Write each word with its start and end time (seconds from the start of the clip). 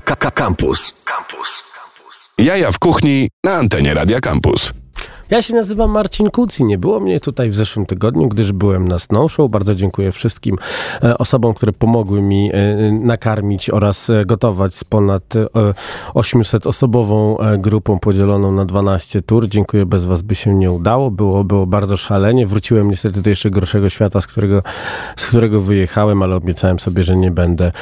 Campus. 0.00 0.94
Jaja 2.38 2.72
w 2.72 2.78
kuchni 2.78 3.28
na 3.44 3.56
antenie 3.56 3.94
Radia 3.94 4.20
Campus. 4.20 4.72
Ja 5.30 5.42
się 5.42 5.54
nazywam 5.54 5.90
Marcin 5.90 6.30
Kuc 6.30 6.60
i 6.60 6.64
nie 6.64 6.78
było 6.78 7.00
mnie 7.00 7.20
tutaj 7.20 7.50
w 7.50 7.54
zeszłym 7.54 7.86
tygodniu, 7.86 8.28
gdyż 8.28 8.52
byłem 8.52 8.88
na 8.88 8.98
Snow 8.98 9.32
Show. 9.32 9.50
Bardzo 9.50 9.74
dziękuję 9.74 10.12
wszystkim 10.12 10.56
e, 11.02 11.18
osobom, 11.18 11.54
które 11.54 11.72
pomogły 11.72 12.22
mi 12.22 12.50
e, 12.52 12.92
nakarmić 12.92 13.70
oraz 13.70 14.10
e, 14.10 14.24
gotować 14.24 14.74
z 14.74 14.84
ponad 14.84 15.22
800-osobową 16.14 17.36
grupą 17.58 17.98
podzieloną 17.98 18.52
na 18.52 18.64
12 18.64 19.20
tur. 19.20 19.48
Dziękuję, 19.48 19.86
bez 19.86 20.04
was 20.04 20.22
by 20.22 20.34
się 20.34 20.54
nie 20.54 20.72
udało. 20.72 21.10
Było, 21.10 21.44
było 21.44 21.66
bardzo 21.66 21.96
szalenie. 21.96 22.46
Wróciłem 22.46 22.90
niestety 22.90 23.22
do 23.22 23.30
jeszcze 23.30 23.50
gorszego 23.50 23.88
świata, 23.88 24.20
z 24.20 24.26
którego, 24.26 24.62
z 25.16 25.26
którego 25.26 25.60
wyjechałem, 25.60 26.22
ale 26.22 26.36
obiecałem 26.36 26.78
sobie, 26.78 27.02
że 27.02 27.16
nie 27.16 27.30
będę 27.30 27.72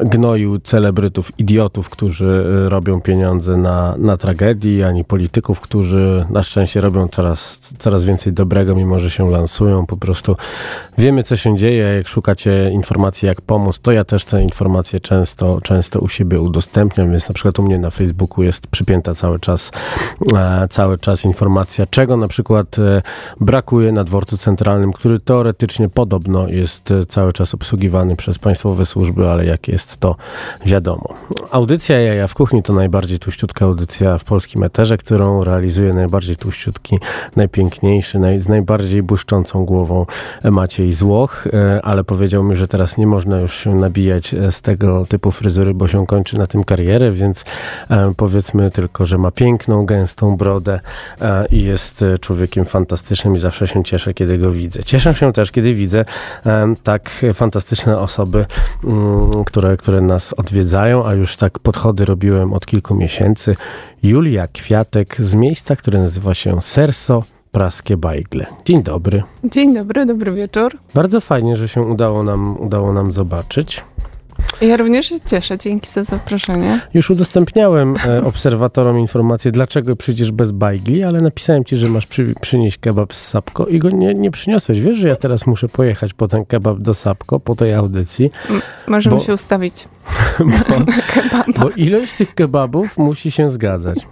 gnoił 0.00 0.58
celebrytów, 0.58 1.32
idiotów, 1.38 1.90
którzy 1.90 2.44
robią 2.68 3.00
pieniądze 3.00 3.56
na, 3.56 3.94
na 3.98 4.16
tragedii, 4.16 4.82
ani 4.82 5.04
polityków, 5.04 5.60
którzy 5.60 6.26
na 6.30 6.42
szczęście 6.42 6.53
robią 6.74 7.08
coraz, 7.08 7.58
coraz 7.78 8.04
więcej 8.04 8.32
dobrego, 8.32 8.74
mimo 8.74 8.98
że 8.98 9.10
się 9.10 9.30
lansują. 9.30 9.86
Po 9.86 9.96
prostu 9.96 10.36
wiemy, 10.98 11.22
co 11.22 11.36
się 11.36 11.56
dzieje. 11.56 11.82
Jak 11.82 12.08
szukacie 12.08 12.70
informacji, 12.70 13.26
jak 13.26 13.40
pomóc, 13.40 13.78
to 13.78 13.92
ja 13.92 14.04
też 14.04 14.24
te 14.24 14.42
informacje 14.42 15.00
często, 15.00 15.60
często 15.60 16.00
u 16.00 16.08
siebie 16.08 16.40
udostępniam, 16.40 17.10
więc 17.10 17.28
na 17.28 17.34
przykład 17.34 17.58
u 17.58 17.62
mnie 17.62 17.78
na 17.78 17.90
Facebooku 17.90 18.44
jest 18.44 18.66
przypięta 18.66 19.14
cały 19.14 19.40
czas, 19.40 19.70
e, 20.36 20.68
cały 20.70 20.98
czas 20.98 21.24
informacja, 21.24 21.86
czego 21.86 22.16
na 22.16 22.28
przykład 22.28 22.78
e, 22.78 23.02
brakuje 23.40 23.92
na 23.92 24.04
dworcu 24.04 24.36
centralnym, 24.36 24.92
który 24.92 25.20
teoretycznie 25.20 25.88
podobno 25.88 26.48
jest 26.48 26.90
e, 26.90 27.06
cały 27.06 27.32
czas 27.32 27.54
obsługiwany 27.54 28.16
przez 28.16 28.38
państwowe 28.38 28.84
służby, 28.84 29.30
ale 29.30 29.44
jak 29.44 29.68
jest 29.68 29.96
to 29.96 30.16
wiadomo. 30.66 31.14
Audycja 31.50 32.00
Jaja 32.00 32.28
w 32.28 32.34
Kuchni 32.34 32.62
to 32.62 32.72
najbardziej 32.72 33.18
tuściutka 33.18 33.64
audycja 33.64 34.18
w 34.18 34.24
polskim 34.24 34.62
eterze, 34.62 34.98
którą 34.98 35.44
realizuje 35.44 35.92
najbardziej 35.92 36.36
tłuściutki, 36.44 36.98
najpiękniejszy, 37.36 38.18
naj, 38.18 38.38
z 38.38 38.48
najbardziej 38.48 39.02
błyszczącą 39.02 39.64
głową 39.64 40.06
Maciej 40.44 40.92
Złoch, 40.92 41.46
e, 41.46 41.80
ale 41.82 42.04
powiedział 42.04 42.44
mi, 42.44 42.56
że 42.56 42.68
teraz 42.68 42.98
nie 42.98 43.06
można 43.06 43.40
już 43.40 43.56
się 43.56 43.74
nabijać 43.74 44.34
e, 44.34 44.52
z 44.52 44.60
tego 44.60 45.06
typu 45.06 45.30
fryzury, 45.30 45.74
bo 45.74 45.88
się 45.88 46.06
kończy 46.06 46.38
na 46.38 46.46
tym 46.46 46.64
karierę, 46.64 47.12
więc 47.12 47.44
e, 47.90 48.12
powiedzmy 48.16 48.70
tylko, 48.70 49.06
że 49.06 49.18
ma 49.18 49.30
piękną, 49.30 49.86
gęstą 49.86 50.36
brodę 50.36 50.80
i 51.50 51.62
jest 51.62 52.04
człowiekiem 52.20 52.64
fantastycznym 52.64 53.36
i 53.36 53.38
zawsze 53.38 53.68
się 53.68 53.84
cieszę, 53.84 54.14
kiedy 54.14 54.38
go 54.38 54.52
widzę. 54.52 54.82
Cieszę 54.82 55.14
się 55.14 55.32
też, 55.32 55.50
kiedy 55.50 55.74
widzę 55.74 56.04
tak 56.82 57.24
fantastyczne 57.34 57.98
osoby, 57.98 58.46
mm, 58.84 59.44
które, 59.44 59.76
które 59.76 60.00
nas 60.00 60.32
odwiedzają, 60.32 61.06
a 61.06 61.14
już 61.14 61.36
tak 61.36 61.58
podchody 61.58 62.04
robiłem 62.04 62.52
od 62.52 62.66
kilku 62.66 62.94
miesięcy. 62.94 63.56
Julia 64.04 64.48
Kwiatek 64.48 65.16
z 65.18 65.34
miejsca, 65.34 65.76
które 65.76 65.98
nazywa 65.98 66.33
się 66.34 66.62
Serso 66.62 67.24
Praskie 67.52 67.96
Bajgle. 67.96 68.46
Dzień 68.64 68.82
dobry. 68.82 69.22
Dzień 69.44 69.74
dobry, 69.74 70.06
dobry 70.06 70.32
wieczór. 70.32 70.78
Bardzo 70.94 71.20
fajnie, 71.20 71.56
że 71.56 71.68
się 71.68 71.82
udało 71.82 72.22
nam, 72.22 72.60
udało 72.60 72.92
nam 72.92 73.12
zobaczyć. 73.12 73.84
Ja 74.60 74.76
również 74.76 75.06
się 75.06 75.14
cieszę, 75.26 75.58
dzięki 75.58 75.90
za 75.90 76.04
zaproszenie. 76.04 76.80
Już 76.94 77.10
udostępniałem 77.10 77.96
e, 78.06 78.24
obserwatorom 78.24 78.98
informację, 78.98 79.52
dlaczego 79.52 79.96
przyjdziesz 79.96 80.32
bez 80.32 80.52
bajgli, 80.52 81.04
ale 81.04 81.20
napisałem 81.20 81.64
ci, 81.64 81.76
że 81.76 81.88
masz 81.88 82.06
przy, 82.06 82.34
przynieść 82.40 82.78
kebab 82.78 83.14
z 83.14 83.28
Sapko 83.28 83.66
i 83.66 83.78
go 83.78 83.90
nie, 83.90 84.14
nie 84.14 84.30
przyniosłeś. 84.30 84.80
Wiesz, 84.80 84.96
że 84.96 85.08
ja 85.08 85.16
teraz 85.16 85.46
muszę 85.46 85.68
pojechać 85.68 86.14
po 86.14 86.28
ten 86.28 86.44
kebab 86.44 86.78
do 86.78 86.94
Sapko, 86.94 87.40
po 87.40 87.56
tej 87.56 87.74
audycji. 87.74 88.30
M 88.50 88.60
możemy 88.88 89.16
bo, 89.16 89.22
się 89.22 89.34
ustawić. 89.34 89.88
bo, 90.38 90.76
bo 91.60 91.70
ilość 91.70 92.12
tych 92.12 92.34
kebabów 92.34 92.98
musi 92.98 93.30
się 93.30 93.50
zgadzać. 93.50 94.06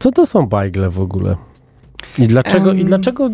Co 0.00 0.10
to 0.10 0.26
są 0.26 0.46
bajgle 0.46 0.90
w 0.90 1.00
ogóle? 1.00 1.36
I 2.18 2.26
dlaczego, 2.26 2.68
um. 2.68 2.78
i 2.78 2.84
dlaczego 2.84 3.30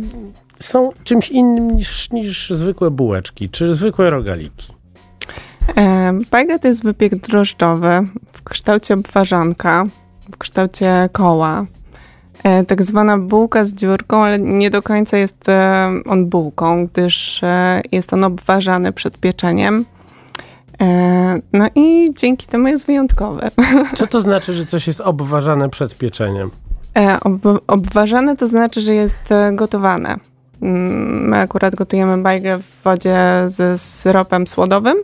są 0.61 0.91
czymś 1.05 1.31
innym 1.31 1.77
niż, 1.77 2.11
niż 2.11 2.51
zwykłe 2.51 2.91
bułeczki, 2.91 3.49
czy 3.49 3.75
zwykłe 3.75 4.11
rogaliki? 4.11 4.77
Bajga 6.31 6.59
to 6.59 6.69
jest 6.69 6.83
wypiek 6.83 7.17
drożdżowy 7.17 8.09
w 8.33 8.43
kształcie 8.43 8.95
obwarzanka, 8.95 9.85
w 10.33 10.39
kształcie 10.39 11.09
koła. 11.13 11.67
E, 12.45 12.65
tak 12.65 12.83
zwana 12.83 13.19
bułka 13.19 13.65
z 13.65 13.75
dziurką, 13.75 14.25
ale 14.25 14.39
nie 14.39 14.71
do 14.71 14.83
końca 14.83 15.17
jest 15.17 15.49
e, 15.49 15.91
on 16.07 16.27
bułką, 16.27 16.87
gdyż 16.87 17.43
e, 17.43 17.83
jest 17.93 18.13
on 18.13 18.25
obwarzany 18.25 18.93
przed 18.93 19.19
pieczeniem. 19.19 19.85
No 21.53 21.67
i 21.75 22.15
dzięki 22.17 22.47
temu 22.47 22.69
jest 22.69 22.87
wyjątkowy. 22.87 23.51
Co 23.95 24.07
to 24.07 24.21
znaczy, 24.21 24.53
że 24.53 24.65
coś 24.65 24.87
jest 24.87 25.01
obwarzane 25.01 25.69
przed 25.69 25.99
pieczeniem? 25.99 26.51
Ob 27.21 27.63
obwarzane 27.67 28.37
to 28.37 28.49
znaczy, 28.49 28.81
że 28.81 28.95
jest 28.95 29.29
gotowane. 29.53 30.17
Mm, 30.63 31.29
my 31.29 31.39
akurat 31.39 31.75
gotujemy 31.75 32.19
bajgę 32.23 32.59
w 32.59 32.83
wodzie 32.85 33.19
ze 33.47 33.79
syropem 33.79 34.47
słodowym. 34.47 34.97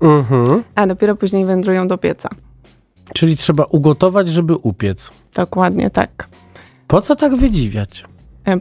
Mhm. 0.00 0.62
A 0.74 0.86
dopiero 0.86 1.16
później 1.16 1.44
wędrują 1.44 1.88
do 1.88 1.98
pieca. 1.98 2.28
Czyli 3.14 3.36
trzeba 3.36 3.64
ugotować, 3.64 4.28
żeby 4.28 4.56
upiec. 4.56 5.10
Dokładnie 5.34 5.90
tak. 5.90 6.28
Po 6.86 7.00
co 7.00 7.16
tak 7.16 7.36
wydziwiać? 7.36 8.04
E, 8.48 8.60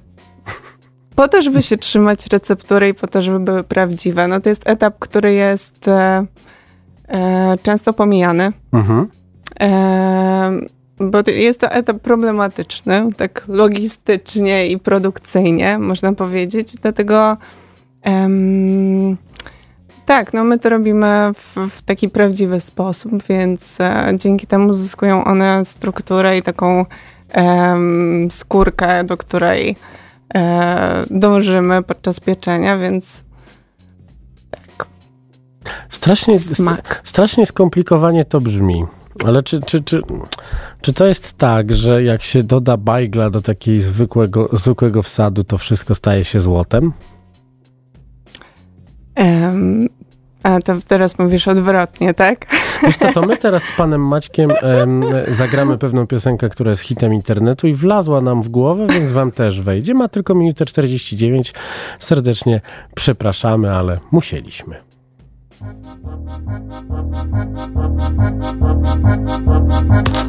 po 1.16 1.28
to, 1.28 1.42
żeby 1.42 1.62
się 1.62 1.78
trzymać 1.78 2.28
receptury 2.28 2.90
i 2.90 2.94
po 2.94 3.08
to, 3.08 3.22
żeby 3.22 3.40
były 3.40 3.64
prawdziwe. 3.64 4.28
No 4.28 4.42
to 4.42 4.50
jest 4.50 4.70
etap, 4.70 4.96
który 5.00 5.34
jest 5.34 5.88
e, 5.88 6.26
e, 7.08 7.58
często 7.64 7.94
pomijany. 7.94 8.54
Mhm. 8.72 9.08
E, 9.60 10.52
bo 11.00 11.18
jest 11.28 11.60
to 11.60 11.72
etap 11.72 12.00
problematyczny, 12.00 13.10
tak 13.18 13.44
logistycznie 13.48 14.68
i 14.68 14.80
produkcyjnie, 14.80 15.80
można 15.80 16.14
powiedzieć. 16.14 16.76
Dlatego 16.82 17.38
tak, 20.06 20.34
no 20.34 20.44
my 20.44 20.60
to 20.60 20.70
robimy 20.70 21.32
w, 21.36 21.58
w 21.70 21.82
taki 21.82 22.10
prawdziwy 22.10 22.60
sposób, 22.60 23.12
więc 23.30 23.82
e, 23.82 24.14
dzięki 24.16 24.48
temu 24.48 24.74
zyskują 24.74 25.24
one 25.24 25.66
strukturę 25.66 26.38
i 26.38 26.42
taką 26.42 26.86
e, 27.36 27.78
skórkę, 28.30 29.04
do 29.04 29.18
której 29.18 29.76
e, 30.36 31.06
dążymy 31.10 31.84
podczas 31.84 32.20
pieczenia, 32.20 32.78
więc 32.78 33.24
tak. 34.52 34.88
Strasznie, 35.90 36.40
Smak. 36.40 37.02
strasznie 37.04 37.46
skomplikowanie 37.46 38.26
to 38.26 38.42
brzmi. 38.42 38.86
Ale 39.24 39.44
czy, 39.44 39.62
czy, 39.62 39.84
czy, 39.84 40.02
czy 40.82 40.94
to 40.94 41.06
jest 41.06 41.34
tak, 41.34 41.76
że 41.76 42.04
jak 42.04 42.24
się 42.24 42.44
doda 42.44 42.78
bajgla 42.78 43.30
do 43.30 43.42
takiego 43.42 43.82
zwykłego, 43.82 44.50
zwykłego 44.54 45.02
wsadu, 45.02 45.44
to 45.44 45.58
wszystko 45.58 45.96
staje 45.96 46.26
się 46.26 46.40
złotem? 46.40 46.94
Um, 49.18 49.88
a 50.44 50.60
to 50.60 50.74
teraz 50.88 51.20
mówisz 51.20 51.48
odwrotnie, 51.48 52.14
tak? 52.14 52.46
Wiesz 52.84 52.98
co, 52.98 53.14
to 53.14 53.22
my 53.22 53.38
teraz 53.48 53.64
z 53.64 53.72
panem 53.78 54.08
Maćkiem 54.08 54.50
zagramy 55.28 55.78
pewną 55.78 56.08
piosenkę, 56.08 56.50
która 56.50 56.70
jest 56.70 56.82
hitem 56.82 57.14
internetu 57.14 57.68
i 57.68 57.74
wlazła 57.74 58.22
nam 58.22 58.42
w 58.42 58.50
głowę, 58.50 58.88
więc 58.88 59.12
wam 59.12 59.32
też 59.32 59.62
wejdzie. 59.62 59.94
Ma 59.94 60.08
tylko 60.08 60.36
minutę 60.36 60.66
49. 60.66 61.54
Serdecznie 62.00 62.62
przepraszamy, 62.96 63.76
ale 63.76 64.00
musieliśmy. 64.12 64.85
Thank 65.58 65.86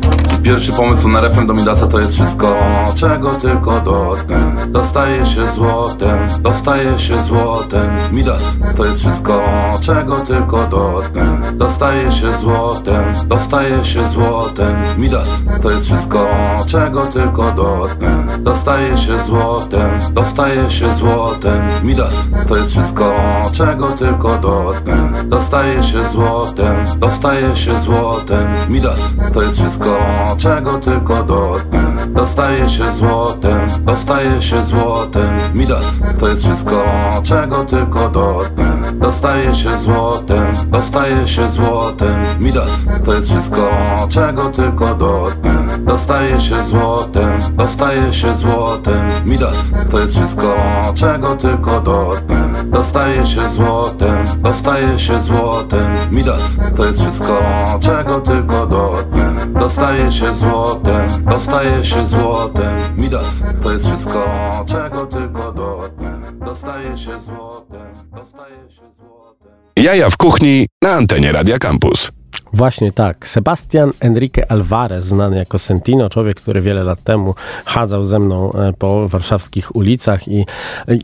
you. 0.05 0.06
Pierwszy 0.47 0.73
pomysł 0.73 1.09
na 1.09 1.21
refren 1.21 1.47
do 1.47 1.55
Midasa 1.55 1.87
to 1.87 1.99
jest 1.99 2.15
wszystko 2.15 2.57
Czego 2.95 3.31
tylko 3.31 3.81
dotknę. 3.81 4.67
Dostaje 4.69 5.27
się 5.27 5.47
złotem 5.47 6.29
Dostaje 6.41 6.99
się 6.99 7.23
złotem. 7.23 7.97
Midas 8.13 8.57
to 8.77 8.85
jest 8.85 9.01
wszystko 9.01 9.43
Czego 9.81 10.17
tylko 10.17 10.67
dotknę. 10.67 11.53
Dostaje 11.53 12.13
się 12.13 12.33
złotem 12.37 13.15
Dostaje 13.27 13.85
się 13.85 14.09
złotem. 14.09 14.77
Midas 14.99 15.43
to 15.63 15.71
jest 15.71 15.85
wszystko 15.85 16.29
Czego 16.67 17.07
tylko 17.07 17.53
dotknę. 17.53 18.39
Dostaje 18.39 18.97
się 18.97 19.19
złotem 19.19 20.01
Dostaje 20.13 20.71
się 20.71 20.95
złotem. 20.95 21.69
Midas 21.83 22.29
to 22.49 22.57
jest 22.57 22.71
wszystko 22.71 23.13
Czego 23.53 23.87
tylko 23.89 24.39
dotknę. 24.39 25.25
Dostaje 25.25 25.83
się 25.83 26.09
złotem 26.09 26.87
Dostaje 26.99 27.57
się 27.57 27.81
złotem. 27.81 28.55
Midas 28.69 29.15
to 29.33 29.43
jest 29.43 29.59
wszystko 29.59 29.99
czego 30.39 30.79
tylko 30.79 31.23
dotknę 31.23 32.07
Dostaje 32.07 32.69
się 32.69 32.93
złotem, 32.93 33.69
dostaje 33.81 34.43
się 34.43 34.65
złotem. 34.65 35.39
Midas, 35.55 36.01
to 36.19 36.29
jest 36.29 36.45
wszystko, 36.45 36.85
czego 37.23 37.65
tylko 37.65 38.09
dotknę 38.09 38.93
Dostaje 38.93 39.55
się 39.55 39.79
złotem, 39.79 40.55
dostaje 40.67 41.27
się 41.27 41.49
złotem. 41.49 42.23
Midas, 42.41 42.87
to 43.05 43.15
jest 43.15 43.29
wszystko, 43.29 43.71
czego 44.09 44.51
tylko 44.51 44.95
dotknę 44.95 45.79
Dostaje 45.79 46.41
się 46.41 46.65
złotem, 46.65 47.41
dostaje 47.53 48.13
się 48.13 48.35
złotem. 48.35 49.09
Midas, 49.25 49.71
to 49.91 49.99
jest 49.99 50.15
wszystko, 50.15 50.57
czego 50.95 51.37
tylko 51.37 51.81
dotknę 51.81 52.65
Dostaje 52.65 53.27
się 53.27 53.49
złotem, 53.49 54.27
dostaje 54.43 54.99
się 54.99 55.19
złotem. 55.19 55.95
Midas, 56.11 56.57
to 56.77 56.85
jest 56.85 57.01
wszystko, 57.01 57.39
czego 57.81 58.21
tylko 58.21 58.67
dotknę 58.67 59.47
Dostaje 59.61 60.13
się 60.13 60.26
złotem, 60.35 61.25
dostaje 61.25 61.85
się 61.85 62.07
złotem. 62.07 62.79
Midas, 62.97 63.43
to 63.63 63.73
jest 63.73 63.87
wszystko, 63.87 64.25
czego 64.67 65.07
tylko 65.07 65.53
dotknę 65.53 66.33
Dostaje 66.47 66.99
się 66.99 67.21
złotem, 67.21 68.11
dostaje 68.15 68.71
się 68.71 68.83
złotem. 68.99 69.53
Jaja 69.77 70.11
w 70.11 70.17
kuchni 70.17 70.67
na 70.83 70.91
antenie 70.93 71.33
Radia 71.33 71.59
Campus. 71.59 72.16
Właśnie 72.57 72.93
tak. 72.93 73.29
Sebastian 73.29 73.93
Enrique 74.01 74.51
Alvarez, 74.51 75.05
znany 75.05 75.37
jako 75.37 75.59
Sentino, 75.59 76.11
człowiek, 76.11 76.41
który 76.41 76.61
wiele 76.61 76.85
lat 76.85 77.03
temu 77.03 77.35
chadzał 77.65 78.05
ze 78.05 78.19
mną 78.19 78.53
e, 78.53 78.73
po 78.73 79.09
warszawskich 79.09 79.77
ulicach 79.77 80.29
i, 80.29 80.47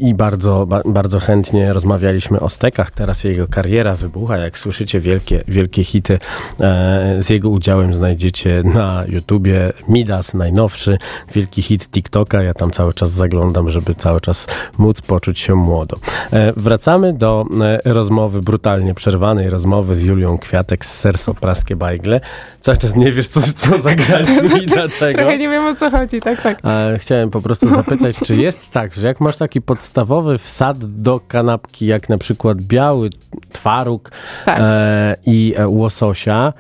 i 0.00 0.14
bardzo, 0.14 0.66
ba, 0.66 0.80
bardzo 0.84 1.20
chętnie 1.20 1.72
rozmawialiśmy 1.72 2.40
o 2.40 2.48
stekach. 2.48 2.90
Teraz 2.90 3.24
jego 3.24 3.46
kariera 3.48 3.96
wybucha. 3.96 4.36
Jak 4.36 4.58
słyszycie, 4.58 5.00
wielkie, 5.00 5.44
wielkie 5.48 5.84
hity 5.84 6.18
e, 6.60 7.16
z 7.22 7.30
jego 7.30 7.48
udziałem 7.48 7.94
znajdziecie 7.94 8.62
na 8.64 9.04
YouTubie. 9.08 9.72
Midas, 9.88 10.34
najnowszy, 10.34 10.98
wielki 11.34 11.62
hit 11.62 11.88
TikToka. 11.88 12.42
Ja 12.42 12.54
tam 12.54 12.70
cały 12.70 12.94
czas 12.94 13.10
zaglądam, 13.10 13.70
żeby 13.70 13.94
cały 13.94 14.20
czas 14.20 14.46
móc 14.78 15.00
poczuć 15.00 15.40
się 15.40 15.54
młodo. 15.54 15.96
E, 16.32 16.52
wracamy 16.56 17.12
do 17.12 17.44
rozmowy, 17.84 18.42
brutalnie 18.42 18.94
przerwanej 18.94 19.50
rozmowy 19.50 19.94
z 19.94 20.04
Julią 20.04 20.38
Kwiatek 20.38 20.84
z 20.84 20.98
Serso 20.98 21.34
praskie 21.42 21.76
bajgle. 21.76 22.20
Cały 22.60 22.78
czas 22.78 22.96
nie 22.96 23.12
wiesz, 23.12 23.28
co, 23.28 23.40
co 23.56 23.78
zagrać 23.88 24.28
i 24.62 24.66
dlaczego. 24.66 25.18
Trochę 25.18 25.38
nie 25.38 25.48
wiem 25.48 25.64
o 25.64 25.74
co 25.74 25.90
chodzi, 25.90 26.20
tak, 26.20 26.42
tak. 26.42 26.58
E, 26.64 26.98
chciałem 26.98 27.30
po 27.30 27.42
prostu 27.42 27.68
zapytać, 27.68 28.16
czy 28.16 28.36
jest 28.36 28.70
tak, 28.70 28.94
że 28.94 29.06
jak 29.06 29.20
masz 29.20 29.36
taki 29.36 29.60
podstawowy 29.62 30.38
wsad 30.38 30.84
do 30.84 31.20
kanapki, 31.28 31.86
jak 31.86 32.08
na 32.08 32.18
przykład 32.18 32.58
biały 32.60 33.10
twaróg 33.52 34.10
Tak. 34.44 34.58
e, 34.60 35.16
i 35.26 35.54
e, 35.56 35.68
łososia, 35.68 36.52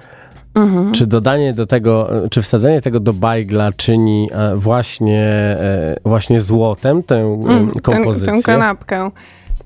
czy 0.92 1.06
dodanie 1.06 1.52
do 1.52 1.66
tego, 1.66 2.10
czy 2.30 2.42
wsadzenie 2.42 2.80
tego 2.80 3.00
do 3.00 3.12
bajgla 3.12 3.72
czyni 3.72 4.28
e, 4.32 4.56
właśnie, 4.56 5.24
e, 5.24 5.96
właśnie 6.04 6.40
złotem 6.40 7.02
tę 7.02 7.16
e, 7.16 7.42
Mm, 7.52 7.70
kompozycję? 7.82 8.32
Tę, 8.32 8.38
tę 8.38 8.42
kanapkę. 8.42 9.10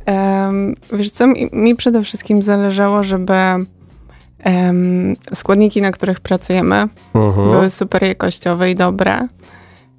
Em, 0.06 0.74
wiesz 0.92 1.10
co, 1.10 1.26
mi, 1.26 1.50
mi 1.52 1.76
przede 1.76 2.02
wszystkim 2.02 2.42
zależało, 2.42 3.02
żeby 3.02 3.32
em, 4.46 5.14
składniki, 5.34 5.82
na 5.82 5.90
których 5.93 6.20
pracujemy, 6.20 6.88
Mhm. 7.14 7.50
były 7.50 7.70
super 7.70 8.02
jakościowe 8.02 8.70
i 8.70 8.75
dobre. 8.75 9.28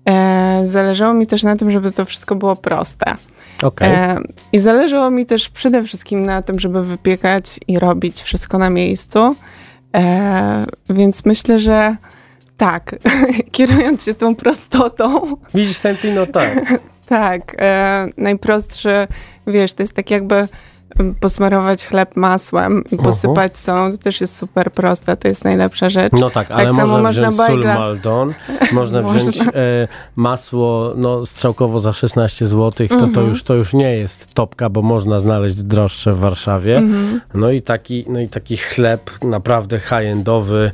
E, 0.09 0.61
zależało 0.65 1.13
mi 1.13 1.27
też 1.27 1.44
na 1.44 1.55
tym, 1.55 1.71
żeby 1.71 1.91
to 1.91 2.05
wszystko 2.05 2.35
było 2.35 2.55
proste. 2.55 3.15
Okej. 3.63 3.89
E, 3.94 4.17
I 4.53 4.59
zależało 4.59 5.09
mi 5.11 5.25
też 5.25 5.49
przede 5.49 5.83
wszystkim 5.83 6.25
na 6.25 6.41
tym, 6.41 6.59
żeby 6.59 6.85
wypiekać 6.85 7.59
i 7.67 7.79
robić 7.79 8.21
wszystko 8.21 8.57
na 8.57 8.69
miejscu. 8.69 9.35
E, 9.95 10.65
więc 10.89 11.25
myślę, 11.25 11.59
że 11.59 11.95
tak, 12.57 12.95
kierując 13.51 14.03
się 14.05 14.13
tą 14.15 14.35
prostotą, 14.35 15.35
Widzisz, 15.53 15.77
Sentino, 15.77 16.25
tak. 16.25 16.61
tak, 17.09 17.55
e, 17.59 18.07
najprostszy, 18.17 19.07
wiesz, 19.47 19.73
to 19.73 19.83
jest 19.83 19.94
tak 19.94 20.11
jakby 20.11 20.47
posmarować 21.19 21.85
chleb 21.85 22.15
masłem 22.15 22.83
i 22.91 22.97
posypać 22.97 23.57
solą, 23.57 23.91
to 23.91 23.97
też 23.97 24.21
jest 24.21 24.35
super 24.35 24.71
proste, 24.71 25.17
to 25.17 25.27
jest 25.27 25.44
najlepsza 25.44 25.89
rzecz. 25.89 26.13
No 26.13 26.29
tak, 26.29 26.51
ale 26.51 26.69
samo 26.69 26.81
można 26.81 26.97
można 27.01 27.11
wziąć 27.31 27.35
sól 27.35 27.45
bajgla- 27.63 27.77
Maldon, 27.79 28.33
można 28.73 29.01
Można. 29.01 29.19
wziąć 29.31 29.38
e, 29.47 29.88
masło 30.15 30.94
no, 30.95 31.25
strzałkowo 31.25 31.79
za 31.79 31.94
16 31.94 32.45
zł, 32.45 32.88
to, 32.88 32.97
to, 32.97 33.05
Mhm. 33.05 33.27
już, 33.27 33.44
to 33.44 33.53
już 33.53 33.73
nie 33.73 33.95
jest 33.97 34.33
topka, 34.33 34.69
bo 34.69 34.81
można 34.81 35.19
znaleźć 35.19 35.55
droższe 35.55 36.13
w 36.13 36.19
Warszawie. 36.19 36.77
Mhm. 36.77 37.21
No 37.33 37.51
i 37.51 37.61
taki, 37.61 38.05
no 38.09 38.19
i 38.19 38.27
taki 38.27 38.57
chleb 38.57 39.11
naprawdę 39.23 39.79
high-endowy, 39.79 40.71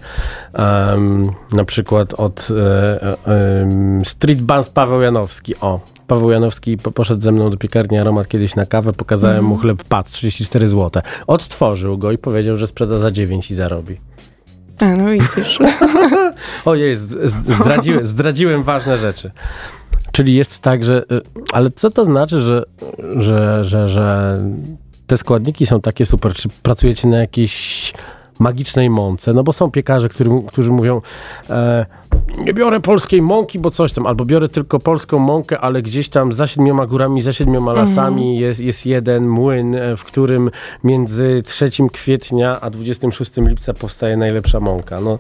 em, 0.54 1.32
na 1.52 1.66
przykład 1.66 2.14
od 2.14 2.48
e, 2.52 3.18
e, 3.28 4.02
Street 4.06 4.42
Buns 4.42 4.70
Paweł 4.70 5.02
Janowski. 5.02 5.56
O, 5.62 5.80
Paweł 6.08 6.32
Janowski 6.32 6.78
po- 6.78 6.92
poszedł 6.92 7.22
ze 7.22 7.32
mną 7.32 7.50
do 7.50 7.58
piekarni 7.58 7.98
Aromat 7.98 8.28
kiedyś 8.28 8.56
na 8.56 8.66
kawę, 8.66 8.94
pokazałem 8.94 9.38
Mhm. 9.38 9.50
mu 9.50 9.58
chleb 9.62 9.84
PAT 9.84 10.10
34 10.14 10.68
zł. 10.68 11.02
Odtworzył 11.28 11.98
go 11.98 12.12
i 12.12 12.18
powiedział, 12.18 12.58
że 12.58 12.68
sprzeda 12.68 12.98
za 12.98 13.12
9 13.12 13.52
i 13.52 13.56
zarobi. 13.56 13.98
A, 14.80 14.86
no 14.86 15.10
widzisz. 15.10 15.60
Ojej, 16.66 16.96
zdradziłem, 16.96 18.06
zdradziłem 18.06 18.64
ważne 18.64 18.98
rzeczy. 18.98 19.32
Czyli 20.12 20.36
jest 20.36 20.60
tak, 20.60 20.84
że. 20.84 21.04
y, 21.12 21.22
Ale 21.52 21.70
co 21.76 21.90
to 21.90 22.06
znaczy, 22.06 22.42
że, 22.42 22.64
że, 23.18 23.64
że, 23.64 23.88
że 23.88 24.38
te 25.08 25.18
składniki 25.18 25.66
są 25.66 25.82
takie 25.82 26.06
super? 26.06 26.34
Czy 26.34 26.50
pracujecie 26.64 27.08
na 27.08 27.18
jakiejś 27.18 27.94
magicznej 28.40 28.90
mące? 28.90 29.34
No 29.34 29.44
bo 29.44 29.54
są 29.54 29.72
piekarze, 29.72 30.10
którzy, 30.10 30.30
którzy 30.48 30.72
mówią. 30.72 31.02
E, 31.50 31.86
nie 32.38 32.54
biorę 32.54 32.80
polskiej 32.80 33.22
mąki, 33.22 33.60
bo 33.60 33.72
coś 33.72 33.92
tam, 33.92 34.08
albo 34.08 34.26
biorę 34.26 34.48
tylko 34.48 34.80
polską 34.80 35.20
mąkę, 35.20 35.60
ale 35.60 35.82
gdzieś 35.82 36.10
tam 36.10 36.34
za 36.34 36.48
siedmioma 36.48 36.86
górami, 36.86 37.22
za 37.22 37.34
siedmioma 37.34 37.74
lasami 37.74 38.40
jest, 38.40 38.60
jest 38.60 38.86
jeden 38.86 39.28
młyn, 39.28 39.76
e, 39.76 39.98
w 39.98 40.04
którym 40.04 40.52
między 40.84 41.44
3 41.46 41.70
kwietnia 41.92 42.62
a 42.62 42.70
26 42.70 43.32
lipca 43.38 43.74
powstaje 43.74 44.18
najlepsza 44.18 44.60
mąka. 44.60 45.02
No, 45.02 45.20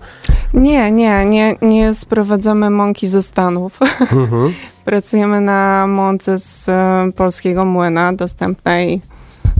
Nie, 0.54 0.92
nie, 0.92 1.26
nie, 1.26 1.56
nie 1.62 1.94
sprowadzamy 1.94 2.70
mąki 2.70 3.08
ze 3.08 3.24
Stanów. 3.24 3.80
mhm. 4.02 4.54
Pracujemy 4.86 5.42
na 5.42 5.88
mące 5.88 6.40
z 6.40 6.70
e, 6.70 7.12
polskiego 7.16 7.66
młyna, 7.66 8.14
dostępnej 8.14 9.02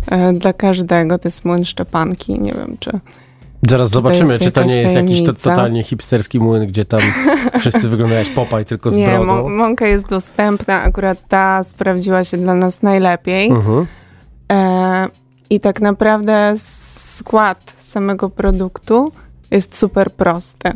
e, 0.08 0.34
dla 0.34 0.54
każdego. 0.54 1.20
To 1.20 1.28
jest 1.28 1.46
młyn 1.46 1.66
Szczepanki. 1.66 2.40
Nie 2.40 2.52
wiem, 2.54 2.78
czy 2.80 3.00
Zaraz 3.70 3.90
to 3.90 3.94
zobaczymy, 3.94 4.40
czy 4.40 4.52
to 4.52 4.64
nie 4.64 4.82
jest 4.82 4.96
jakiś 4.96 5.24
to, 5.24 5.34
totalnie 5.34 5.84
hipsterski 5.84 6.40
młyn, 6.40 6.68
gdzie 6.68 6.86
tam 6.86 7.00
wszyscy 7.60 7.90
wyglądają 7.90 8.24
jak 8.24 8.34
Popaj, 8.34 8.66
tylko 8.66 8.90
z 8.90 8.96
Nie, 8.96 9.08
brodą. 9.08 9.26
mą- 9.26 9.50
mąka 9.50 9.88
jest 9.88 10.10
dostępna. 10.10 10.82
Akurat 10.82 11.18
ta 11.28 11.64
sprawdziła 11.64 12.24
się 12.24 12.38
dla 12.38 12.56
nas 12.56 12.82
najlepiej. 12.82 13.50
Mhm. 13.50 13.86
E, 14.52 15.08
I 15.50 15.60
tak 15.60 15.82
naprawdę 15.82 16.54
skład 16.58 17.74
samego 17.80 18.30
produktu 18.30 19.12
jest 19.52 19.78
super 19.78 20.12
prosty. 20.12 20.72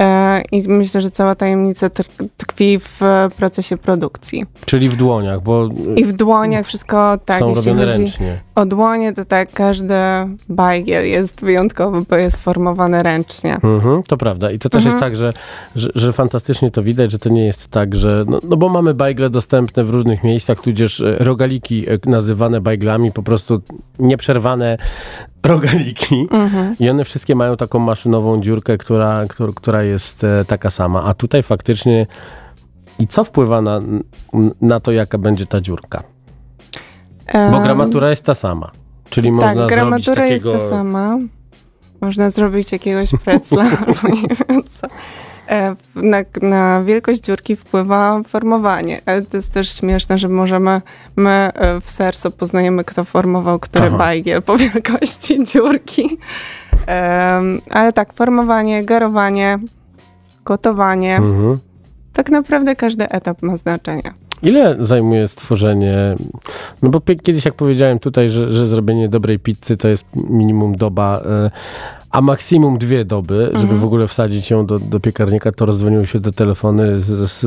E, 0.00 0.42
I 0.52 0.68
myślę, 0.68 1.00
że 1.00 1.10
cała 1.10 1.34
tajemnica 1.34 1.90
tkwi 2.36 2.78
w 2.78 3.00
procesie 3.36 3.76
produkcji. 3.76 4.44
Czyli 4.66 4.88
w 4.88 4.96
dłoniach, 4.96 5.42
bo 5.42 5.68
I 5.96 6.04
w 6.04 6.12
dłoniach 6.12 6.66
wszystko 6.66 7.18
tak, 7.24 7.38
są 7.38 7.54
robione 7.54 7.86
chodzi 7.86 7.98
ręcznie. 7.98 8.40
O 8.56 8.66
dłonie, 8.66 9.12
to 9.12 9.24
tak 9.24 9.52
każdy 9.52 9.94
bajgiel 10.48 11.06
jest 11.06 11.40
wyjątkowy, 11.40 12.02
bo 12.10 12.16
jest 12.16 12.42
formowany 12.42 13.02
ręcznie. 13.02 13.54
Mhm, 13.54 14.02
to 14.02 14.16
prawda. 14.16 14.50
I 14.50 14.58
to 14.58 14.68
też 14.68 14.86
Mhm. 14.86 14.92
jest 14.94 15.00
tak, 15.00 15.16
że, 15.16 15.32
że, 15.76 15.88
że 15.94 16.12
fantastycznie 16.12 16.70
to 16.70 16.82
widać, 16.82 17.12
że 17.12 17.18
to 17.18 17.28
nie 17.28 17.46
jest 17.46 17.68
tak, 17.68 17.94
że. 17.94 18.24
No, 18.28 18.40
no 18.48 18.56
bo 18.56 18.68
mamy 18.68 18.94
bajgle 18.94 19.30
dostępne 19.30 19.84
w 19.84 19.90
różnych 19.90 20.24
miejscach, 20.24 20.60
tudzież 20.60 21.00
e, 21.00 21.16
rogaliki 21.18 21.84
e, 21.90 22.10
nazywane 22.10 22.60
bajglami, 22.60 23.12
po 23.12 23.22
prostu 23.22 23.62
nieprzerwane 23.98 24.78
rogaliki. 25.42 26.26
Mhm. 26.30 26.76
I 26.80 26.90
one 26.90 27.04
wszystkie 27.04 27.34
mają 27.34 27.56
taką 27.56 27.78
maszynową 27.78 28.40
dziurkę, 28.40 28.78
która, 28.78 29.24
która, 29.28 29.52
która 29.56 29.82
jest 29.82 30.24
e, 30.24 30.44
taka 30.44 30.70
sama. 30.70 31.02
A 31.02 31.14
tutaj 31.14 31.42
faktycznie. 31.42 32.06
I 32.98 33.06
co 33.06 33.24
wpływa 33.24 33.62
na, 33.62 33.80
na 34.60 34.80
to, 34.80 34.92
jaka 34.92 35.18
będzie 35.18 35.46
ta 35.46 35.60
dziurka? 35.60 36.15
Bo 37.52 37.60
gramatura 37.60 38.10
jest 38.10 38.24
ta 38.24 38.34
sama. 38.34 38.70
Czyli 39.10 39.32
można 39.32 39.48
tak, 39.48 39.56
zrobić 39.56 39.74
gramatura 39.74 40.22
takiego. 40.22 40.52
jest 40.52 40.64
ta 40.64 40.70
sama. 40.70 41.18
Można 42.00 42.30
zrobić 42.30 42.72
jakiegoś 42.72 43.10
precla 43.24 43.64
albo 43.64 44.08
nie 44.22 44.28
wiem 44.48 44.62
co. 44.64 44.86
Na, 45.94 46.18
na 46.42 46.82
wielkość 46.84 47.20
dziurki 47.20 47.56
wpływa 47.56 48.20
formowanie, 48.28 49.00
ale 49.06 49.22
to 49.22 49.36
jest 49.36 49.52
też 49.52 49.74
śmieszne, 49.78 50.18
że 50.18 50.28
możemy, 50.28 50.80
my 51.16 51.30
e, 51.30 51.80
w 51.80 51.90
sercu 51.90 52.30
poznajemy, 52.30 52.84
kto 52.84 53.04
formował 53.04 53.58
który 53.58 53.86
Aha. 53.86 53.96
bajgiel 53.98 54.42
po 54.42 54.56
wielkości 54.66 55.44
dziurki. 55.44 56.18
Em, 56.86 57.60
ale 57.70 57.92
tak, 57.92 58.12
formowanie, 58.12 58.84
garowanie, 58.84 59.58
gotowanie, 60.44 61.16
Mhm. 61.16 61.58
tak 62.12 62.30
naprawdę 62.30 62.76
każdy 62.76 63.08
etap 63.08 63.42
ma 63.42 63.56
znaczenie. 63.56 64.14
Ile 64.42 64.76
zajmuje 64.80 65.28
stworzenie? 65.28 66.16
No 66.82 66.88
bo 66.88 67.00
kiedyś 67.22 67.44
jak 67.44 67.54
powiedziałem 67.54 67.98
tutaj, 67.98 68.30
że, 68.30 68.50
że 68.50 68.66
zrobienie 68.66 69.08
dobrej 69.08 69.38
pizzy 69.38 69.76
to 69.76 69.88
jest 69.88 70.04
minimum 70.14 70.76
doba, 70.76 71.20
e, 71.26 71.50
a 72.10 72.20
maksimum 72.20 72.78
dwie 72.78 73.04
doby, 73.04 73.44
żeby 73.46 73.62
Mhm. 73.62 73.78
w 73.80 73.84
ogóle 73.84 74.08
wsadzić 74.08 74.50
ją 74.50 74.66
do, 74.66 74.78
do 74.78 75.00
piekarnika, 75.00 75.52
to 75.52 75.66
rozdzwoniły 75.66 76.06
się 76.06 76.20
te 76.20 76.32
telefony 76.32 77.00
z, 77.00 77.30
z 77.30 77.44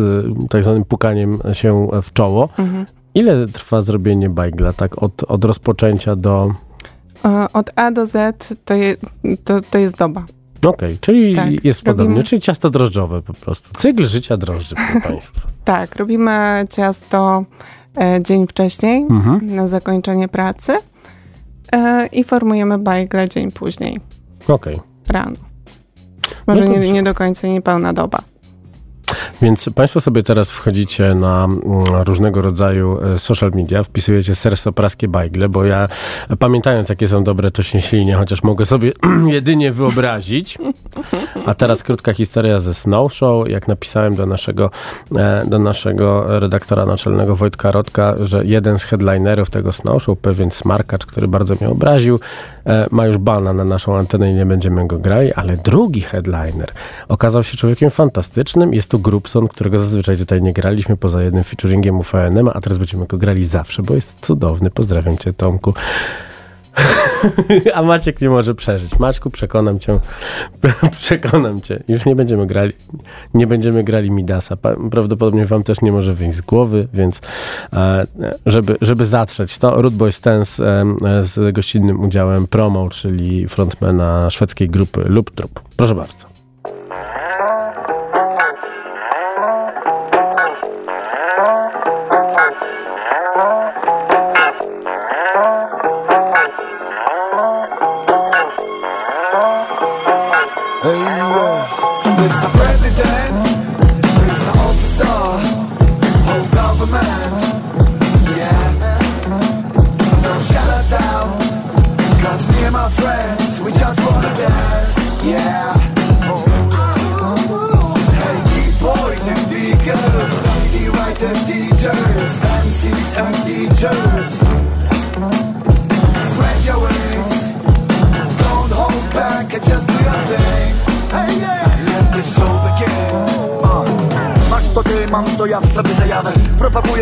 tak 0.49 0.63
zwanym 0.63 0.85
pukaniem 0.85 1.39
się 1.53 1.87
w 2.03 2.13
czoło. 2.13 2.49
Mhm. 2.57 2.85
Ile 3.15 3.47
trwa 3.47 3.81
zrobienie 3.81 4.29
bajgla, 4.29 4.73
tak 4.73 5.03
od, 5.03 5.23
od 5.23 5.45
rozpoczęcia 5.45 6.15
do... 6.15 6.53
E, 7.25 7.47
Od 7.53 7.69
A 7.75 7.91
do 7.91 8.05
Z 8.05 8.47
to, 8.65 8.73
je, 8.73 8.95
to, 9.43 9.61
to 9.71 9.77
jest 9.77 9.97
doba. 9.97 10.25
Okej, 10.65 10.97
czyli 11.01 11.35
Tak, 11.35 11.65
jest 11.65 11.79
robimy- 11.83 11.97
podobnie, 11.97 12.23
czyli 12.23 12.41
ciasto 12.41 12.69
drożdżowe 12.69 13.21
po 13.21 13.33
prostu. 13.33 13.69
Cykl 13.77 14.05
życia 14.05 14.37
drożdży, 14.37 14.75
proszę 14.75 15.01
Państwa. 15.13 15.41
Tak, 15.65 15.95
robimy 15.95 16.65
ciasto 16.69 17.43
e, 18.01 18.19
dzień 18.23 18.47
wcześniej 18.47 19.01
Mhm. 19.09 19.55
na 19.55 19.67
zakończenie 19.67 20.27
pracy 20.27 20.73
e, 21.71 22.07
i 22.07 22.23
formujemy 22.23 22.77
bajgle 22.77 23.29
dzień 23.29 23.51
później, 23.51 23.99
Okej. 24.47 24.79
rano. 25.07 25.35
Może 26.47 26.65
No 26.65 26.71
nie, 26.77 26.91
nie 26.91 27.03
do 27.03 27.13
końca 27.13 27.47
niepełna 27.47 27.93
doba. 27.93 28.19
Więc 29.41 29.69
Państwo 29.75 30.01
sobie 30.01 30.23
teraz 30.23 30.51
wchodzicie 30.51 31.15
na 31.15 31.43
mm, 31.45 31.61
różnego 32.03 32.41
rodzaju 32.41 32.99
e, 33.01 33.19
social 33.19 33.51
media, 33.55 33.83
wpisujecie 33.83 34.35
serce 34.35 34.71
praskie 34.71 35.07
bajgle, 35.07 35.49
bo 35.49 35.65
ja 35.65 35.87
pamiętając 36.39 36.89
jakie 36.89 37.07
są 37.07 37.23
dobre, 37.23 37.51
to 37.51 37.63
się 37.63 37.81
silnie, 37.81 38.15
chociaż 38.15 38.43
mogę 38.43 38.65
sobie 38.65 38.91
jedynie 39.27 39.71
wyobrazić. 39.71 40.57
A 41.45 41.53
teraz 41.53 41.83
krótka 41.83 42.13
historia 42.13 42.59
ze 42.59 42.73
Snow 42.73 43.13
Show. 43.13 43.49
Jak 43.49 43.67
napisałem 43.67 44.15
do 44.15 44.25
naszego, 44.25 44.71
e, 45.15 45.45
do 45.45 45.59
naszego 45.59 46.39
redaktora 46.39 46.85
naczelnego 46.85 47.35
Wojtka 47.35 47.71
Rodka, 47.71 48.15
że 48.21 48.45
jeden 48.45 48.79
z 48.79 48.83
headlinerów 48.83 49.49
tego 49.49 49.71
Snow 49.71 50.03
Show, 50.03 50.19
pewien 50.19 50.51
smarkacz, 50.51 51.05
który 51.05 51.27
bardzo 51.27 51.55
mnie 51.55 51.69
obraził, 51.69 52.19
e, 52.65 52.87
ma 52.91 53.05
już 53.05 53.17
bana 53.17 53.53
na 53.53 53.63
naszą 53.63 53.97
antenę 53.97 54.31
i 54.31 54.35
nie 54.35 54.45
będziemy 54.45 54.87
go 54.87 54.99
grali, 54.99 55.33
ale 55.33 55.57
drugi 55.57 56.01
headliner 56.01 56.71
okazał 57.07 57.43
się 57.43 57.57
człowiekiem 57.57 57.89
fantastycznym. 57.89 58.73
Jest 58.73 58.91
Grubson, 58.99 59.47
którego 59.47 59.79
zazwyczaj 59.79 60.17
tutaj 60.17 60.41
nie 60.41 60.53
graliśmy 60.53 60.97
poza 60.97 61.23
jednym 61.23 61.43
featuringiem 61.43 61.99
UFNM, 61.99 62.49
a 62.53 62.59
teraz 62.59 62.77
będziemy 62.77 63.05
go 63.05 63.17
grali 63.17 63.45
zawsze, 63.45 63.83
bo 63.83 63.95
jest 63.95 64.15
cudowny. 64.21 64.71
Pozdrawiam 64.71 65.17
cię, 65.17 65.33
Tomku. 65.33 65.73
A 67.75 67.81
Maciek 67.81 68.21
nie 68.21 68.29
może 68.29 68.55
przeżyć. 68.55 68.99
Maćku, 68.99 69.29
przekonam 69.29 69.79
cię. 69.79 69.99
przekonam 70.99 71.61
cię. 71.61 71.83
Już 71.87 72.05
nie 72.05 72.15
będziemy 72.15 72.47
grali, 72.47 72.73
nie 73.33 73.47
będziemy 73.47 73.83
grali 73.83 74.11
Midasa. 74.11 74.57
Prawdopodobnie 74.91 75.45
wam 75.45 75.63
też 75.63 75.81
nie 75.81 75.91
może 75.91 76.13
wyjść 76.13 76.37
z 76.37 76.41
głowy, 76.41 76.87
więc 76.93 77.21
e, 77.73 78.07
żeby, 78.45 78.77
żeby 78.81 79.05
zatrzeć 79.05 79.57
to, 79.57 79.81
Root 79.81 79.93
Boy 79.93 80.11
Stance 80.11 80.63
e, 80.65 81.23
z 81.23 81.53
gościnnym 81.53 82.03
udziałem 82.03 82.47
Promo, 82.47 82.89
czyli 82.89 83.47
frontmana 83.47 84.29
szwedzkiej 84.29 84.69
grupy 84.69 85.03
Loop 85.07 85.31
Troop. 85.31 85.59
Proszę 85.75 85.95
bardzo. 85.95 86.38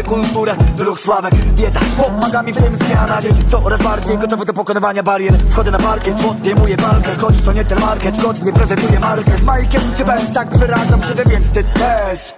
Kulturę, 0.08 0.56
dróg 0.78 1.00
sławek 1.00 1.36
Wiedza. 1.36 1.80
Pomaga 1.98 2.44
mi 2.44 2.54
w 2.54 2.58
tym 2.58 2.76
z 2.76 2.80
dnia 2.80 3.08
na 3.08 3.22
dzień 3.22 3.34
Coraz 3.48 3.82
bardziej 3.82 4.18
gotowy 4.18 4.46
do 4.46 4.54
pokonywania 4.54 5.04
barier 5.04 5.34
Wchodzę 5.50 5.72
na 5.72 5.78
parkiet, 5.78 6.16
podejmuję 6.16 6.78
walkę. 6.78 7.16
Choć 7.18 7.36
to 7.46 7.54
nie 7.54 7.66
ten 7.66 7.80
market, 7.80 8.22
godnie 8.22 8.54
prezentuję 8.54 9.00
markę. 9.00 9.32
Z 9.38 9.44
Majkiem 9.44 9.82
czy 9.98 10.06
bez, 10.06 10.34
tak 10.34 10.58
wyrażam 10.58 11.04
siebie, 11.04 11.24
więc 11.28 11.50
ty 11.50 11.64
też. 11.64 12.34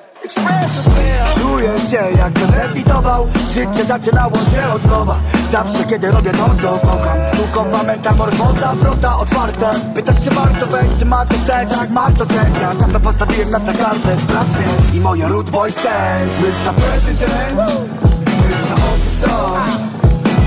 Czuję 1.41 1.69
się 1.91 2.17
jakbym 2.17 2.51
lewitował. 2.57 3.27
Życie 3.53 3.85
zaczynało 3.85 4.38
się 4.38 4.73
od 4.75 4.85
nowa 4.85 5.19
Zawsze 5.51 5.83
kiedy 5.83 6.11
robię 6.11 6.31
to 6.31 6.49
co 6.61 6.87
kocham. 6.87 7.17
Duchowa 7.37 7.83
metamorfoza, 7.83 8.73
wrota 8.73 9.17
otwarte. 9.17 9.71
Pytasz 9.95 10.15
czy 10.23 10.29
warto 10.29 10.65
wejść, 10.65 10.99
czy 10.99 11.05
ma 11.05 11.25
to 11.25 11.35
sens? 11.47 11.71
Jak 11.71 11.89
ma 11.89 12.11
to 12.11 12.25
sens, 12.25 12.61
ja 12.61 12.75
tam 12.75 12.91
to 12.91 12.99
postawiłem 12.99 13.51
na 13.51 13.59
tę 13.59 13.73
kartę 13.73 14.17
Sprawdź 14.17 14.49
mnie 14.55 14.97
i 14.97 14.99
moje 14.99 15.27
root 15.27 15.49
boy 15.49 15.71
stance 15.71 16.25
Mr. 16.41 16.73
President 16.73 17.55
Mr. 17.55 18.77
Officer 18.89 19.29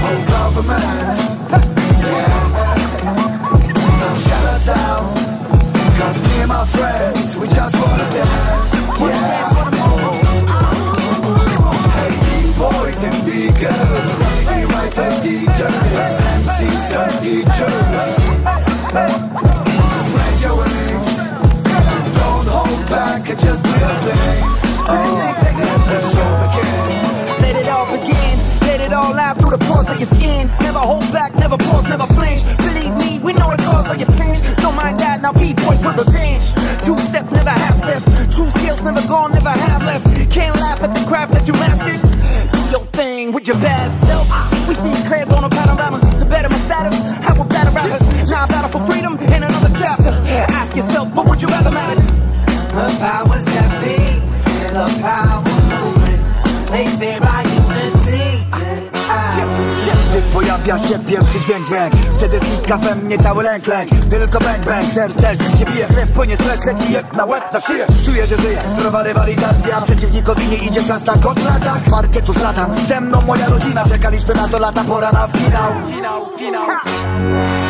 Whole 0.03 0.23
government. 0.27 1.33
Down 4.67 5.15
Cause 5.99 6.23
me 6.23 6.43
and 6.43 6.49
my 6.49 6.65
friends 6.67 7.37
We 7.37 7.49
just 7.49 7.75
wanna 7.81 8.11
dance. 8.15 8.73
Yeah. 9.01 9.43
Hey, 11.97 12.13
boys 12.59 13.03
and 13.05 13.19
big 13.27 13.55
girls, 13.61 13.82
teachers, 15.23 15.75
your 20.43 20.57
wings, 20.59 21.09
don't 22.19 22.49
hold 22.51 22.83
back 22.91 23.31
just 23.39 23.63
do 23.63 23.71
your 23.71 23.97
thing. 24.07 24.43
Let 24.89 25.07
begin. 26.47 26.77
Let 27.41 27.55
it 27.57 27.69
all 27.69 27.87
begin. 27.87 28.35
Let 28.67 28.81
it 28.81 28.93
all 28.93 29.15
out 29.17 29.39
through 29.39 29.51
the 29.51 29.59
pores 29.59 29.89
of 29.89 29.99
your 29.99 30.11
skin. 30.19 30.51
Never 30.61 30.81
hold 30.81 31.07
back, 31.13 31.35
never 31.37 31.57
pause, 31.57 31.89
never 31.89 32.07
flinch. 32.15 32.43
Believe 32.59 32.95
me, 32.97 33.19
we 33.21 33.33
know 33.35 33.51
the 33.55 33.63
cause 33.63 33.91
of 33.91 33.99
your. 33.99 34.13
Don't 34.63 34.77
mind 34.77 34.99
that, 35.01 35.23
now 35.23 35.33
boys. 35.33 35.81
Two 36.83 36.99
step, 36.99 37.31
never 37.31 37.51
half 37.51 37.77
step. 37.77 38.03
True 38.31 38.51
skills 38.51 38.83
never 38.83 39.07
gone, 39.07 39.33
never 39.33 39.51
have 39.51 39.83
left. 39.85 40.05
Can't 40.31 40.57
laugh 40.57 40.83
at 40.83 40.95
the 40.95 41.05
craft 41.07 41.33
that 41.33 41.47
you 41.47 41.55
mastered. 41.55 42.01
Do 42.53 42.61
your 42.71 42.85
thing 42.87 43.33
with 43.33 43.47
your 43.47 43.57
self. 43.61 44.12
We 44.73 44.79
see 44.79 45.03
clear 45.07 45.27
on 45.37 45.42
pojawia 60.63 60.89
się 60.89 60.99
pierwszy 60.99 61.41
dźwięk, 61.41 61.67
dźwięk. 61.67 61.93
Wtedy 62.17 62.39
znika 62.39 62.77
we 62.79 62.95
mnie 62.95 63.19
cały 63.19 63.43
lęk, 63.43 63.67
lęk 63.67 63.91
Tylko 64.11 64.39
bang, 64.39 64.67
bang, 64.67 64.85
serce, 64.95 65.21
serce 65.21 65.45
Gdzie 65.55 65.65
bije. 65.65 65.87
Krew, 65.87 66.11
płynie 66.11 66.35
stres, 66.35 66.65
leci 66.65 66.93
jeb 66.93 67.17
na 67.17 67.25
łeb, 67.25 67.53
na 67.53 67.61
szyję. 67.61 67.87
Czuję, 68.05 68.27
że 68.27 68.37
żyję, 68.37 68.63
zdrowa 68.77 69.03
rywalizacja 69.03 69.81
Przeciwnikowi 69.81 70.49
nie 70.49 70.57
idzie 70.57 70.83
czas 70.83 71.05
na 71.05 71.13
kontratak. 71.13 71.81
Parkietu 71.91 72.33
zlatam, 72.33 72.79
ze 72.89 73.01
mną 73.01 73.23
moja 73.27 73.49
rodzina. 73.49 73.85
Czekaliśmy 73.89 74.35
na 74.35 74.49
to 74.49 74.59
lata, 74.59 74.85
pora 74.85 75.13
na 75.13 75.29
finał. 75.29 75.73
Come 76.39 77.62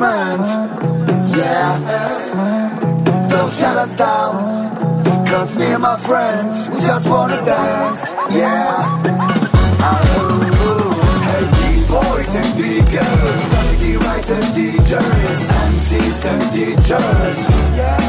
whole 0.00 0.44
yeah. 1.36 3.28
Don't 3.28 3.52
shut 3.52 3.76
us 3.76 3.92
down, 3.96 5.26
cause 5.26 5.54
me 5.56 5.66
and 5.66 5.82
my 5.82 5.96
friends, 5.98 6.68
we 6.70 6.80
just 6.80 7.08
wanna 7.08 7.40
dance, 7.44 8.12
yeah. 8.30 9.00
Hey, 11.28 11.44
big 11.60 11.88
boys 11.88 12.34
and 12.40 12.50
big 12.56 12.84
girls, 12.92 13.42
graffiti 13.50 13.96
writers, 13.96 14.46
teachers, 14.54 15.40
MCs 15.68 16.24
and 16.32 16.42
teachers, 16.54 17.38
yeah, 17.76 17.99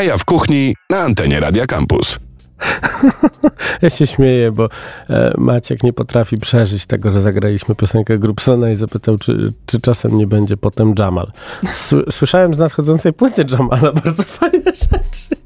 Jaja 0.00 0.18
w 0.18 0.24
kuchni 0.24 0.74
na 0.90 0.98
antenie 0.98 1.40
Radia 1.40 1.66
Campus. 1.66 2.18
Ja 3.82 3.90
się 3.90 4.06
śmieję, 4.06 4.52
bo 4.52 4.68
e, 5.10 5.32
Maciek 5.38 5.82
nie 5.82 5.92
potrafi 5.92 6.38
przeżyć 6.38 6.86
tego, 6.86 7.10
że 7.10 7.20
zagraliśmy 7.20 7.74
piosenkę 7.74 8.18
Grubsona 8.18 8.70
i 8.70 8.74
zapytał, 8.74 9.18
czy, 9.18 9.52
czy 9.66 9.80
czasem 9.80 10.18
nie 10.18 10.26
będzie 10.26 10.56
potem 10.56 10.94
Jamal. 10.98 11.32
Słyszałem 12.10 12.54
z 12.54 12.58
nadchodzącej 12.58 13.12
płyty 13.12 13.44
Jamala 13.58 13.92
bardzo 14.04 14.22
fajne 14.22 14.64
rzeczy. 14.64 15.36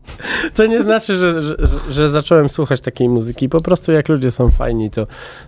To 0.54 0.66
nie 0.66 0.82
znaczy, 0.82 1.16
że, 1.16 1.42
że, 1.42 1.56
że- 1.58 1.92
że 1.92 2.08
zacząłem 2.08 2.49
słuchać 2.49 2.80
takiej 2.80 3.08
muzyki. 3.08 3.49
Po 3.49 3.61
prostu 3.61 3.92
jak 3.92 4.08
ludzie 4.08 4.30
są 4.30 4.50
fajni, 4.50 4.90
to, 4.90 5.06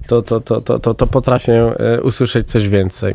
to, 0.09 0.23
to, 0.23 0.41
to, 0.41 0.61
to, 0.61 0.79
to, 0.79 0.95
to 0.95 1.07
potrafię 1.07 1.73
e, 1.79 2.03
usłyszeć 2.03 2.49
coś 2.51 2.69
więcej. 2.69 3.15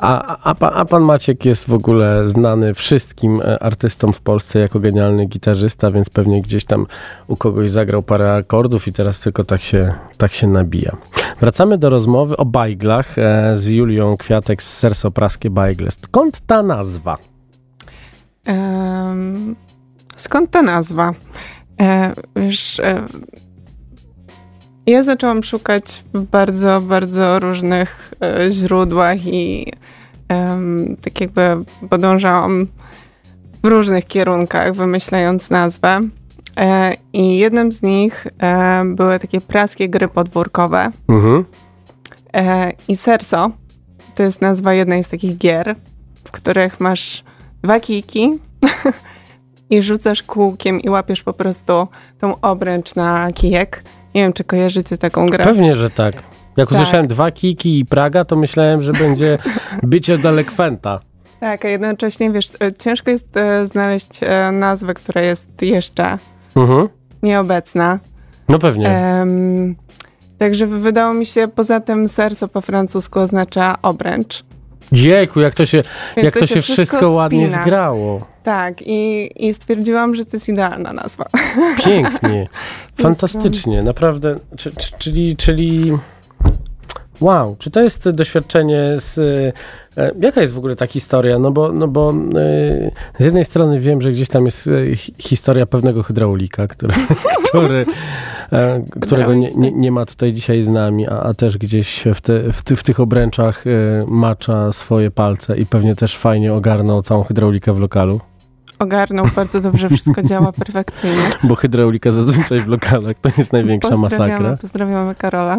A, 0.00 0.36
a, 0.50 0.70
a 0.70 0.84
pan 0.84 1.02
Maciek 1.02 1.44
jest 1.44 1.68
w 1.68 1.74
ogóle 1.74 2.28
znany 2.28 2.74
wszystkim 2.74 3.40
e, 3.40 3.62
artystom 3.62 4.12
w 4.12 4.20
Polsce 4.20 4.58
jako 4.58 4.80
genialny 4.80 5.26
gitarzysta, 5.26 5.90
więc 5.90 6.10
pewnie 6.10 6.42
gdzieś 6.42 6.64
tam 6.64 6.86
u 7.26 7.36
kogoś 7.36 7.70
zagrał 7.70 8.02
parę 8.02 8.34
akordów 8.34 8.88
i 8.88 8.92
teraz 8.92 9.20
tylko 9.20 9.44
tak 9.44 9.60
się, 9.60 9.94
tak 10.16 10.32
się 10.32 10.46
nabija. 10.46 10.96
Wracamy 11.40 11.78
do 11.78 11.90
rozmowy 11.90 12.36
o 12.36 12.44
bajglach 12.44 13.18
e, 13.18 13.52
z 13.56 13.66
Julią 13.66 14.16
Kwiatek 14.16 14.62
z 14.62 14.78
Serso 14.78 15.10
Praskie 15.10 15.50
Bajgle. 15.50 15.90
Skąd 15.90 16.40
ta 16.46 16.62
nazwa? 16.62 17.18
Em, 18.44 19.56
skąd 20.16 20.50
ta 20.50 20.62
nazwa? 20.62 21.12
E, 21.80 22.12
wiesz, 22.36 22.80
e, 22.80 23.06
ja 24.86 25.02
zaczęłam 25.02 25.42
szukać 25.42 26.04
w 26.14 26.22
bardzo, 26.22 26.80
bardzo 26.80 27.38
różnych 27.38 28.12
e, 28.22 28.50
źródłach 28.50 29.26
i 29.26 29.72
em, 30.28 30.96
tak 31.02 31.20
jakby 31.20 31.64
podążałam 31.90 32.66
w 33.62 33.66
różnych 33.66 34.06
kierunkach, 34.06 34.74
wymyślając 34.74 35.50
nazwę. 35.50 36.08
E, 36.56 36.92
I 37.12 37.38
jednym 37.38 37.72
z 37.72 37.82
nich 37.82 38.26
e, 38.42 38.82
były 38.84 39.18
takie 39.18 39.40
praskie 39.40 39.88
gry 39.88 40.08
podwórkowe. 40.08 40.92
Mhm. 41.08 41.44
E, 42.34 42.72
I 42.88 42.96
Serso 42.96 43.50
to 44.14 44.22
jest 44.22 44.40
nazwa 44.40 44.74
jednej 44.74 45.04
z 45.04 45.08
takich 45.08 45.38
gier, 45.38 45.76
w 46.24 46.30
których 46.30 46.80
masz 46.80 47.24
dwa 47.62 47.80
kijki 47.80 48.38
i 49.70 49.82
rzucasz 49.82 50.22
kółkiem 50.22 50.80
i 50.80 50.88
łapiesz 50.88 51.22
po 51.22 51.32
prostu 51.32 51.88
tą 52.18 52.40
obręcz 52.40 52.94
na 52.94 53.32
kijek. 53.32 53.82
Nie 54.16 54.22
wiem, 54.22 54.32
czy 54.32 54.44
kojarzycie 54.44 54.98
taką 54.98 55.26
grę. 55.26 55.44
Pewnie, 55.44 55.76
że 55.76 55.90
tak. 55.90 56.14
Jak 56.56 56.68
Tak. 56.68 56.70
usłyszałem 56.72 57.06
dwa 57.06 57.30
kiki 57.30 57.78
i 57.78 57.84
Praga, 57.86 58.24
to 58.24 58.36
myślałem, 58.36 58.82
że 58.82 58.92
będzie 58.92 59.38
bycie 59.82 60.18
delekwenta. 60.18 61.00
Tak, 61.40 61.64
a 61.64 61.68
jednocześnie, 61.68 62.30
wiesz, 62.30 62.48
e, 62.62 62.72
ciężko 62.72 63.10
jest 63.10 63.36
e, 63.36 63.66
znaleźć 63.66 64.08
e, 64.22 64.52
nazwę, 64.52 64.94
która 64.94 65.20
jest 65.22 65.62
jeszcze 65.62 66.18
Mhm. 66.56 66.88
nieobecna. 67.22 67.98
No 68.48 68.58
pewnie. 68.58 69.00
Także 70.38 70.66
wydało 70.66 71.14
mi 71.14 71.26
się, 71.26 71.48
poza 71.48 71.80
tym 71.80 72.08
serso 72.08 72.48
po 72.48 72.60
francusku 72.60 73.20
oznacza 73.20 73.74
obręcz. 73.82 74.44
Jejku, 74.92 75.40
jak 75.40 75.54
to 75.54 75.66
się, 75.66 75.82
Więc 76.16 76.24
jak 76.24 76.38
to 76.38 76.46
się 76.46 76.60
wszystko, 76.62 77.10
ładnie 77.10 77.48
spina. 77.48 77.62
zgrało. 77.62 78.26
Tak, 78.46 78.82
i, 78.82 79.30
i 79.46 79.54
stwierdziłam, 79.54 80.14
że 80.14 80.24
to 80.24 80.30
jest 80.36 80.48
idealna 80.48 80.92
nazwa. 80.92 81.26
Pięknie, 81.84 82.48
fantastycznie, 82.96 83.82
naprawdę. 83.82 84.36
Czy, 84.56 84.72
czy, 84.74 84.92
czyli, 84.98 85.36
czyli. 85.36 85.92
Wow, 87.20 87.56
czy 87.58 87.70
to 87.70 87.82
jest 87.82 88.10
doświadczenie 88.10 88.94
z. 88.98 89.18
e, 89.98 90.10
Jaka 90.20 90.40
jest 90.40 90.52
w 90.52 90.58
ogóle 90.58 90.76
ta 90.76 90.86
historia? 90.86 91.38
No 91.38 91.50
bo, 91.50 91.72
no 91.72 91.88
bo 91.88 92.10
e, 92.10 92.14
z 93.18 93.24
jednej 93.24 93.44
strony 93.44 93.80
wiem, 93.80 94.02
że 94.02 94.12
gdzieś 94.12 94.28
tam 94.28 94.44
jest 94.44 94.68
e, 94.68 94.96
hi- 94.96 95.14
historia 95.18 95.66
pewnego 95.66 96.02
hydraulika, 96.02 96.68
który, 96.68 96.94
który, 97.48 97.86
e, 98.52 98.84
którego 99.00 99.34
nie, 99.34 99.54
nie, 99.54 99.72
nie 99.72 99.92
ma 99.92 100.06
tutaj 100.06 100.32
dzisiaj 100.32 100.62
z 100.62 100.68
nami, 100.68 101.08
a, 101.08 101.20
a 101.22 101.34
też 101.34 101.58
gdzieś 101.58 102.04
w, 102.14 102.20
te, 102.20 102.52
w, 102.52 102.62
ty, 102.62 102.76
w 102.76 102.82
tych 102.82 103.00
obręczach 103.00 103.64
macza 104.06 104.72
swoje 104.72 105.10
palce 105.10 105.56
i 105.58 105.66
pewnie 105.66 105.94
też 105.94 106.16
fajnie 106.16 106.54
ogarnął 106.54 107.02
całą 107.02 107.24
hydraulikę 107.24 107.72
w 107.72 107.78
lokalu. 107.78 108.20
Ogarnął 108.78 109.26
bardzo 109.36 109.60
dobrze, 109.60 109.88
wszystko 109.88 110.22
działa 110.22 110.52
perfekcyjnie. 110.52 111.22
Bo 111.42 111.54
hydraulika 111.54 112.10
zazwyczaj 112.10 112.60
w 112.60 112.66
lokalach 112.66 113.16
to 113.22 113.30
jest 113.38 113.52
największa 113.52 113.96
masakra. 113.96 114.26
Pozdrawiamy, 114.26 114.56
pozdrawiamy 114.56 115.14
Karola. 115.14 115.58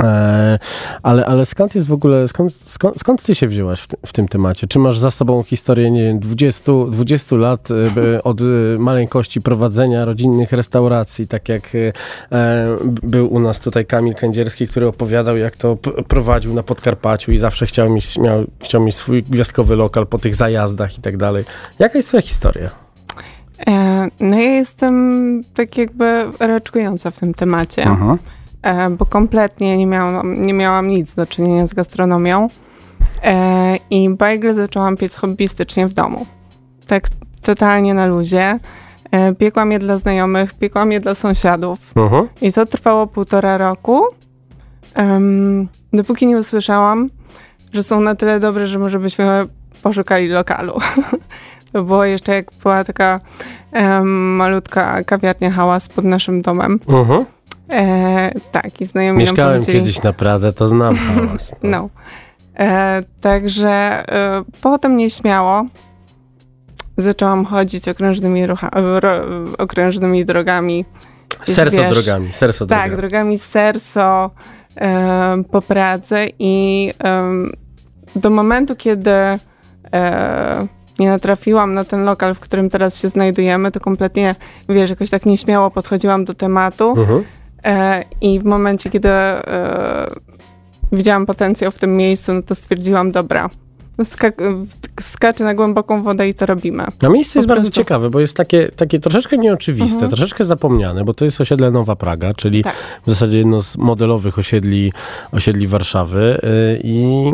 E, 0.00 0.58
ale, 1.02 1.26
ale 1.26 1.46
skąd 1.46 1.74
jest 1.74 1.86
w 1.86 1.92
ogóle, 1.92 2.28
skąd, 2.28 2.54
skąd, 2.54 3.00
skąd 3.00 3.22
ty 3.22 3.34
się 3.34 3.48
wzięłaś 3.48 3.80
w, 3.80 3.86
ty, 3.86 3.96
w 4.06 4.12
tym 4.12 4.28
temacie? 4.28 4.66
Czy 4.66 4.78
masz 4.78 4.98
za 4.98 5.10
sobą 5.10 5.42
historię, 5.42 5.90
nie 5.90 6.02
wiem, 6.02 6.18
20, 6.18 6.72
20 6.90 7.36
lat 7.36 7.68
e, 7.70 8.22
od 8.22 8.40
e, 8.40 8.44
maleńkości 8.78 9.40
prowadzenia 9.40 10.04
rodzinnych 10.04 10.52
restauracji, 10.52 11.28
tak 11.28 11.48
jak 11.48 11.70
był 13.02 13.32
u 13.32 13.40
nas 13.40 13.60
tutaj 13.60 13.86
Kamil 13.86 14.14
Kędzierski, 14.14 14.68
który 14.68 14.86
opowiadał, 14.86 15.36
jak 15.36 15.56
to 15.56 15.76
prowadził 16.08 16.54
na 16.54 16.62
Podkarpaciu 16.62 17.32
i 17.32 17.38
zawsze 17.38 17.66
chciał 17.66 17.90
mieć, 17.90 18.18
miał, 18.18 18.44
chciał 18.62 18.82
mieć 18.82 18.96
swój 18.96 19.22
gwiazdkowy 19.22 19.76
lokal 19.76 20.06
po 20.06 20.18
tych 20.18 20.34
zajazdach 20.34 20.98
i 20.98 21.00
tak 21.00 21.16
dalej. 21.16 21.44
Jaka 21.78 21.98
jest 21.98 22.08
twoja 22.08 22.22
historia? 22.22 22.70
No 24.20 24.38
ja 24.38 24.50
jestem 24.50 25.42
tak 25.54 25.78
jakby 25.78 26.24
raczkująca 26.40 27.10
w 27.10 27.18
tym 27.18 27.34
temacie, 27.34 27.82
e, 27.82 28.18
bo 28.98 29.06
kompletnie 29.06 29.76
nie 29.76 29.86
miałam, 29.86 30.46
nie 30.46 30.54
miałam 30.54 30.88
nic 30.88 31.14
do 31.14 31.26
czynienia 31.26 31.66
z 31.66 31.74
gastronomią 31.74 32.48
e, 33.24 33.76
i 33.90 34.10
bajgle 34.10 34.54
zaczęłam 34.54 34.96
piec 34.96 35.16
hobbystycznie 35.16 35.86
w 35.86 35.92
domu. 35.92 36.26
Tak 36.86 37.04
totalnie 37.42 37.94
na 37.94 38.06
luzie. 38.06 38.58
E, 39.10 39.34
piekłam 39.34 39.72
je 39.72 39.78
dla 39.78 39.98
znajomych, 39.98 40.54
piekłam 40.54 40.92
je 40.92 41.00
dla 41.00 41.14
sąsiadów. 41.14 41.92
I 42.42 42.52
to 42.52 42.66
trwało 42.66 43.06
półtora 43.06 43.58
roku, 43.58 44.02
em, 44.94 45.68
dopóki 45.92 46.26
nie 46.26 46.38
usłyszałam, 46.38 47.10
że 47.72 47.82
są 47.82 48.00
na 48.00 48.14
tyle 48.14 48.40
dobre, 48.40 48.66
że 48.66 48.78
może 48.78 48.98
byśmy 48.98 49.46
poszukali 49.82 50.28
lokalu. 50.28 50.78
to 51.72 51.82
było 51.82 52.04
jeszcze 52.04 52.34
jak 52.34 52.50
była 52.62 52.84
taka 52.84 53.20
em, 53.72 54.36
malutka 54.36 55.04
kawiarnia 55.04 55.50
hałas 55.50 55.88
pod 55.88 56.04
naszym 56.04 56.42
domem. 56.42 56.80
Mhm. 56.88 57.24
E, 57.72 58.30
tak, 58.52 58.80
i 58.80 58.84
znajomi 58.86 59.18
Mieszkałem 59.18 59.52
powiedzieli... 59.54 59.78
kiedyś 59.78 60.02
na 60.02 60.12
Pradze, 60.12 60.52
to 60.52 60.68
znam 60.68 60.96
hałas. 61.14 61.54
No. 61.62 61.88
E, 62.58 63.02
także 63.20 63.68
e, 63.68 64.42
potem 64.60 64.96
nieśmiało 64.96 65.64
zaczęłam 66.96 67.44
chodzić 67.44 67.88
okrężnymi, 67.88 68.46
rucha, 68.46 68.70
ro, 68.72 69.10
okrężnymi 69.58 70.24
drogami. 70.24 70.84
Serso 71.44 71.76
wiesz, 71.76 71.90
drogami, 72.04 72.32
serso 72.32 72.66
Tak, 72.66 72.78
drogami. 72.90 72.96
drogami 72.96 73.38
Serso 73.38 74.30
em, 74.76 75.44
po 75.44 75.62
Pradze 75.62 76.26
i 76.38 76.92
do 78.16 78.30
momentu, 78.30 78.76
kiedy 78.76 79.10
e, 79.92 80.66
nie 80.98 81.08
natrafiłam 81.08 81.74
na 81.74 81.84
ten 81.84 82.04
lokal, 82.04 82.34
w 82.34 82.40
którym 82.40 82.70
teraz 82.70 82.96
się 83.00 83.08
znajdujemy, 83.08 83.70
to 83.72 83.80
kompletnie, 83.80 84.34
wiesz, 84.68 84.90
jakoś 84.90 85.10
tak 85.10 85.26
nieśmiało 85.26 85.70
podchodziłam 85.70 86.24
do 86.24 86.34
tematu 86.34 86.90
Mhm. 86.98 87.18
e, 87.20 87.39
i 88.20 88.40
w 88.40 88.44
momencie, 88.44 88.90
kiedy 88.90 89.08
e, 89.08 90.10
widziałam 90.92 91.26
potencjał 91.26 91.70
w 91.70 91.78
tym 91.78 91.96
miejscu, 91.96 92.34
no 92.34 92.42
to 92.42 92.54
stwierdziłam, 92.54 93.12
dobra, 93.12 93.50
skak- 93.98 94.66
skaczę 95.00 95.44
na 95.44 95.54
głęboką 95.54 96.02
wodę 96.02 96.28
i 96.28 96.34
to 96.34 96.46
robimy. 96.46 96.84
A 97.02 97.08
miejsce 97.08 97.38
jest 97.38 97.48
Po 97.48 97.54
bardzo 97.54 97.64
prostu. 97.70 97.80
ciekawe, 97.80 98.10
bo 98.10 98.20
jest 98.20 98.36
takie, 98.36 98.68
takie 98.76 98.98
troszeczkę 98.98 99.38
nieoczywiste, 99.38 99.92
Mhm. 99.94 100.08
troszeczkę 100.10 100.44
zapomniane, 100.44 101.04
bo 101.04 101.14
to 101.14 101.24
jest 101.24 101.40
osiedle 101.40 101.70
Nowa 101.70 101.96
Praga, 101.96 102.34
czyli 102.34 102.64
Tak. 102.64 102.74
w 103.06 103.10
zasadzie 103.10 103.38
jedno 103.38 103.62
z 103.62 103.76
modelowych 103.76 104.38
osiedli, 104.38 104.92
osiedli 105.32 105.66
Warszawy 105.66 106.40
y, 106.44 106.80
i 106.84 107.24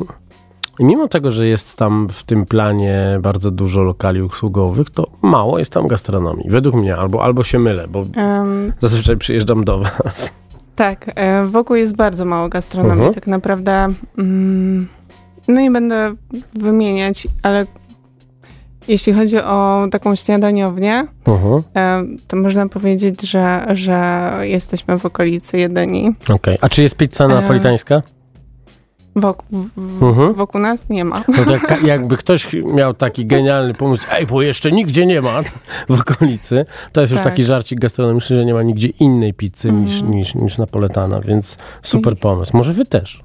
i 0.79 0.85
mimo 0.85 1.09
tego, 1.09 1.31
że 1.31 1.47
jest 1.47 1.77
tam 1.77 2.09
w 2.09 2.23
tym 2.23 2.47
planie 2.47 3.19
bardzo 3.21 3.51
dużo 3.51 3.83
lokali 3.83 4.23
usługowych, 4.23 4.91
to 4.91 5.07
mało 5.23 5.59
jest 5.59 5.73
tam 5.73 5.87
gastronomii. 5.87 6.51
Według 6.51 6.75
mnie, 6.75 6.97
albo, 6.97 7.25
albo 7.25 7.45
się 7.45 7.59
mylę, 7.59 7.89
bo 7.89 8.05
Em, 8.17 8.73
zazwyczaj 8.81 9.17
przyjeżdżam 9.17 9.65
do 9.65 9.79
was. 9.79 10.33
Tak, 10.77 11.11
e, 11.15 11.45
wokół 11.45 11.77
jest 11.77 11.97
bardzo 11.97 12.25
mało 12.25 12.49
gastronomii. 12.49 12.93
Mhm. 12.95 13.15
Tak 13.15 13.27
naprawdę, 13.27 13.89
mm, 14.19 14.89
no 15.49 15.61
nie 15.61 15.71
będę 15.71 16.15
wymieniać, 16.55 17.29
ale 17.43 17.67
jeśli 18.89 19.13
chodzi 19.13 19.39
o 19.39 19.87
taką 19.91 20.15
śniadaniownię, 20.15 21.07
Mhm. 21.27 21.63
e, 21.77 22.03
to 22.29 22.37
można 22.37 22.69
powiedzieć, 22.69 23.23
że, 23.31 23.67
że 23.73 24.31
jesteśmy 24.43 24.99
w 24.99 25.07
okolicy 25.07 25.59
jedyni. 25.59 26.13
Okej. 26.35 26.59
A 26.61 26.69
czy 26.69 26.83
jest 26.83 26.97
pizza 26.97 27.25
E, 27.25 27.29
napolitańska? 27.29 28.03
Wok, 29.17 29.43
Mhm. 30.03 30.35
Wokół 30.35 30.61
nas 30.61 30.83
nie 30.89 31.05
ma. 31.05 31.23
No 31.29 31.45
to 31.45 31.53
jak, 31.53 31.83
jakby 31.83 32.17
ktoś 32.17 32.49
miał 32.53 32.95
taki 32.95 33.27
genialny 33.27 33.75
pomysł, 33.75 34.07
ej, 34.13 34.27
bo 34.27 34.43
jeszcze 34.43 34.73
nigdzie 34.73 35.07
nie 35.07 35.23
ma 35.23 35.43
w 35.89 36.01
okolicy, 36.01 36.67
to 36.93 37.01
jest 37.01 37.11
już 37.13 37.23
Tak. 37.23 37.33
taki 37.33 37.45
żarcik 37.45 37.81
gastronomiczny, 37.81 38.37
że 38.37 38.45
nie 38.45 38.55
ma 38.55 38.63
nigdzie 38.63 38.89
innej 38.89 39.35
pizzy 39.35 39.73
niż, 39.73 39.95
Mhm. 40.01 40.15
niż, 40.19 40.35
niż 40.35 40.59
napoletana, 40.59 41.21
więc 41.21 41.59
super 41.83 42.19
pomysł. 42.19 42.57
Może 42.57 42.73
wy 42.73 42.85
też. 42.85 43.21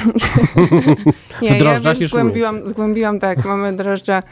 Nie, 1.42 1.58
ja 1.58 1.74
już 1.74 1.80
wiesz, 2.00 2.08
zgłębiłam, 2.10 2.68
zgłębiłam, 2.68 3.20
tak, 3.20 3.44
mamy 3.44 3.76
drożdże 3.76 4.22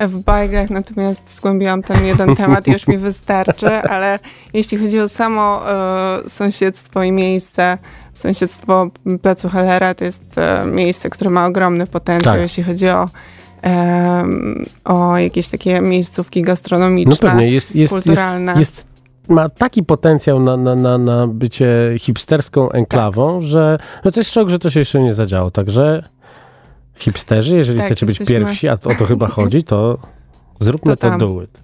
w 0.00 0.18
bajgrach, 0.18 0.70
natomiast 0.70 1.36
zgłębiłam 1.36 1.82
ten 1.82 2.04
jeden 2.06 2.36
temat 2.36 2.66
już 2.66 2.86
mi 2.86 2.98
wystarczy, 2.98 3.68
ale 3.68 4.18
jeśli 4.54 4.78
chodzi 4.78 5.00
o 5.00 5.08
samo 5.08 5.70
e, 5.72 6.28
sąsiedztwo 6.28 7.02
i 7.02 7.12
miejsce, 7.12 7.78
sąsiedztwo 8.14 8.90
Placu 9.22 9.48
Hellera 9.48 9.94
to 9.94 10.04
jest 10.04 10.38
e, 10.38 10.64
miejsce, 10.66 11.10
które 11.10 11.30
ma 11.30 11.46
ogromny 11.46 11.86
potencjał, 11.86 12.34
Tak. 12.34 12.42
jeśli 12.42 12.62
chodzi 12.62 12.88
o, 12.88 13.08
o 14.84 15.16
jakieś 15.18 15.48
takie 15.48 15.80
miejscówki 15.80 16.42
gastronomiczne, 16.42 17.14
No 17.22 17.30
pewnie, 17.30 17.50
jest, 17.50 17.76
jest, 17.76 17.76
jest, 17.76 17.92
kulturalne. 18.06 18.54
jest, 18.58 18.86
ma 19.28 19.48
taki 19.48 19.82
potencjał 19.82 20.40
na, 20.40 20.56
na, 20.56 20.74
na, 20.74 20.98
na 20.98 21.26
bycie 21.26 21.94
hipsterską 21.98 22.70
enklawą, 22.70 23.38
Tak. 23.40 23.48
że 23.48 23.78
no 24.04 24.10
to 24.10 24.20
jest 24.20 24.32
szok, 24.32 24.48
że 24.48 24.58
to 24.58 24.70
się 24.70 24.80
jeszcze 24.80 25.00
nie 25.02 25.14
zadziało. 25.14 25.50
Także 25.50 26.02
hipsterzy, 26.96 27.56
jeżeli 27.56 27.78
Tak, 27.78 27.86
chcecie 27.86 28.06
być 28.06 28.20
jesteśmy- 28.20 28.44
pierwsi, 28.46 28.68
a 28.68 28.72
o 28.72 28.78
to 28.78 29.04
chyba 29.04 29.28
chodzi, 29.28 29.62
to 29.62 29.98
zróbmy 30.60 30.92
To 30.92 30.96
to, 30.96 31.10
tam. 31.10 31.18
do 31.18 31.42
it. 31.42 31.60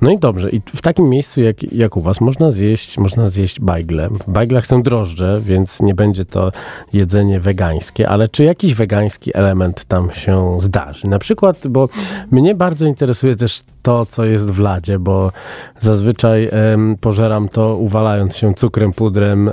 No 0.00 0.10
i 0.10 0.18
dobrze, 0.18 0.50
i 0.50 0.60
w 0.74 0.80
takim 0.82 1.08
miejscu 1.08 1.40
jak, 1.40 1.72
jak 1.72 1.96
u 1.96 2.00
was 2.00 2.20
można 2.20 2.50
zjeść, 2.50 2.98
można 2.98 3.28
zjeść 3.28 3.60
bajgle. 3.60 4.08
W 4.08 4.30
bajglach 4.30 4.66
są 4.66 4.82
drożdże, 4.82 5.40
więc 5.44 5.82
nie 5.82 5.94
będzie 5.94 6.24
to 6.24 6.52
jedzenie 6.92 7.40
wegańskie, 7.40 8.08
ale 8.08 8.28
czy 8.28 8.44
jakiś 8.44 8.74
wegański 8.74 9.30
element 9.34 9.84
tam 9.84 10.10
się 10.12 10.58
zdarzy? 10.60 11.08
Na 11.08 11.18
przykład, 11.18 11.68
bo 11.68 11.88
mnie 12.30 12.54
bardzo 12.54 12.86
interesuje 12.86 13.36
też 13.36 13.62
to, 13.84 14.06
co 14.06 14.24
jest 14.24 14.50
w 14.50 14.58
ladzie, 14.58 14.98
bo 14.98 15.32
zazwyczaj 15.80 16.48
em, 16.52 16.96
pożeram 17.00 17.48
to 17.48 17.76
uwalając 17.76 18.36
się 18.36 18.54
cukrem, 18.54 18.92
pudrem 18.92 19.48
e, 19.48 19.52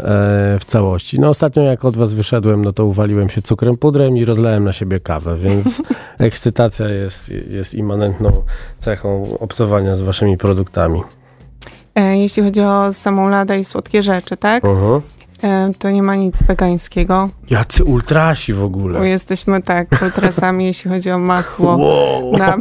w 0.60 0.66
całości. 0.66 1.20
No 1.20 1.30
ostatnio 1.30 1.64
jak 1.64 1.86
od 1.86 1.98
was 1.98 2.14
wyszedłem, 2.14 2.66
no 2.66 2.74
to 2.74 2.86
uwaliłem 2.86 3.30
się 3.30 3.42
cukrem, 3.42 3.78
pudrem 3.78 4.18
i 4.18 4.26
rozlałem 4.26 4.64
na 4.64 4.74
siebie 4.74 5.00
kawę, 5.00 5.38
więc 5.38 5.82
ekscytacja 6.20 6.88
jest, 6.90 7.30
jest 7.30 7.74
immanentną 7.74 8.32
cechą 8.80 9.38
obcowania 9.40 9.96
z 9.96 10.02
waszymi 10.02 10.38
produktami. 10.38 11.02
E, 11.96 12.18
jeśli 12.18 12.44
chodzi 12.44 12.62
o 12.62 12.94
samą 12.94 13.30
ladę 13.30 13.60
i 13.60 13.64
słodkie 13.64 14.04
rzeczy, 14.04 14.38
tak? 14.38 14.66
Mhm. 14.66 14.96
E, 14.96 15.02
to 15.80 15.92
nie 15.92 16.04
ma 16.04 16.16
nic 16.16 16.44
wegańskiego. 16.44 17.30
Jacy 17.50 17.84
ultrasi 17.84 18.54
w 18.54 18.60
Bo 18.60 18.66
ogóle. 18.66 19.08
jesteśmy 19.10 19.62
tak 19.62 19.88
ultrasami, 20.02 20.66
jeśli 20.66 20.92
chodzi 20.92 21.12
o 21.12 21.20
masło 21.20 21.76
Wow. 21.78 22.32
na. 22.38 22.58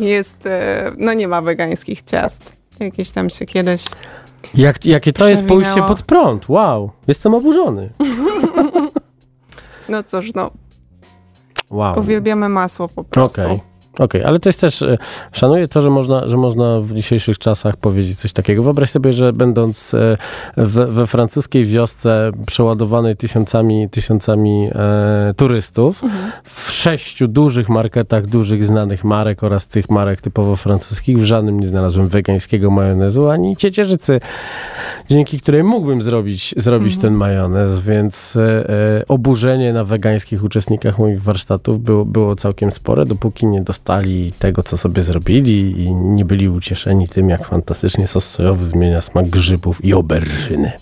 Jest, 0.00 0.46
e, 0.46 0.92
no 0.98 1.12
nie 1.14 1.28
ma 1.28 1.42
wegańskich 1.42 2.02
ciast. 2.02 2.52
Jakieś 2.80 3.10
tam 3.10 3.30
się 3.30 3.44
kiedyś... 3.46 3.84
Jak, 4.54 4.86
jakie 4.86 5.12
to 5.12 5.28
jest 5.28 5.44
pójście 5.44 5.82
pod 5.82 6.02
prąd. 6.02 6.48
Wow. 6.48 6.90
Jestem 7.08 7.34
oburzony. 7.34 7.90
No 9.88 10.02
cóż, 10.02 10.34
no, 10.34 10.50
Wow. 11.70 11.98
uwielbiamy 11.98 12.48
masło 12.48 12.88
po 12.88 13.04
prostu. 13.04 13.42
Okej. 13.98 14.22
Okej, 14.22 14.24
ale 14.24 14.40
to 14.40 14.48
jest 14.48 14.60
też, 14.60 14.82
e, 14.82 14.98
szanuję 15.32 15.68
to, 15.68 15.82
że 15.82 15.90
można, 15.90 16.28
że 16.28 16.36
można 16.36 16.80
w 16.80 16.92
dzisiejszych 16.92 17.38
czasach 17.38 17.76
powiedzieć 17.76 18.18
coś 18.18 18.32
takiego. 18.32 18.62
Wyobraź 18.62 18.90
sobie, 18.90 19.12
że 19.12 19.32
będąc 19.32 19.94
e, 19.94 20.16
we, 20.56 20.86
we 20.86 21.06
francuskiej 21.06 21.66
wiosce 21.66 22.30
przeładowanej 22.46 23.16
tysiącami, 23.16 23.90
tysiącami 23.90 24.68
e, 24.74 25.34
turystów, 25.36 26.02
w 26.44 26.70
sześciu 26.70 27.28
dużych 27.28 27.68
marketach, 27.68 28.26
dużych 28.26 28.64
znanych 28.64 29.04
marek 29.04 29.42
oraz 29.42 29.66
tych 29.66 29.90
marek 29.90 30.20
typowo 30.20 30.56
francuskich, 30.56 31.18
w 31.18 31.24
żadnym 31.24 31.60
nie 31.60 31.66
znalazłem 31.66 32.08
wegańskiego 32.08 32.70
majonezu, 32.70 33.28
ani 33.28 33.56
ciecierzycy, 33.56 34.20
dzięki 35.10 35.40
której 35.40 35.64
mógłbym 35.64 36.02
zrobić, 36.02 36.54
zrobić 36.56 36.98
ten 36.98 37.14
majonez, 37.14 37.80
więc 37.80 38.36
e, 38.36 38.70
e, 38.70 39.04
oburzenie 39.08 39.72
na 39.72 39.84
wegańskich 39.84 40.44
uczestnikach 40.44 40.98
moich 40.98 41.22
warsztatów 41.22 41.80
było, 41.80 42.04
było 42.04 42.36
całkiem 42.36 42.72
spore, 42.72 43.06
dopóki 43.06 43.46
nie 43.46 43.62
dostali 43.92 44.32
tego, 44.32 44.62
co 44.62 44.76
sobie 44.76 45.02
zrobili 45.02 45.82
i 45.82 45.94
nie 45.94 46.24
byli 46.24 46.48
ucieszeni 46.48 47.08
tym, 47.08 47.28
jak 47.28 47.46
fantastycznie 47.46 48.06
sos 48.06 48.30
sojowy 48.30 48.66
zmienia 48.66 49.00
smak 49.00 49.28
grzybów 49.28 49.84
i 49.84 49.94
oberżyny. 49.94 50.72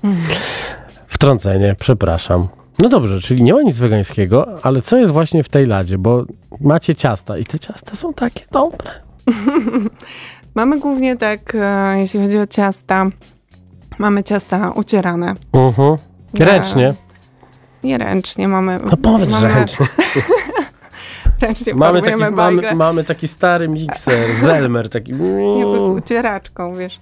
Wtrącenie, 1.07 1.77
przepraszam. 1.79 2.49
No 2.79 2.89
dobrze, 2.89 3.21
czyli 3.21 3.43
nie 3.43 3.55
ma 3.55 3.63
nic 3.63 3.79
wegańskiego, 3.79 4.47
ale 4.63 4.81
co 4.81 4.97
jest 4.97 5.13
właśnie 5.13 5.43
w 5.43 5.49
tej 5.49 5.67
ladzie? 5.67 5.99
Bo 5.99 6.25
macie 6.61 6.95
ciasta 6.95 7.39
i 7.39 7.45
te 7.45 7.59
ciasta 7.59 7.95
są 7.95 8.15
takie 8.15 8.45
dobre. 8.51 8.91
Mamy 10.55 10.81
głównie 10.81 11.17
tak, 11.17 11.55
e, 11.55 11.95
jeśli 11.99 12.21
chodzi 12.21 12.39
o 12.39 12.47
ciasta, 12.47 13.07
mamy 13.99 14.25
ciasta 14.25 14.71
ucierane. 14.71 15.35
Mhm. 15.53 15.97
Ręcznie. 16.39 16.95
Nie 17.85 17.99
ręcznie, 17.99 18.49
mamy... 18.49 18.81
No 18.91 18.97
powiedz, 18.97 19.31
że 19.31 19.41
mamy, 19.41 19.55
ręcznie. 19.55 19.87
Ręcznie 21.41 21.75
Mamy 21.75 22.03
taki, 22.03 22.21
mamy, 22.31 22.75
mamy 22.75 23.05
taki 23.05 23.29
stary 23.29 23.69
mikser, 23.69 24.35
Zelmer, 24.35 24.89
taki... 24.89 25.13
Nie, 25.57 25.67
ucieraczką, 25.67 26.77
wiesz. 26.77 27.01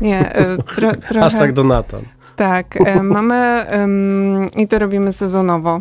Nie, 0.00 0.34
e, 0.34 0.56
tro, 0.62 0.92
trochę... 1.08 1.26
Aż 1.26 1.32
tak 1.34 1.52
Donatan. 1.52 2.02
Tak, 2.36 2.76
e, 2.86 3.02
mamy 3.16 3.36
em, 3.66 4.48
i 4.56 4.68
to 4.68 4.78
robimy 4.78 5.12
sezonowo. 5.12 5.80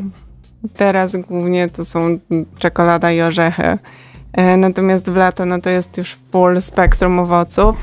Teraz 0.76 1.16
głównie 1.16 1.70
to 1.70 1.86
są 1.86 2.00
mm, 2.00 2.46
czekolada 2.60 3.12
i 3.12 3.22
orzechy. 3.22 3.78
E, 4.34 4.58
natomiast 4.58 5.10
w 5.10 5.16
lato 5.16 5.46
no 5.46 5.62
to 5.62 5.70
jest 5.70 5.98
już 5.98 6.18
full 6.32 6.62
spektrum 6.62 7.20
owoców. 7.20 7.76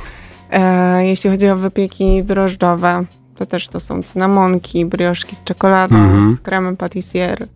Jeśli 0.99 1.31
chodzi 1.31 1.49
o 1.49 1.57
wypieki 1.57 2.23
drożdżowe, 2.25 3.05
to 3.37 3.47
też 3.47 3.69
to 3.69 3.81
są 3.81 4.03
cynamonki, 4.03 4.87
brioszki 4.87 5.37
z 5.37 5.45
czekoladą, 5.45 5.97
Mhm. 5.97 6.35
z 6.35 6.41
kremem 6.41 6.77
patissier, 6.77 7.47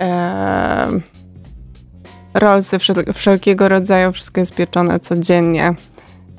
e, 0.00 0.88
rolsy 2.38 2.78
wszel- 2.78 3.12
wszelkiego 3.12 3.68
rodzaju, 3.68 4.12
wszystko 4.12 4.40
jest 4.40 4.54
pieczone 4.54 5.00
codziennie. 5.00 5.74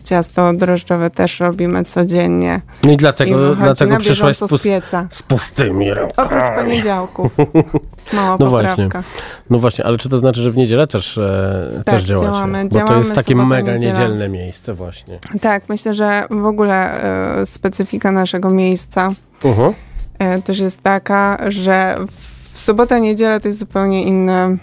Ciasto 0.03 0.53
drożdżowe 0.53 1.09
też 1.09 1.39
robimy 1.39 1.85
codziennie. 1.85 2.61
No 2.83 2.91
i 2.91 2.93
I 2.93 2.97
dlatego, 2.97 3.37
wychodzi 3.39 3.61
dlatego 3.61 3.97
przyszłaś 3.97 4.35
z, 4.37 4.39
pust, 4.39 4.65
z 5.09 5.21
pustymi 5.23 5.93
rękami. 5.93 6.27
Oprócz 6.27 6.55
poniedziałków. 6.63 7.35
Mała 8.13 8.37
No 8.39 8.45
poprawka. 8.45 8.75
właśnie. 8.75 8.89
No 9.49 9.59
właśnie, 9.59 9.85
ale 9.85 9.97
czy 9.97 10.09
to 10.09 10.17
znaczy, 10.17 10.41
że 10.41 10.51
w 10.51 10.55
niedzielę 10.57 10.87
też, 10.87 11.17
e, 11.17 11.81
Tak, 11.85 11.95
też 11.95 12.03
działacie? 12.03 12.25
działamy. 12.27 12.63
Bo 12.63 12.69
to 12.69 12.75
Działamy 12.79 12.97
jest 12.97 13.15
takie 13.15 13.35
mega 13.35 13.73
niedziela. 13.73 13.93
niedzielne 13.93 14.29
miejsce 14.29 14.73
właśnie. 14.73 15.19
Tak, 15.41 15.63
myślę, 15.69 15.93
że 15.93 16.27
w 16.29 16.45
ogóle 16.45 17.03
e, 17.41 17.45
specyfika 17.45 18.11
naszego 18.11 18.49
miejsca 18.49 19.09
Uh-huh. 19.43 19.73
e, 20.19 20.41
też 20.41 20.59
jest 20.59 20.81
taka, 20.83 21.37
że 21.47 21.97
w 22.53 22.59
sobota, 22.59 22.99
niedziela 22.99 23.39
to 23.39 23.47
jest 23.47 23.59
zupełnie 23.59 24.03
inny 24.03 24.57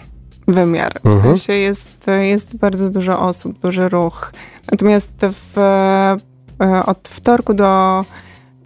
wymiar. 0.47 0.93
W 1.03 1.05
Mhm. 1.07 1.23
sensie 1.23 1.53
jest, 1.53 1.91
jest 2.21 2.55
bardzo 2.57 2.89
dużo 2.89 3.19
osób, 3.19 3.59
duży 3.59 3.89
ruch. 3.89 4.31
Natomiast 4.71 5.11
w, 5.21 5.57
e, 5.57 6.85
od 6.85 7.07
wtorku 7.07 7.53
do 7.53 8.05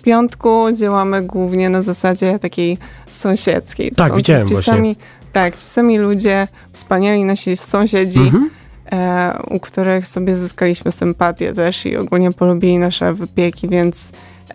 piątku 0.04 0.66
działamy 0.74 1.22
głównie 1.22 1.70
na 1.70 1.82
zasadzie 1.82 2.40
takiej 2.40 2.78
sąsiedzkiej. 3.12 3.90
To 3.92 3.96
Tak, 3.96 4.16
widziałem 4.16 4.46
ci 4.48 4.54
właśnie. 4.54 4.74
Sami, 4.74 4.96
tak, 5.34 5.56
ci 5.56 5.66
sami 5.68 5.98
ludzie, 5.98 6.48
wspaniali 6.74 7.26
nasi 7.26 7.58
sąsiedzi, 7.58 8.20
Mhm. 8.20 8.50
e, 8.92 9.40
u 9.50 9.60
których 9.60 10.08
sobie 10.08 10.36
zyskaliśmy 10.36 10.92
sympatię 10.92 11.54
też 11.54 11.86
i 11.86 11.98
ogólnie 11.98 12.32
polubili 12.32 12.80
nasze 12.80 13.14
wypieki, 13.14 13.70
więc 13.70 14.10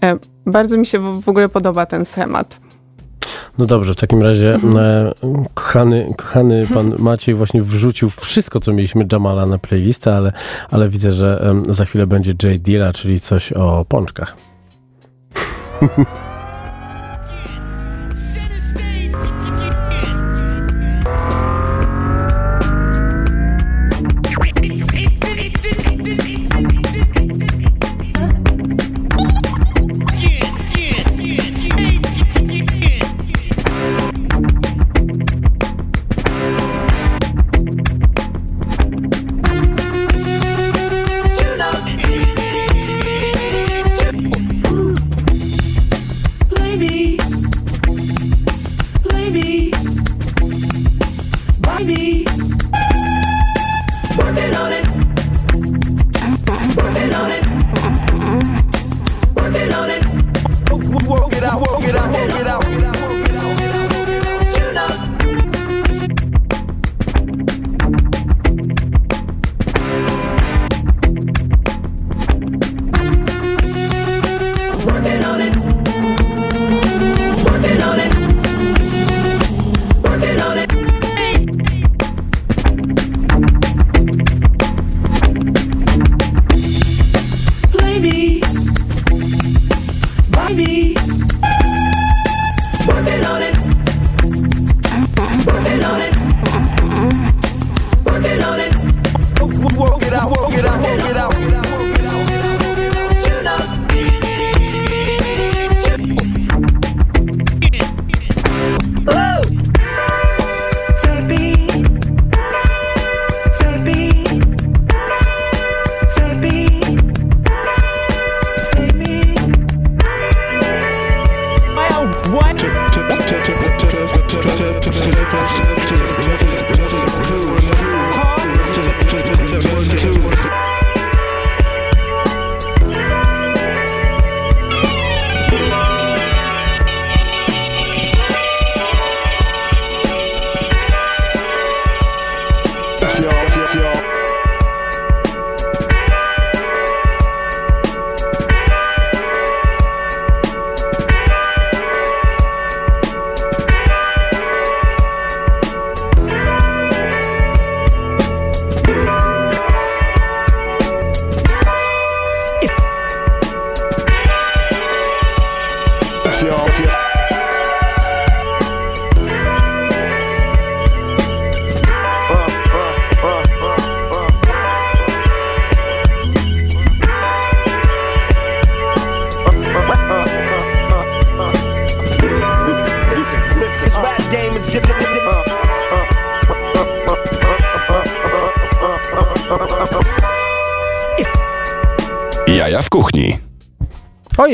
e, 0.04 0.16
bardzo 0.46 0.76
mi 0.78 0.86
się 0.86 0.98
w, 0.98 1.20
w 1.20 1.28
ogóle 1.28 1.48
podoba 1.48 1.86
ten 1.86 2.04
schemat. 2.04 2.60
No 3.58 3.66
dobrze, 3.66 3.92
w 3.92 3.96
takim 3.96 4.22
razie 4.22 4.54
Mhm. 4.54 4.76
e, 4.78 5.12
kochany, 5.54 6.14
kochany 6.16 6.66
pan 6.74 6.94
Maciej 6.98 7.34
właśnie 7.34 7.62
wrzucił 7.62 8.10
wszystko, 8.10 8.60
co 8.60 8.72
mieliśmy 8.72 9.06
Jamala 9.12 9.46
na 9.46 9.58
playlistę, 9.58 10.16
ale, 10.16 10.32
ale 10.70 10.88
widzę, 10.88 11.12
że 11.12 11.54
za 11.68 11.84
chwilę 11.84 12.06
będzie 12.06 12.32
J. 12.42 12.58
Dilla, 12.62 12.92
czyli 12.92 13.20
coś 13.20 13.52
o 13.52 13.84
pączkach. 13.88 14.36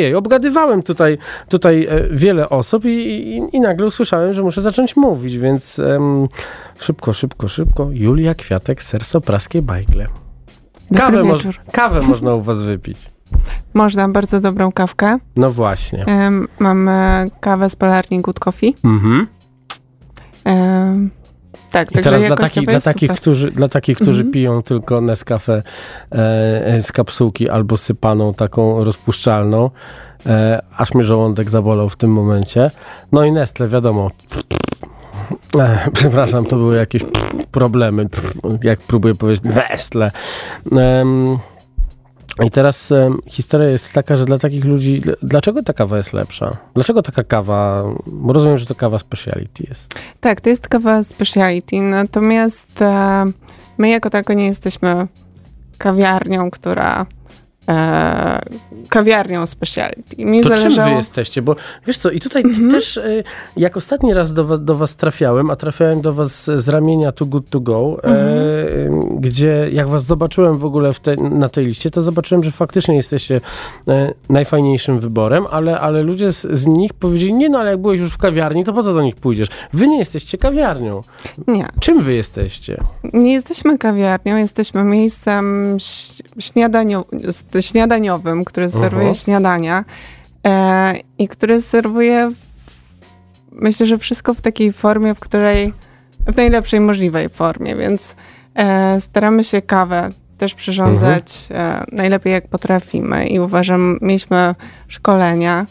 Ojej, 0.01 0.15
obgadywałem 0.15 0.83
tutaj, 0.83 1.19
tutaj 1.49 1.87
e, 1.91 2.09
wiele 2.11 2.49
osób 2.49 2.85
i, 2.85 2.89
i, 2.89 3.57
i 3.57 3.61
nagle 3.61 3.87
usłyszałem, 3.87 4.33
że 4.35 4.43
muszę 4.43 4.61
zacząć 4.61 4.97
mówić, 4.97 5.39
więc 5.39 5.79
em, 5.79 6.29
szybko, 6.79 7.13
szybko, 7.13 7.49
szybko. 7.49 7.89
Julia 7.93 8.35
Kwiatek, 8.35 8.83
serso 8.83 9.21
praskie 9.21 9.63
bajgle. 9.63 10.07
Kawę, 10.97 11.25
moż, 11.25 11.49
kawę 11.73 12.01
można 12.11 12.35
u 12.35 12.43
was 12.43 12.63
wypić. 12.63 12.99
Można 13.75 14.09
bardzo 14.09 14.41
dobrą 14.41 14.73
kawkę. 14.73 15.19
No 15.37 15.51
właśnie. 15.53 16.07
Mamy 16.59 17.27
kawę 17.41 17.71
z 17.71 17.77
palarni 17.77 18.21
Good 18.21 18.39
Coffee. 18.39 18.77
Mhm. 18.85 19.27
Em, 20.45 21.11
Tak, 21.71 21.93
I 21.93 21.95
teraz 22.03 22.25
dla 22.25 22.37
takich, 22.37 22.69
dla, 22.69 22.81
takich, 22.81 23.09
super. 23.11 23.21
którzy, 23.21 23.51
dla 23.51 23.69
takich, 23.69 23.97
którzy 23.97 24.21
Mhm. 24.21 24.33
piją 24.33 24.63
tylko 24.63 25.01
Nescafe 25.01 25.63
e, 26.13 26.17
e, 26.67 26.83
z 26.83 26.93
kapsułki 26.93 27.49
albo 27.49 27.77
sypaną 27.77 28.35
taką 28.35 28.85
rozpuszczalną, 28.85 29.71
e, 30.27 30.63
aż 30.77 30.95
mnie 30.95 31.05
żołądek 31.05 31.51
zabolał 31.51 31.89
w 31.89 31.97
tym 31.97 32.13
momencie. 32.13 32.71
No 33.13 33.25
i 33.25 33.33
Nestle, 33.33 33.69
wiadomo. 33.69 34.11
E, 35.59 35.91
przepraszam, 35.93 36.47
to 36.47 36.57
były 36.57 36.77
jakieś 36.77 37.03
problemy, 37.51 38.07
jak 38.63 38.81
próbuję 38.81 39.15
powiedzieć 39.15 39.45
Nestle. 39.45 40.11
I 42.45 42.51
teraz 42.51 42.93
em, 42.93 43.19
historia 43.27 43.69
jest 43.69 43.93
taka, 43.93 44.17
że 44.17 44.25
dla 44.25 44.39
takich 44.39 44.65
ludzi, 44.65 45.01
dl- 45.01 45.15
dlaczego 45.23 45.63
ta 45.63 45.73
kawa 45.73 45.97
jest 45.97 46.13
lepsza? 46.13 46.57
Dlaczego 46.75 47.03
taka 47.03 47.25
kawa, 47.25 47.85
bo 48.07 48.33
rozumiem, 48.33 48.59
że 48.59 48.67
to 48.67 48.75
kawa 48.75 48.99
speciality 48.99 49.65
jest. 49.69 49.95
Tak, 50.21 50.41
to 50.41 50.49
jest 50.51 50.69
kawa 50.69 51.03
speciality, 51.03 51.81
natomiast 51.81 52.83
e, 52.83 53.25
my 53.79 53.89
jako 53.89 54.11
tako 54.11 54.33
nie 54.33 54.47
jesteśmy 54.47 55.07
kawiarnią, 55.79 56.51
która 56.51 57.07
e, 57.71 58.41
kawiarnią 58.89 59.47
speciality. 59.47 60.25
Mi 60.25 60.41
To 60.41 60.49
czym 60.49 60.59
zależało... 60.59 60.91
wy 60.91 60.97
jesteście? 60.97 61.43
Bo 61.43 61.57
wiesz 61.87 61.99
co, 61.99 62.11
i 62.11 62.21
tutaj 62.21 62.43
Mhm. 62.43 62.71
też, 62.71 62.97
y, 62.97 63.25
jak 63.57 63.77
ostatni 63.77 64.15
raz 64.15 64.33
do 64.33 64.45
was, 64.45 64.65
do 64.65 64.75
was 64.77 64.97
trafiałem, 64.97 65.51
a 65.51 65.57
trafiałem 65.57 66.01
do 66.01 66.13
was 66.13 66.45
z 66.45 66.69
ramienia 66.69 67.13
Too 67.13 67.27
Good 67.27 67.51
To 67.51 67.61
Go, 67.61 67.97
e, 68.05 68.07
Mhm. 68.07 69.21
gdzie 69.21 69.69
jak 69.73 69.89
was 69.89 70.05
zobaczyłem 70.05 70.59
w 70.59 70.65
ogóle 70.65 70.93
w 70.93 71.01
te, 71.01 71.17
na 71.17 71.49
tej 71.49 71.67
liście, 71.67 71.91
to 71.91 72.03
zobaczyłem, 72.03 72.45
że 72.45 72.51
faktycznie 72.51 72.97
jesteście 72.97 73.41
e, 73.89 74.13
najfajniejszym 74.29 75.01
wyborem, 75.01 75.45
ale, 75.51 75.81
ale 75.81 76.03
ludzie 76.03 76.33
z, 76.33 76.47
z 76.53 76.67
nich 76.67 76.93
powiedzieli, 76.93 77.33
nie 77.35 77.49
no, 77.49 77.59
ale 77.59 77.71
jak 77.71 77.81
byłeś 77.81 78.01
już 78.01 78.13
w 78.13 78.19
kawiarni, 78.19 78.65
to 78.65 78.73
po 78.73 78.83
co 78.83 78.95
do 78.95 79.03
nich 79.03 79.17
pójdziesz? 79.17 79.49
Wy 79.73 79.89
nie 79.89 79.99
jesteście 79.99 80.39
kawiarnią. 80.39 81.03
Nie, 81.47 81.67
Czym 81.81 82.03
wy 82.03 82.15
jesteście? 82.15 82.81
nie 83.13 83.33
jesteśmy 83.33 83.79
kawiarnią, 83.79 84.37
jesteśmy 84.37 84.85
miejscem 84.85 85.77
śniadanio, 86.41 87.05
śniadaniowym, 87.61 88.45
który 88.45 88.71
serwuje 88.71 89.09
Mhm. 89.09 89.15
śniadania 89.15 89.85
e, 90.47 90.95
i 91.19 91.29
który 91.29 91.61
serwuje 91.61 92.31
w, 92.31 92.37
myślę, 93.53 93.87
że 93.87 93.99
wszystko 93.99 94.35
w 94.35 94.41
takiej 94.41 94.73
formie, 94.73 95.15
w 95.15 95.21
której 95.21 95.73
w 96.27 96.37
najlepszej 96.37 96.81
możliwej 96.81 97.29
formie, 97.29 97.77
więc 97.77 98.15
e, 98.55 99.01
staramy 99.01 99.45
się 99.45 99.63
kawę 99.63 100.11
też 100.39 100.55
przyrządzać 100.55 101.49
e, 101.51 101.85
najlepiej 101.93 102.33
jak 102.33 102.49
potrafimy 102.49 103.27
i 103.27 103.41
uważam, 103.41 103.99
mieliśmy 104.03 104.55
szkolenia 104.89 105.67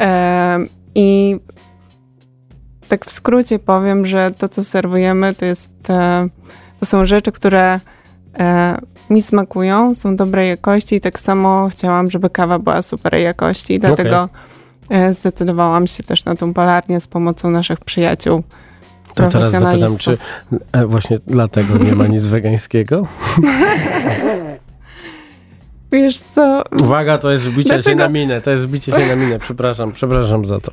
e, 0.00 0.58
i 0.94 1.36
tak 2.88 3.04
w 3.04 3.10
skrócie 3.10 3.58
powiem, 3.58 4.06
że 4.06 4.30
to, 4.30 4.48
co 4.48 4.64
serwujemy, 4.64 5.34
to 5.34 5.44
jest 5.44 5.90
e, 5.90 6.28
to 6.80 6.86
są 6.86 7.04
rzeczy, 7.04 7.32
które 7.32 7.80
mi 9.10 9.22
smakują, 9.22 9.94
są 9.94 10.16
dobrej 10.16 10.48
jakości 10.48 10.94
i 10.94 11.00
tak 11.00 11.20
samo 11.20 11.68
chciałam, 11.68 12.10
żeby 12.10 12.30
kawa 12.30 12.58
była 12.58 12.82
super 12.82 13.14
jakości 13.14 13.80
dlatego 13.80 14.28
e, 14.90 15.12
zdecydowałam 15.12 15.86
się 15.86 16.02
też 16.02 16.24
na 16.24 16.34
tą 16.34 16.54
palarnię 16.54 17.00
z 17.00 17.06
pomocą 17.06 17.50
naszych 17.50 17.80
przyjaciół. 17.80 18.42
To 19.14 19.26
teraz 19.26 19.52
zapytam, 19.52 19.96
czy 19.98 20.18
e, 20.72 20.86
właśnie 20.86 21.18
dlatego 21.26 21.78
nie 21.78 21.94
ma 21.94 22.06
nic 22.06 22.26
wegańskiego? 22.26 23.06
Wiesz 25.96 26.18
co? 26.20 26.62
Uwaga, 26.82 27.18
to 27.18 27.32
jest 27.32 27.44
wbicie 27.44 27.68
się 27.68 27.74
Dlaczego? 27.74 27.96
na 28.02 28.08
minę, 28.08 28.40
to 28.40 28.50
jest 28.50 28.62
wbicie 28.62 28.92
się 28.92 29.06
na 29.08 29.16
minę, 29.16 29.38
przepraszam, 29.38 29.92
przepraszam 29.92 30.44
za 30.44 30.60
to. 30.60 30.72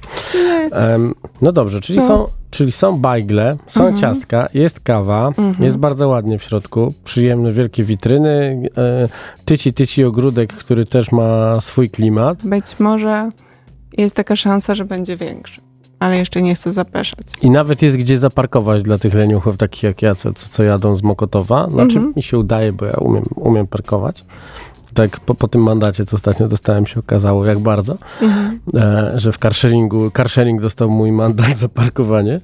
Em, 0.71 1.13
no 1.41 1.51
dobrze, 1.51 1.79
czyli, 1.81 1.99
No. 1.99 2.07
są, 2.07 2.27
czyli 2.51 2.71
są 2.71 2.99
bajgle, 2.99 3.57
są 3.67 3.79
Mhm. 3.87 3.97
ciastka, 3.97 4.49
jest 4.53 4.79
kawa, 4.79 5.27
Mhm. 5.27 5.55
jest 5.63 5.77
bardzo 5.77 6.07
ładnie 6.07 6.39
w 6.39 6.43
środku, 6.43 6.93
przyjemne 7.03 7.51
wielkie 7.51 7.83
witryny, 7.83 8.63
e, 8.77 9.09
tyci, 9.45 9.73
tyci 9.73 10.03
ogródek, 10.03 10.53
który 10.53 10.85
też 10.85 11.11
ma 11.11 11.61
swój 11.61 11.89
klimat 11.89 12.45
Być 12.45 12.79
może 12.79 13.29
jest 13.97 14.15
taka 14.15 14.35
szansa, 14.35 14.75
że 14.75 14.85
będzie 14.85 15.17
większy, 15.17 15.61
ale 15.99 16.17
jeszcze 16.17 16.41
nie 16.41 16.55
chcę 16.55 16.71
zapeszać. 16.71 17.27
i 17.41 17.49
nawet 17.49 17.81
jest 17.81 17.97
gdzie 17.97 18.17
zaparkować 18.17 18.83
dla 18.83 18.97
tych 18.97 19.13
leniuchów 19.13 19.57
takich 19.57 19.83
jak 19.83 20.01
ja, 20.01 20.15
co, 20.15 20.33
co, 20.33 20.63
jadą 20.63 20.95
z 20.95 21.03
Mokotowa. 21.03 21.67
Znaczy 21.69 21.97
Mhm. 21.97 22.13
mi 22.15 22.23
się 22.23 22.37
udaje, 22.37 22.73
bo 22.73 22.85
ja 22.85 22.93
umiem, 22.93 23.23
umiem 23.35 23.67
parkować. 23.67 24.25
Tak 24.93 25.19
po, 25.19 25.35
po 25.35 25.47
tym 25.47 25.63
mandacie, 25.63 26.05
co 26.05 26.15
ostatnio 26.15 26.47
dostałem, 26.47 26.85
się 26.85 26.99
okazało, 26.99 27.45
jak 27.45 27.59
bardzo. 27.59 27.97
Mhm. 28.21 28.59
e, 28.75 29.19
że 29.19 29.31
w 29.31 29.37
carsharingu, 29.37 30.11
carsharing 30.11 30.61
dostał 30.61 30.89
mój 30.89 31.11
mandat 31.11 31.57
za 31.63 31.69
parkowanie. 31.69 32.41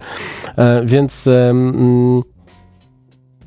E, 0.57 0.85
więc 0.85 1.27
mm, 1.27 2.21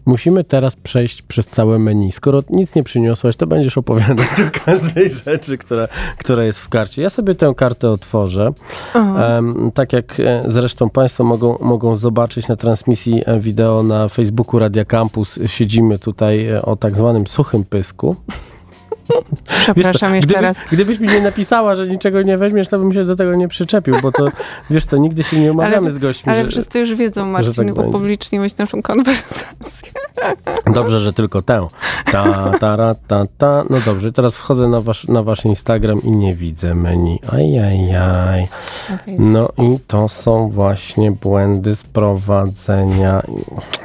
musimy 0.07 0.45
teraz 0.45 0.77
przejść 0.77 1.23
przez 1.23 1.47
całe 1.47 1.79
menu. 1.79 2.13
Skoro 2.13 2.43
nic 2.51 2.75
nie 2.75 2.83
przyniosłaś, 2.83 3.37
to 3.37 3.47
będziesz 3.47 3.79
opowiadać 3.79 4.41
o 4.41 4.65
każdej 4.65 5.11
rzeczy, 5.27 5.59
która, 5.59 5.89
która 6.19 6.45
jest 6.45 6.59
w 6.59 6.69
karcie. 6.69 7.03
Ja 7.03 7.11
sobie 7.11 7.35
tę 7.35 7.53
kartę 7.57 7.91
otworzę. 7.91 8.53
Em, 8.95 9.71
tak 9.75 9.93
jak 9.93 10.21
e, 10.21 10.43
zresztą 10.47 10.91
Państwo 10.91 11.25
mogą, 11.25 11.59
mogą 11.61 11.97
zobaczyć 11.97 12.49
na 12.49 12.57
transmisji 12.57 13.23
e, 13.27 13.41
wideo 13.41 13.83
na 13.83 14.09
Facebooku 14.09 14.59
Radia 14.59 14.85
Campus, 14.85 15.39
siedzimy 15.47 15.99
tutaj 15.99 16.49
e, 16.49 16.63
o 16.63 16.77
tak 16.77 16.97
zwanym 16.97 17.27
suchym 17.27 17.65
pysku. 17.65 18.17
Wiesz 19.13 19.67
co, 19.67 19.75
Przepraszam 19.75 20.15
jeszcze 20.15 20.29
gdybyś, 20.29 20.43
raz. 20.45 20.57
Gdybyś 20.73 20.99
mi 20.99 21.09
nie 21.09 21.21
napisała, 21.21 21.75
że 21.75 21.87
niczego 21.87 22.23
nie 22.23 22.39
weźmiesz, 22.39 22.69
to 22.69 22.79
bym 22.79 22.93
się 22.93 23.05
do 23.05 23.17
tego 23.17 23.35
nie 23.35 23.49
przyczepił, 23.49 23.97
bo 24.03 24.13
to, 24.13 24.27
wiesz 24.71 24.85
co, 24.85 24.97
nigdy 24.97 25.23
się 25.23 25.41
nie 25.41 25.53
umawiamy 25.53 25.77
Ale- 25.87 25.93
z 25.93 25.99
gośćmi. 25.99 26.33
Ale 26.33 26.43
że, 26.43 26.51
wszyscy 26.51 26.79
już 26.81 26.95
wiedzą, 26.95 27.29
Marcin, 27.29 27.75
tak 27.75 27.87
upubliczniłeś 27.87 28.57
naszą 28.57 28.83
konwersację. 28.83 29.93
Dobrze, 30.75 31.01
że 31.01 31.13
tylko 31.13 31.43
tę. 31.43 31.69
Ta, 32.13 32.53
ta, 32.61 32.77
ra, 32.77 32.95
ta, 33.09 33.27
ta. 33.39 33.65
No 33.71 33.81
dobrze, 33.85 34.13
teraz 34.13 34.37
wchodzę 34.37 34.69
na 34.69 34.81
wasz, 34.81 35.09
na 35.09 35.23
wasz 35.23 35.45
Instagram 35.45 36.03
i 36.03 36.11
nie 36.11 36.35
widzę 36.35 36.75
menu. 36.75 37.21
Ajajaj. 37.33 38.49
No 39.19 39.49
i 39.59 39.79
to 39.87 40.09
są 40.09 40.49
właśnie 40.51 41.13
błędy 41.13 41.75
z 41.75 41.83
prowadzenia 41.83 43.23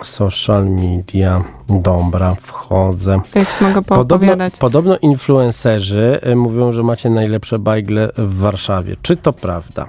social 0.03 0.65
media. 0.65 1.56
Dobra, 1.69 2.35
wchodzę. 2.35 3.21
To 3.31 3.39
ja 3.39 3.45
mogę 3.61 3.81
Podobno, 3.81 4.35
podobno 4.59 4.97
influencerzy 4.97 6.19
y, 6.27 6.35
mówią, 6.35 6.71
że 6.71 6.83
macie 6.83 7.09
najlepsze 7.09 7.59
bajgle 7.59 8.09
w 8.17 8.37
Warszawie. 8.37 8.95
Czy 9.01 9.15
to 9.15 9.33
prawda? 9.33 9.87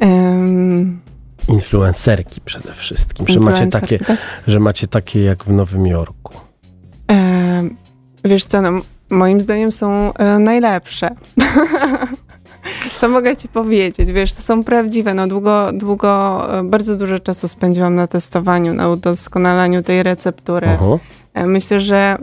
Em, 0.00 1.00
Influencerki 1.48 2.40
przede 2.40 2.72
wszystkim, 2.72 3.28
że 3.28 3.40
macie, 3.40 3.66
takie, 3.66 3.98
tak? 3.98 4.18
że 4.46 4.60
macie 4.60 4.86
takie 4.86 5.22
jak 5.22 5.44
w 5.44 5.50
Nowym 5.50 5.86
Jorku. 5.86 6.46
Wiesz 8.24 8.44
co, 8.44 8.62
no, 8.62 8.70
moim 9.10 9.40
zdaniem 9.40 9.72
są 9.72 10.14
e, 10.14 10.38
najlepsze. 10.38 11.10
Co 12.98 13.08
mogę 13.08 13.36
ci 13.36 13.48
powiedzieć? 13.48 14.12
Wiesz, 14.12 14.34
to 14.34 14.42
są 14.42 14.64
prawdziwe. 14.64 15.14
No 15.14 15.26
długo, 15.26 15.72
długo, 15.72 16.46
e, 16.58 16.62
bardzo 16.62 16.96
dużo 16.96 17.18
czasu 17.18 17.48
spędziłam 17.48 17.94
na 17.94 18.06
testowaniu, 18.06 18.74
na 18.74 18.88
udoskonalaniu 18.88 19.82
tej 19.82 20.02
receptury. 20.02 20.66
Aha. 20.68 20.98
E, 21.34 21.46
Myślę, 21.46 21.80
że 21.80 22.18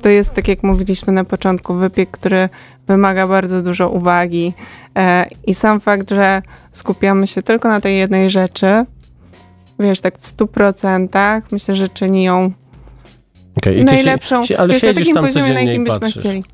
to 0.00 0.08
jest, 0.08 0.32
tak 0.32 0.48
jak 0.48 0.62
mówiliśmy 0.62 1.12
na 1.12 1.24
początku, 1.24 1.74
wypiek, 1.74 2.10
który 2.10 2.48
wymaga 2.88 3.26
bardzo 3.26 3.62
dużo 3.62 3.88
uwagi. 3.90 4.52
E, 4.96 5.26
I 5.46 5.54
sam 5.54 5.80
fakt, 5.80 6.10
że 6.10 6.42
skupiamy 6.72 7.26
się 7.26 7.42
tylko 7.42 7.68
na 7.68 7.80
tej 7.80 7.98
jednej 7.98 8.30
rzeczy, 8.30 8.84
wiesz, 9.78 10.00
tak 10.00 10.18
w 10.18 10.26
stu 10.26 10.46
procentach, 10.46 11.42
myślę, 11.52 11.74
że 11.74 11.88
czyni 11.88 12.24
ją 12.24 12.52
ty 13.62 13.84
najlepszą, 13.84 14.46
się, 14.46 14.58
ale 14.58 14.72
wiesz, 14.74 14.82
na 14.82 14.94
takim 14.94 15.14
tam 15.14 15.24
poziomie, 15.24 15.52
na 15.52 15.60
jakim 15.60 15.84
byśmy 15.84 16.00
patrzysz. 16.00 16.22
chcieli. 16.24 16.44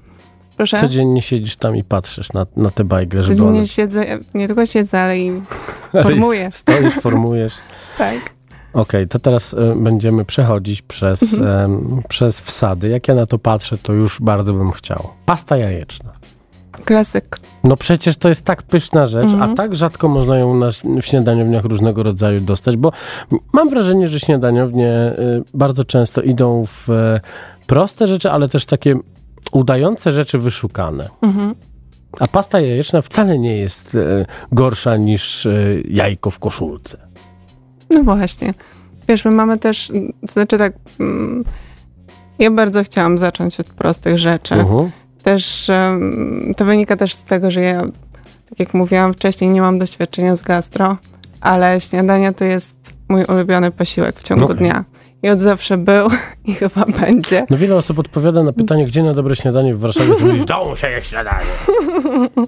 Proszę? 0.58 0.80
Codziennie 0.80 1.22
siedzisz 1.22 1.56
tam 1.56 1.76
i 1.76 1.84
patrzysz 1.84 2.32
na, 2.32 2.46
na 2.56 2.70
te 2.70 2.84
bajgle, 2.84 3.22
żeby 3.22 3.34
Codziennie 3.36 3.58
one... 3.58 3.68
siedzę, 3.68 4.04
nie 4.34 4.46
tylko 4.46 4.66
siedzę, 4.66 5.00
ale 5.00 5.18
i 5.18 5.32
formuję. 6.02 6.48
Stoisz, 6.52 6.94
formujesz. 6.94 7.52
Tak. 7.98 8.14
Okej, 8.72 9.08
to 9.08 9.18
teraz 9.18 9.54
e, 9.54 9.74
będziemy 9.76 10.24
przechodzić 10.24 10.82
przez, 10.82 11.34
Mhm. 11.34 12.02
przez 12.08 12.40
wsady. 12.40 12.88
Jak 12.88 13.08
ja 13.08 13.14
na 13.14 13.26
to 13.26 13.38
patrzę, 13.38 13.78
to 13.82 13.92
już 13.92 14.20
bardzo 14.20 14.52
bym 14.52 14.72
chciał. 14.72 15.08
Pasta 15.26 15.56
jajeczna. 15.56 16.12
Klasyk. 16.84 17.38
No 17.64 17.76
przecież 17.76 18.16
to 18.16 18.28
jest 18.28 18.44
tak 18.44 18.62
pyszna 18.62 19.06
rzecz, 19.06 19.32
Mhm. 19.32 19.50
a 19.52 19.54
tak 19.54 19.74
rzadko 19.74 20.08
można 20.08 20.38
ją 20.38 20.56
na, 20.56 20.68
w 21.02 21.06
śniadaniowniach 21.06 21.64
różnego 21.64 22.02
rodzaju 22.02 22.40
dostać, 22.40 22.76
bo 22.76 22.92
mam 23.52 23.70
wrażenie, 23.70 24.08
że 24.08 24.20
śniadaniownie 24.20 24.88
y, 25.18 25.42
bardzo 25.54 25.84
często 25.84 26.22
idą 26.22 26.64
w 26.66 26.90
e, 26.90 27.20
proste 27.66 28.06
rzeczy, 28.06 28.30
ale 28.30 28.48
też 28.48 28.66
takie 28.66 28.96
udające 29.52 30.12
rzeczy 30.12 30.38
wyszukane. 30.38 31.08
Mhm. 31.22 31.54
A 32.20 32.26
pasta 32.26 32.60
jajeczna 32.60 33.02
wcale 33.02 33.38
nie 33.38 33.56
jest 33.56 33.94
e, 33.94 34.26
gorsza 34.52 34.96
niż 34.96 35.46
e, 35.46 35.52
jajko 35.88 36.30
w 36.30 36.38
koszulce. 36.38 37.08
No 37.90 38.04
właśnie. 38.04 38.54
Wiesz, 39.08 39.24
my 39.24 39.30
mamy 39.30 39.58
też, 39.58 39.92
to 40.26 40.32
znaczy 40.32 40.58
tak, 40.58 40.72
mm, 41.00 41.44
ja 42.38 42.50
bardzo 42.50 42.82
chciałam 42.82 43.18
zacząć 43.18 43.60
od 43.60 43.66
prostych 43.66 44.18
rzeczy. 44.18 44.54
Mhm. 44.54 44.90
Też 45.22 45.70
to 46.56 46.64
wynika 46.64 46.96
też 46.96 47.14
z 47.14 47.24
tego, 47.24 47.50
że 47.50 47.60
ja, 47.60 47.80
tak 48.48 48.60
jak 48.60 48.74
mówiłam 48.74 49.12
wcześniej, 49.12 49.50
nie 49.50 49.60
mam 49.60 49.78
doświadczenia 49.78 50.36
z 50.36 50.42
gastro, 50.42 50.96
ale 51.40 51.80
śniadania 51.80 52.32
to 52.32 52.44
jest 52.44 52.74
mój 53.08 53.24
ulubiony 53.24 53.70
posiłek 53.70 54.20
w 54.20 54.22
ciągu 54.22 54.44
Okej. 54.44 54.56
dnia. 54.56 54.84
I 55.22 55.28
od 55.30 55.40
zawsze 55.40 55.76
był 55.76 56.08
i 56.44 56.54
chyba 56.54 56.84
będzie. 57.00 57.46
No 57.50 57.56
wiele 57.56 57.76
osób 57.76 57.98
odpowiada 57.98 58.42
na 58.42 58.52
pytanie, 58.52 58.86
gdzie 58.86 59.02
na 59.02 59.14
dobre 59.14 59.36
śniadanie 59.36 59.74
w 59.74 59.80
Warszawie, 59.80 60.14
to 60.14 60.26
mówi, 60.26 60.38
w 60.40 60.44
domu 60.44 60.76
się 60.76 60.88
je 60.90 61.02
śniadanie. 61.02 61.46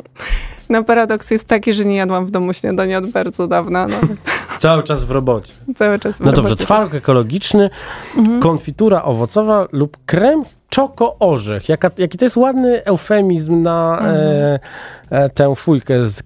No 0.68 0.84
paradoks 0.84 1.30
jest 1.30 1.48
taki, 1.48 1.72
że 1.72 1.84
nie 1.84 1.96
jadłam 1.96 2.26
w 2.26 2.30
domu 2.30 2.52
śniadania 2.52 2.98
od 2.98 3.06
bardzo 3.10 3.46
dawna. 3.48 3.86
No, 3.86 3.96
Cały 4.58 4.82
czas 4.82 5.04
w 5.04 5.10
robocie. 5.10 5.52
cały 5.76 5.98
czas 5.98 6.14
w 6.16 6.20
No 6.20 6.26
dobrze, 6.32 6.42
robocie. 6.42 6.64
twaróg 6.64 6.94
ekologiczny, 6.94 7.70
Mhm. 8.18 8.40
konfitura 8.40 9.02
owocowa 9.02 9.66
lub 9.72 9.96
krem 10.06 10.44
czoko-orzech. 10.68 11.68
Jaka, 11.68 11.90
jaki 11.98 12.18
to 12.18 12.24
jest 12.24 12.36
ładny 12.36 12.84
eufemizm 12.84 13.62
na 13.62 13.98
Mhm. 13.98 14.14
e, 14.16 14.58
e, 15.10 15.28
tę 15.30 15.54
fujkę 15.54 16.06
z, 16.08 16.22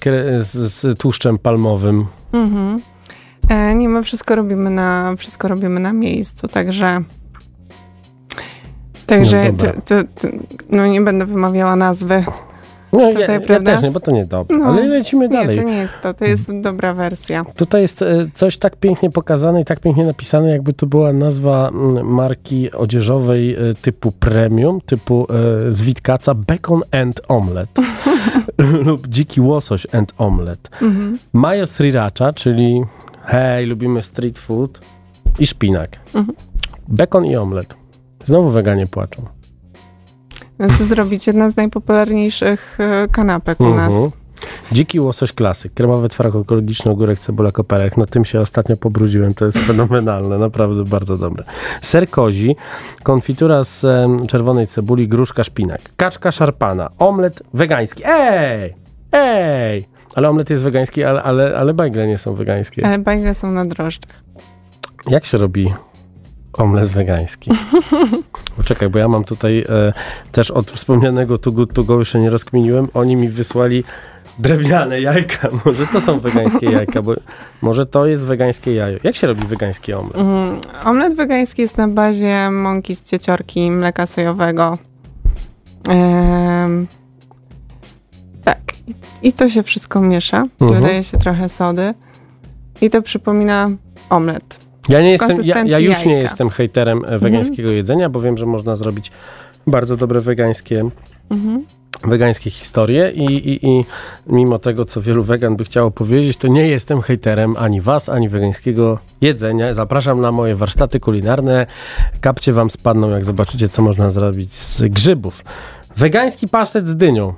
z, 0.46 0.52
z 0.72 0.98
tłuszczem 0.98 1.38
palmowym. 1.38 2.06
Mhm. 2.32 2.80
E, 3.48 3.74
nie, 3.74 3.88
my 3.88 4.02
wszystko 4.02 4.36
robimy 4.36 4.70
na, 4.70 5.14
wszystko 5.16 5.48
robimy 5.48 5.80
na 5.80 5.92
miejscu, 5.92 6.48
także... 6.48 7.02
Także 9.06 9.52
No 9.52 9.58
to, 9.58 9.66
to, 9.66 10.08
to, 10.20 10.28
no 10.70 10.86
nie 10.86 11.00
będę 11.00 11.26
wymawiała 11.26 11.76
nazwy. 11.76 12.24
No 12.92 13.00
ja, 13.00 13.10
Tutaj, 13.20 13.34
ja 13.34 13.40
prawda? 13.40 13.72
też 13.72 13.82
nie, 13.82 13.90
bo 13.90 14.00
to 14.00 14.10
niedobre. 14.10 14.58
No. 14.58 14.64
Ale 14.64 14.86
lecimy 14.86 15.28
Nie, 15.28 15.34
dalej. 15.34 15.56
to 15.56 15.62
nie 15.62 15.76
jest 15.76 15.94
to, 16.02 16.14
to 16.14 16.24
jest 16.24 16.60
dobra 16.60 16.94
wersja. 16.94 17.44
Tutaj 17.56 17.82
jest 17.82 18.02
e, 18.02 18.26
coś 18.34 18.56
tak 18.56 18.76
pięknie 18.76 19.10
pokazane 19.10 19.60
i 19.60 19.64
tak 19.64 19.80
pięknie 19.80 20.04
napisane, 20.04 20.50
jakby 20.50 20.72
to 20.72 20.86
była 20.86 21.12
nazwa 21.12 21.68
mm, 21.68 22.06
marki 22.06 22.72
odzieżowej 22.72 23.54
e, 23.54 23.74
typu 23.82 24.12
premium, 24.12 24.80
typu 24.80 25.26
e, 25.30 25.72
z 25.72 25.82
Witkaca 25.82 26.34
Bacon 26.34 26.80
and 26.92 27.20
Omelette 27.28 27.82
lub 28.86 29.08
dziki 29.08 29.40
łosoś 29.40 29.86
and 29.92 30.12
omelette. 30.18 30.70
Mhm. 30.82 31.18
Mayo 31.32 31.66
sriracha, 31.66 32.32
czyli 32.32 32.82
hej, 33.26 33.66
lubimy 33.66 34.02
street 34.02 34.38
food 34.38 34.80
i 35.38 35.46
szpinak. 35.46 35.96
Mhm. 36.14 36.36
Bekon 36.88 37.26
i 37.26 37.36
omlet. 37.36 37.74
Znowu 38.24 38.50
weganie 38.50 38.86
płaczą. 38.86 39.22
No 40.58 40.68
co 40.78 40.84
zrobić? 40.84 41.26
Jedna 41.26 41.50
z 41.50 41.56
najpopularniejszych 41.56 42.78
e, 42.80 43.08
kanapek 43.08 43.60
u 43.60 43.74
nas. 43.74 43.94
Mhm. 43.94 44.10
Dziki 44.72 45.00
łosoś 45.00 45.32
klasyk, 45.32 45.74
kremowy 45.74 46.08
twaróg 46.08 46.36
ekologiczny, 46.36 46.90
ogórek, 46.90 47.18
cebula, 47.18 47.52
koperek. 47.52 47.96
Na 47.96 48.06
tym 48.06 48.24
się 48.24 48.40
ostatnio 48.40 48.76
pobrudziłem, 48.76 49.34
to 49.34 49.44
jest 49.44 49.58
fenomenalne, 49.66 50.38
naprawdę 50.38 50.84
bardzo 50.84 51.16
dobre. 51.16 51.44
Ser 51.82 52.10
kozi, 52.10 52.56
konfitura 53.02 53.64
z 53.64 53.84
em, 53.84 54.26
czerwonej 54.26 54.66
cebuli, 54.66 55.08
gruszka, 55.08 55.44
szpinak. 55.44 55.80
Kaczka 55.96 56.32
szarpana, 56.32 56.90
omlet 56.98 57.42
wegański. 57.54 58.02
Ej! 58.06 58.74
Ej! 59.12 59.93
Ale 60.14 60.28
omlet 60.30 60.50
jest 60.50 60.62
wegański, 60.62 61.04
ale, 61.04 61.22
ale, 61.22 61.56
ale 61.56 61.74
bajgle 61.74 62.06
nie 62.06 62.18
są 62.18 62.34
wegańskie. 62.34 62.86
Ale 62.86 62.98
bajgle 62.98 63.34
są 63.34 63.52
na 63.52 63.64
drożdżach. 63.64 64.22
Jak 65.08 65.24
się 65.24 65.38
robi 65.38 65.72
omlet 66.52 66.90
wegański? 66.90 67.50
Poczekaj, 68.56 68.88
bo 68.88 68.98
ja 68.98 69.08
mam 69.08 69.24
tutaj 69.24 69.64
e, 69.68 69.92
też 70.32 70.50
od 70.50 70.70
wspomnianego 70.70 71.38
Too 71.38 71.52
Good 71.52 71.72
To 71.72 71.84
Go 71.84 71.98
jeszcze 71.98 72.20
nie 72.20 72.30
rozkminiłem. 72.30 72.88
Oni 72.94 73.16
mi 73.16 73.28
wysłali 73.28 73.84
drewniane 74.38 75.00
jajka. 75.00 75.48
Może 75.64 75.86
to 75.86 76.00
są 76.00 76.20
wegańskie 76.20 76.70
jajka, 76.70 77.02
bo 77.02 77.14
może 77.62 77.86
to 77.86 78.06
jest 78.06 78.26
wegańskie 78.26 78.74
jajo. 78.74 78.98
Jak 79.02 79.16
się 79.16 79.26
robi 79.26 79.46
wegański 79.46 79.92
omlet? 79.92 80.16
Mhm. 80.16 80.60
Omlet 80.84 81.14
wegański 81.14 81.62
jest 81.62 81.76
na 81.76 81.88
bazie 81.88 82.50
mąki 82.50 82.96
z 82.96 83.02
cieciorki 83.02 83.70
mleka 83.70 84.06
sojowego. 84.06 84.78
Em, 85.88 86.86
tak. 88.44 88.60
I, 89.22 89.32
to 89.32 89.48
się 89.48 89.62
wszystko 89.62 90.00
miesza. 90.00 90.46
Mhm. 90.60 90.80
Dodaje 90.82 91.04
się 91.04 91.18
trochę 91.18 91.48
sody. 91.48 91.94
I 92.80 92.90
to 92.90 93.02
przypomina 93.02 93.70
omlet. 94.10 94.58
Ja 94.88 95.00
nie 95.02 95.10
jestem, 95.10 95.38
ja, 95.44 95.64
ja 95.64 95.78
już 95.78 96.04
nie 96.04 96.12
jajka. 96.12 96.22
jestem 96.22 96.50
hejterem 96.50 97.02
e, 97.06 97.18
wegańskiego 97.18 97.70
jedzenia, 97.70 98.08
bo 98.08 98.20
wiem, 98.20 98.38
że 98.38 98.46
można 98.46 98.76
zrobić 98.76 99.12
bardzo 99.66 99.96
dobre 99.96 100.20
wegańskie 100.20 100.84
Mhm. 101.30 101.64
wegańskie 102.04 102.50
historie 102.50 103.10
i, 103.14 103.24
i, 103.24 103.66
i 103.66 103.84
mimo 104.26 104.58
tego, 104.58 104.84
co 104.84 105.00
wielu 105.02 105.24
wegan 105.24 105.56
by 105.56 105.64
chciało 105.64 105.90
powiedzieć, 105.90 106.36
to 106.36 106.48
nie 106.48 106.68
jestem 106.68 107.00
hejterem 107.02 107.56
ani 107.58 107.80
was, 107.80 108.08
ani 108.08 108.28
wegańskiego 108.28 108.98
jedzenia. 109.20 109.74
Zapraszam 109.74 110.20
na 110.20 110.32
moje 110.32 110.56
warsztaty 110.56 111.00
kulinarne. 111.00 111.66
Kapcie 112.20 112.52
wam 112.52 112.70
spadną, 112.70 113.10
jak 113.10 113.24
zobaczycie, 113.24 113.68
co 113.68 113.82
można 113.82 114.10
zrobić 114.10 114.54
z 114.54 114.82
grzybów. 114.82 115.44
Wegański 115.96 116.48
pasztet 116.48 116.88
z 116.88 116.96
dynią. 116.96 117.34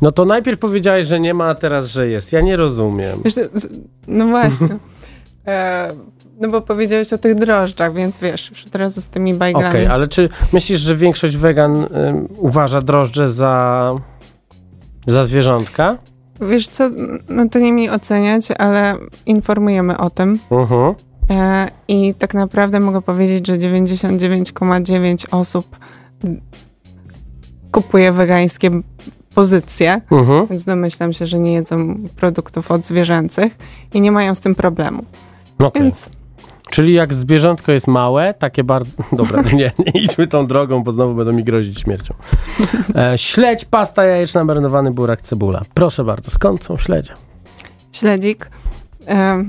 No 0.00 0.12
to 0.12 0.24
najpierw 0.24 0.58
powiedziałeś, 0.58 1.06
że 1.06 1.20
nie 1.20 1.34
ma, 1.34 1.48
a 1.48 1.54
teraz, 1.54 1.86
że 1.86 2.08
jest. 2.08 2.32
Ja 2.32 2.40
nie 2.40 2.56
rozumiem. 2.56 3.20
Wiesz, 3.24 3.34
no 4.08 4.26
właśnie. 4.26 4.68
E, 5.46 5.92
no 6.40 6.48
bo 6.48 6.60
powiedziałeś 6.60 7.12
o 7.12 7.18
tych 7.18 7.34
drożdżach, 7.34 7.94
więc 7.94 8.18
wiesz, 8.18 8.50
już 8.50 8.64
teraz 8.64 9.00
z 9.00 9.08
tymi 9.08 9.30
Okej, 9.34 9.38
bajglami. 9.52 9.86
ale 9.86 10.06
czy 10.06 10.28
myślisz, 10.52 10.80
że 10.80 10.96
większość 10.96 11.36
wegan 11.36 11.86
ym, 12.08 12.28
uważa 12.36 12.80
drożdże 12.80 13.28
za, 13.28 13.94
za 15.06 15.24
zwierzątka? 15.24 15.98
Wiesz 16.40 16.68
co, 16.68 16.90
no 17.28 17.48
to 17.48 17.58
nie 17.58 17.72
mi 17.72 17.90
oceniać, 17.90 18.50
ale 18.50 18.96
informujemy 19.26 19.98
o 19.98 20.10
tym. 20.10 20.38
Mhm. 20.50 20.94
E, 21.30 21.68
I 21.88 22.14
tak 22.14 22.34
naprawdę 22.34 22.80
mogę 22.80 23.02
powiedzieć, 23.02 23.46
że 23.46 23.58
99,9 23.58 25.26
osób 25.30 25.76
kupuje 27.72 28.12
wegańskie 28.12 28.70
pozycje, 29.36 30.00
Mhm. 30.10 30.46
więc 30.46 30.64
domyślam 30.64 31.12
się, 31.12 31.26
że 31.26 31.38
nie 31.38 31.52
jedzą 31.52 31.98
produktów 32.16 32.70
odzwierzęcych 32.70 33.56
i 33.94 34.00
nie 34.00 34.12
mają 34.12 34.34
z 34.34 34.40
tym 34.40 34.54
problemu. 34.54 35.04
Okej. 35.58 35.82
Więc 35.82 36.08
Czyli 36.70 36.92
jak 36.94 37.14
zwierzątko 37.14 37.72
jest 37.72 37.86
małe, 37.86 38.34
takie 38.34 38.64
bardzo... 38.64 38.90
Dobra, 39.12 39.42
nie, 39.42 39.70
nie 39.78 40.00
idźmy 40.02 40.26
tą 40.26 40.46
drogą, 40.46 40.82
bo 40.84 40.92
znowu 40.92 41.14
będą 41.14 41.32
mi 41.32 41.44
grozić 41.44 41.80
śmiercią. 41.80 42.14
E, 42.94 43.18
śledź, 43.18 43.64
pasta 43.64 44.04
jajeczna, 44.04 44.44
marynowany 44.44 44.90
burak, 44.90 45.22
cebula. 45.22 45.62
Proszę 45.74 46.04
bardzo, 46.04 46.30
skąd 46.30 46.64
są 46.64 46.78
śledzie? 46.78 47.12
śledzik, 47.92 48.50
e, 49.08 49.44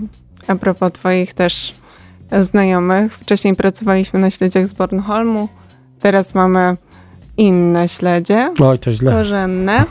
a 0.47 0.55
propos 0.55 0.91
twoich 0.93 1.33
też 1.33 1.73
znajomych, 2.39 3.13
wcześniej 3.13 3.55
pracowaliśmy 3.55 4.19
na 4.19 4.29
śledziach 4.29 4.67
z 4.67 4.73
Bornholmu, 4.73 5.49
teraz 5.99 6.33
mamy 6.35 6.77
inne 7.38 7.88
śledzie, 7.88 8.53
Oj, 8.61 8.79
to 8.79 8.91
źle. 8.91 9.11
korzenne, 9.11 9.83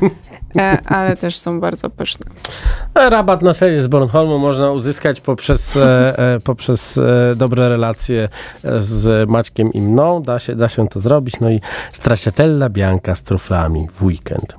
e, 0.58 0.78
ale 0.86 1.16
też 1.16 1.38
są 1.38 1.60
bardzo 1.60 1.90
pyszne. 1.90 2.26
E, 2.94 3.10
Rabat 3.10 3.42
na 3.42 3.52
serie 3.52 3.82
z 3.82 3.86
Bornholmu 3.88 4.38
można 4.38 4.70
uzyskać 4.70 5.20
poprzez, 5.20 5.76
e, 5.76 6.18
e, 6.18 6.40
poprzez 6.40 6.98
e, 6.98 7.34
dobre 7.36 7.68
relacje 7.68 8.28
e, 8.64 8.80
z 8.80 9.30
Maćkiem 9.30 9.72
i 9.72 9.80
mną. 9.80 10.22
Da 10.22 10.38
się, 10.38 10.54
da 10.56 10.68
się 10.68 10.88
to 10.88 11.00
zrobić. 11.00 11.40
No 11.40 11.50
i 11.50 11.60
stracciatella 11.92 12.68
bianca 12.68 13.14
z 13.14 13.22
truflami 13.22 13.88
w 13.92 14.02
weekend. 14.02 14.56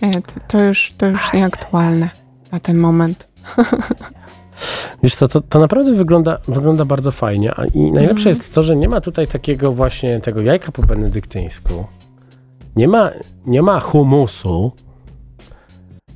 To, 0.00 0.08
to, 0.48 0.60
już, 0.60 0.92
to 0.98 1.06
już 1.06 1.32
nieaktualne 1.32 2.08
na 2.52 2.60
ten 2.60 2.78
moment. 2.78 3.28
Wiesz 5.02 5.14
co, 5.14 5.28
to, 5.28 5.40
to 5.40 5.58
naprawdę 5.58 5.92
wygląda, 5.94 6.38
wygląda 6.48 6.84
bardzo 6.84 7.10
fajnie. 7.12 7.54
A, 7.56 7.64
I 7.64 7.92
najlepsze 7.92 8.28
Mhm. 8.30 8.36
jest 8.36 8.54
to, 8.54 8.62
że 8.62 8.76
nie 8.76 8.88
ma 8.88 9.00
tutaj 9.00 9.26
takiego 9.26 9.72
właśnie 9.72 10.20
tego 10.20 10.40
jajka 10.40 10.72
po 10.72 10.82
benedyktyńsku. 10.82 11.84
Nie 12.76 12.88
ma, 12.88 13.10
nie 13.46 13.62
ma 13.62 13.80
humusu. 13.80 14.72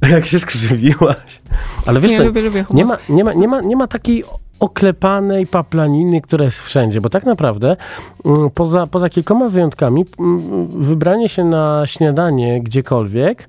Jak 0.10 0.26
się 0.26 0.38
skrzywiłaś. 0.38 1.42
Ale 1.86 2.00
wiesz 2.00 2.10
Nie 2.10 2.18
co, 2.18 2.24
lubię, 2.24 2.40
lubię 2.42 2.64
hummus. 2.64 2.78
nie 2.78 2.84
ma, 2.84 2.96
nie, 3.08 3.24
ma, 3.24 3.32
nie, 3.32 3.48
ma, 3.48 3.60
nie 3.60 3.76
ma 3.76 3.86
takiej 3.86 4.24
oklepanej 4.60 5.46
paplaniny, 5.46 6.20
która 6.20 6.44
jest 6.44 6.62
wszędzie, 6.62 7.00
bo 7.00 7.08
tak 7.10 7.26
naprawdę 7.26 7.76
mm, 8.24 8.50
poza, 8.50 8.86
poza 8.86 9.08
kilkoma 9.08 9.48
wyjątkami 9.48 10.04
mm, 10.18 10.68
wybranie 10.68 11.28
się 11.28 11.44
na 11.44 11.82
śniadanie 11.86 12.62
gdziekolwiek 12.62 13.48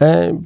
e, 0.00 0.38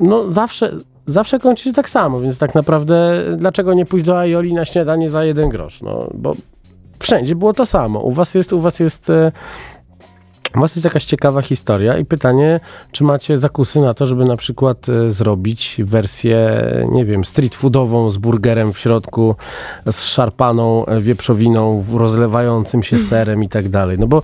no 0.00 0.30
zawsze, 0.30 0.72
zawsze 1.06 1.38
kończy 1.38 1.64
się 1.64 1.72
tak 1.72 1.88
samo, 1.88 2.20
więc 2.20 2.38
tak 2.38 2.54
naprawdę 2.54 3.24
dlaczego 3.36 3.74
nie 3.74 3.86
pójść 3.86 4.06
do 4.06 4.18
Aioli 4.18 4.54
na 4.54 4.64
śniadanie 4.64 5.10
za 5.10 5.24
jeden 5.24 5.48
grosz? 5.48 5.82
No, 5.82 6.10
bo 6.14 6.34
wszędzie 6.98 7.34
było 7.34 7.52
to 7.52 7.66
samo. 7.66 8.00
U 8.00 8.12
was 8.12 8.34
jest, 8.34 8.52
u 8.52 8.60
was 8.60 8.80
jest 8.80 9.10
e, 9.10 9.32
u 10.56 10.60
was 10.60 10.76
jest 10.76 10.84
jakaś 10.84 11.04
ciekawa 11.04 11.42
historia 11.42 11.98
i 11.98 12.04
pytanie, 12.04 12.60
czy 12.92 13.04
macie 13.04 13.38
zakusy 13.38 13.80
na 13.80 13.94
to, 13.94 14.06
żeby 14.06 14.24
na 14.24 14.36
przykład 14.36 14.88
e, 14.88 15.10
zrobić 15.10 15.76
wersję, 15.84 16.64
nie 16.90 17.04
wiem, 17.04 17.24
street 17.24 17.54
foodową 17.54 18.10
z 18.10 18.16
burgerem 18.16 18.72
w 18.72 18.78
środku, 18.78 19.34
z 19.90 20.04
szarpaną 20.04 20.86
e, 20.86 21.00
wieprzowiną, 21.00 21.84
rozlewającym 21.92 22.82
się 22.82 22.98
serem 22.98 23.42
i 23.42 23.48
tak 23.48 23.68
dalej. 23.68 23.98
No 23.98 24.06
bo 24.06 24.22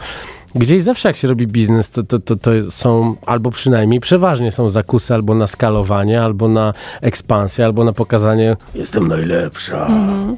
Gdzieś 0.55 0.83
zawsze 0.83 1.09
jak 1.09 1.17
się 1.17 1.29
robi 1.29 1.47
biznes, 1.47 1.91
to, 1.91 2.03
to, 2.03 2.19
to, 2.19 2.37
to 2.37 2.51
są 2.71 3.17
albo 3.27 3.51
przynajmniej 3.51 4.01
przeważnie 4.01 4.53
są 4.53 4.71
zakusy 4.71 5.15
albo 5.15 5.35
na 5.35 5.47
skalowanie, 5.47 6.23
albo 6.23 6.49
na 6.49 6.75
ekspansję, 7.01 7.65
albo 7.65 7.85
na 7.85 7.93
pokazanie 7.93 8.57
jestem 8.75 9.09
najlepsza. 9.09 9.87
Mhm. 9.87 10.37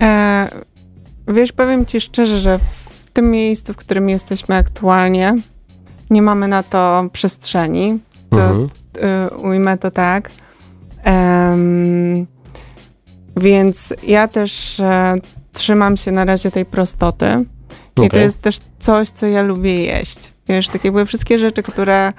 E, 0.00 0.48
wiesz, 1.28 1.52
powiem 1.52 1.86
ci 1.86 2.00
szczerze, 2.00 2.40
że 2.40 2.58
w 2.58 3.10
tym 3.12 3.30
miejscu, 3.30 3.72
w 3.72 3.76
którym 3.76 4.08
jesteśmy 4.08 4.54
aktualnie, 4.54 5.36
nie 6.10 6.22
mamy 6.22 6.48
na 6.48 6.62
to 6.62 7.08
przestrzeni. 7.12 7.98
To, 8.30 8.40
mhm. 8.40 8.68
y, 9.32 9.36
ujmę 9.36 9.78
to 9.78 9.90
tak. 9.90 10.30
Um, 11.06 12.26
więc 13.36 13.94
ja 14.06 14.28
też 14.28 14.80
e, 14.80 15.14
trzymam 15.52 15.96
się 15.96 16.12
na 16.12 16.24
razie 16.24 16.50
tej 16.50 16.64
prostoty. 16.64 17.44
Okay. 17.96 18.06
I 18.06 18.10
to 18.10 18.18
jest 18.18 18.40
też 18.40 18.58
coś, 18.78 19.08
co 19.08 19.26
ja 19.26 19.42
lubię 19.42 19.84
jeść. 19.84 20.32
Wiesz, 20.48 20.68
takie 20.68 20.92
były 20.92 21.06
wszystkie 21.06 21.38
rzeczy, 21.38 21.62
które, 21.62 22.12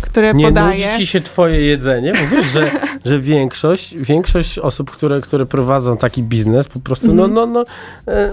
które 0.00 0.34
nie 0.34 0.44
podaję. 0.44 0.78
Nie 0.78 0.86
nudzi 0.86 0.98
ci 0.98 1.06
się 1.06 1.20
twoje 1.20 1.60
jedzenie? 1.60 2.12
Bo 2.12 2.36
wiesz, 2.36 2.46
że, 2.46 2.70
że 3.04 3.18
większość, 3.18 3.96
większość 3.96 4.58
osób, 4.58 4.90
które, 4.90 5.20
które 5.20 5.46
prowadzą 5.46 5.96
taki 5.96 6.22
biznes, 6.22 6.68
po 6.68 6.80
prostu, 6.80 7.06
mm 7.10 7.16
-hmm. 7.16 7.32
no, 7.32 7.46
no, 7.46 7.64
no, 8.06 8.12
e, 8.12 8.32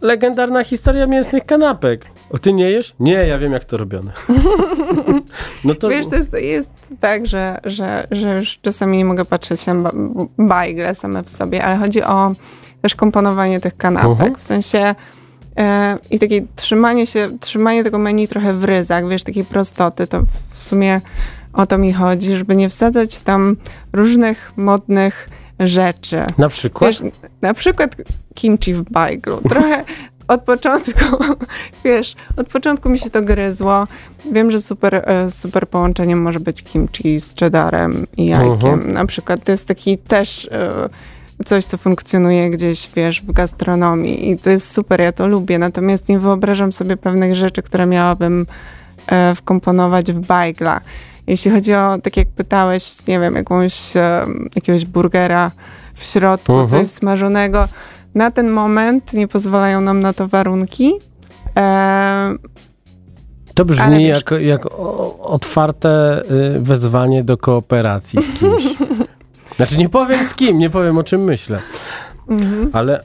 legendarna 0.00 0.64
historia 0.64 1.06
mięsnych 1.06 1.46
kanapek. 1.46 2.04
O, 2.30 2.38
ty 2.38 2.52
nie 2.52 2.70
jesz? 2.70 2.94
Nie, 3.00 3.12
ja 3.12 3.38
wiem, 3.38 3.52
jak 3.52 3.64
to 3.64 3.76
robione. 3.76 4.12
no 5.64 5.74
to... 5.74 5.88
Wiesz, 5.88 6.08
to 6.08 6.16
jest, 6.16 6.32
jest 6.32 6.70
tak, 7.00 7.26
że, 7.26 7.60
że, 7.64 8.06
że 8.10 8.36
już 8.36 8.58
czasami 8.62 8.98
nie 8.98 9.04
mogę 9.04 9.24
patrzeć 9.24 9.66
na 9.66 9.92
bajgle 10.38 10.94
same 10.94 11.22
w 11.22 11.28
sobie, 11.28 11.64
ale 11.64 11.76
chodzi 11.76 12.02
o 12.02 12.32
też 12.82 12.94
komponowanie 12.94 13.60
tych 13.60 13.76
kanapek. 13.76 14.10
Uh 14.10 14.18
-huh. 14.18 14.38
W 14.38 14.42
sensie 14.42 14.94
i 16.10 16.18
takie 16.18 16.42
trzymanie 16.56 17.06
się, 17.06 17.28
trzymanie 17.40 17.84
tego 17.84 17.98
menu 17.98 18.28
trochę 18.28 18.54
w 18.54 18.64
ryzach, 18.64 19.08
wiesz, 19.08 19.22
takiej 19.22 19.44
prostoty, 19.44 20.06
to 20.06 20.22
w 20.50 20.62
sumie 20.62 21.00
o 21.52 21.66
to 21.66 21.78
mi 21.78 21.92
chodzi, 21.92 22.36
żeby 22.36 22.56
nie 22.56 22.68
wsadzać 22.68 23.20
tam 23.20 23.56
różnych 23.92 24.52
modnych 24.56 25.28
rzeczy. 25.60 26.24
Na 26.38 26.48
przykład? 26.48 26.90
Wiesz, 26.90 27.12
na 27.42 27.54
przykład 27.54 27.96
kimchi 28.34 28.74
w 28.74 28.82
bajglu. 28.82 29.40
Trochę 29.50 29.84
od 30.28 30.42
początku, 30.42 31.24
wiesz, 31.84 32.14
od 32.36 32.48
początku 32.48 32.90
mi 32.90 32.98
się 32.98 33.10
to 33.10 33.22
gryzło. 33.22 33.86
Wiem, 34.32 34.50
że 34.50 34.60
super, 34.60 34.94
e, 34.94 35.30
super 35.30 35.68
połączeniem 35.68 36.22
może 36.22 36.40
być 36.40 36.62
kimchi 36.62 37.20
z 37.20 37.34
cheddarem 37.40 38.06
i 38.16 38.26
jajkiem. 38.26 38.50
Uh 38.50 38.64
mhm. 38.64 38.80
-huh. 38.80 38.92
Na 38.92 39.06
przykład 39.06 39.44
to 39.44 39.52
jest 39.52 39.68
taki 39.68 39.98
też 39.98 40.48
e, 40.52 40.88
coś, 41.44 41.64
co 41.64 41.76
funkcjonuje 41.76 42.50
gdzieś, 42.50 42.90
wiesz, 42.96 43.22
w 43.22 43.32
gastronomii 43.32 44.30
i 44.30 44.38
to 44.38 44.50
jest 44.50 44.72
super, 44.72 45.00
ja 45.00 45.12
to 45.12 45.26
lubię. 45.26 45.58
Natomiast 45.58 46.08
nie 46.08 46.18
wyobrażam 46.18 46.72
sobie 46.72 46.96
pewnych 46.96 47.34
rzeczy, 47.34 47.62
które 47.62 47.86
miałabym 47.86 48.46
e, 49.06 49.34
wkomponować 49.34 50.12
w 50.12 50.20
bajgla. 50.20 50.80
Jeśli 51.26 51.50
chodzi 51.50 51.74
o, 51.74 51.98
tak 52.02 52.16
jak 52.16 52.28
pytałeś, 52.28 53.06
nie 53.06 53.20
wiem, 53.20 53.34
jakąś, 53.34 53.92
jakiegoś 54.54 54.84
burgera 54.84 55.50
w 55.94 56.04
środku, 56.04 56.52
uh 56.52 56.58
-huh. 56.58 56.64
coś 56.64 56.80
mhm. 56.80 56.86
smażonego, 56.86 57.68
na 58.14 58.30
ten 58.30 58.50
moment 58.50 59.12
nie 59.12 59.28
pozwalają 59.28 59.80
nam 59.80 60.00
na 60.00 60.12
to 60.12 60.28
warunki. 60.28 60.92
E, 61.56 62.34
to 63.54 63.64
brzmi 63.64 64.06
jak, 64.06 64.30
jak 64.40 64.66
otwarte 65.20 66.22
y, 66.56 66.60
wezwanie 66.60 67.24
do 67.24 67.36
kooperacji 67.36 68.22
z 68.22 68.38
kimś. 68.38 68.64
Znaczy 69.56 69.78
nie 69.78 69.88
powiem 69.88 70.26
z 70.26 70.34
kim, 70.34 70.58
nie 70.58 70.70
powiem 70.70 70.98
o 70.98 71.04
czym 71.04 71.24
myślę. 71.24 71.58
Mhm. 72.28 72.70
Ale 72.72 73.04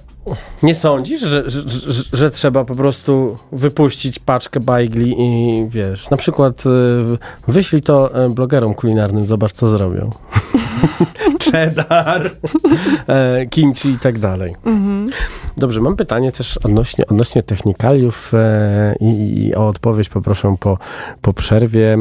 nie 0.63 0.75
sądzisz, 0.75 1.21
że, 1.21 1.49
że, 1.49 1.61
że, 1.69 2.03
że, 2.13 2.29
trzeba 2.29 2.65
po 2.65 2.75
prostu 2.75 3.37
wypuścić 3.51 4.19
paczkę 4.19 4.59
bajgli 4.59 5.15
i 5.19 5.69
wiesz, 5.69 6.09
na 6.09 6.17
przykład 6.17 6.65
y, 6.65 6.69
wyślij 7.47 7.81
to 7.81 8.25
y, 8.25 8.29
blogerom 8.29 8.73
kulinarnym, 8.73 9.25
zobacz 9.25 9.51
co 9.51 9.67
zrobią. 9.67 10.11
cheddar, 11.51 12.31
e, 13.07 13.45
kimchi 13.45 13.89
i 13.89 13.99
tak 13.99 14.19
dalej. 14.19 14.55
Mhm. 14.65 15.09
Dobrze, 15.57 15.81
mam 15.81 15.95
pytanie 15.95 16.31
też 16.31 16.57
odnośnie, 16.57 17.07
odnośnie 17.07 17.43
technikaliów 17.43 18.33
e, 18.33 18.95
i, 18.99 19.45
i, 19.45 19.55
o 19.55 19.67
odpowiedź 19.67 20.09
poproszę 20.09 20.55
po, 20.59 20.77
po 21.21 21.33
przerwie. 21.33 21.97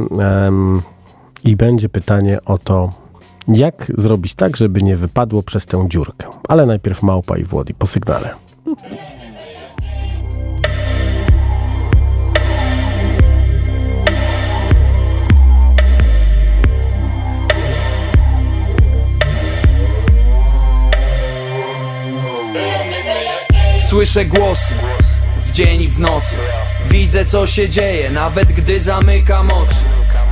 I 1.45 1.57
będzie 1.57 1.89
pytanie 1.89 2.39
o 2.45 2.59
to, 2.59 2.93
jak 3.49 3.93
zrobić 3.99 4.35
tak, 4.35 4.57
żeby 4.57 4.83
nie 4.83 4.97
wypadło 4.97 5.43
przez 5.43 5.67
tę 5.67 5.87
dziurkę. 5.89 6.27
Ale 6.49 6.67
najpierw 6.67 7.03
małpa 7.03 7.39
i 7.39 7.45
Włody 7.45 7.75
po 7.75 7.87
sygnale. 7.87 8.31
Słyszę 23.89 24.25
głosy 24.25 24.75
w 25.47 25.53
dzień 25.53 25.83
i 25.83 25.89
w 25.89 25.99
nocy 25.99 26.37
Widzę 26.91 27.25
co 27.25 27.47
się 27.47 27.69
dzieje, 27.69 28.11
nawet 28.11 28.53
gdy 28.53 28.81
zamykam 28.81 29.47
oczy 29.47 29.75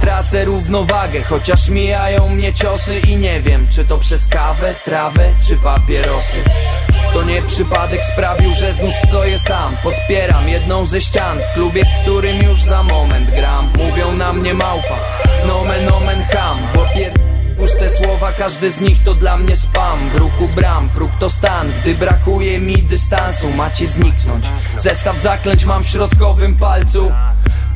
Tracę 0.05 0.45
równowagę, 0.45 1.23
chociaż 1.23 1.69
mijają 1.69 2.29
mnie 2.29 2.53
ciosy 2.53 2.99
I 2.99 3.17
nie 3.17 3.41
wiem, 3.41 3.67
czy 3.71 3.85
to 3.85 3.99
przez 3.99 4.27
kawę, 4.27 4.75
trawę, 4.85 5.29
czy 5.49 5.57
papierosy. 5.57 6.37
To 7.13 7.23
nie 7.23 7.43
przypadek 7.43 8.05
sprawił, 8.05 8.55
że 8.55 8.73
znów 8.73 8.95
stoję 9.09 9.39
sam. 9.39 9.77
Podpieram 9.83 10.49
jedną 10.49 10.85
ze 10.85 11.01
ścian 11.01 11.39
w 11.39 11.55
klubie, 11.55 11.85
w 11.85 12.03
którym 12.03 12.43
już 12.43 12.63
za 12.63 12.83
moment 12.83 13.31
gram. 13.31 13.71
Mówią 13.79 14.13
na 14.13 14.33
mnie 14.33 14.55
małpa, 14.55 14.99
nomen 15.47 15.93
omen 15.93 16.23
ham 16.23 16.59
Bo 16.75 16.87
pier... 16.95 17.13
Puste 17.57 17.91
słowa, 17.91 18.33
każdy 18.33 18.71
z 18.71 18.81
nich 18.81 19.05
to 19.05 19.15
dla 19.15 19.37
mnie 19.37 19.57
spam. 19.57 20.11
W 20.11 20.17
ruku 20.17 20.49
bram, 20.49 20.89
próg 20.89 21.11
to 21.21 21.31
stan 21.31 21.73
Gdy 21.81 21.95
brakuje 21.95 22.59
mi 22.59 22.83
dystansu, 22.83 23.51
macie 23.51 23.87
zniknąć. 23.87 24.47
Zestaw 24.79 25.21
zaklęć 25.21 25.65
mam 25.65 25.85
w 25.85 25.89
środkowym 25.89 26.57
palcu 26.57 27.13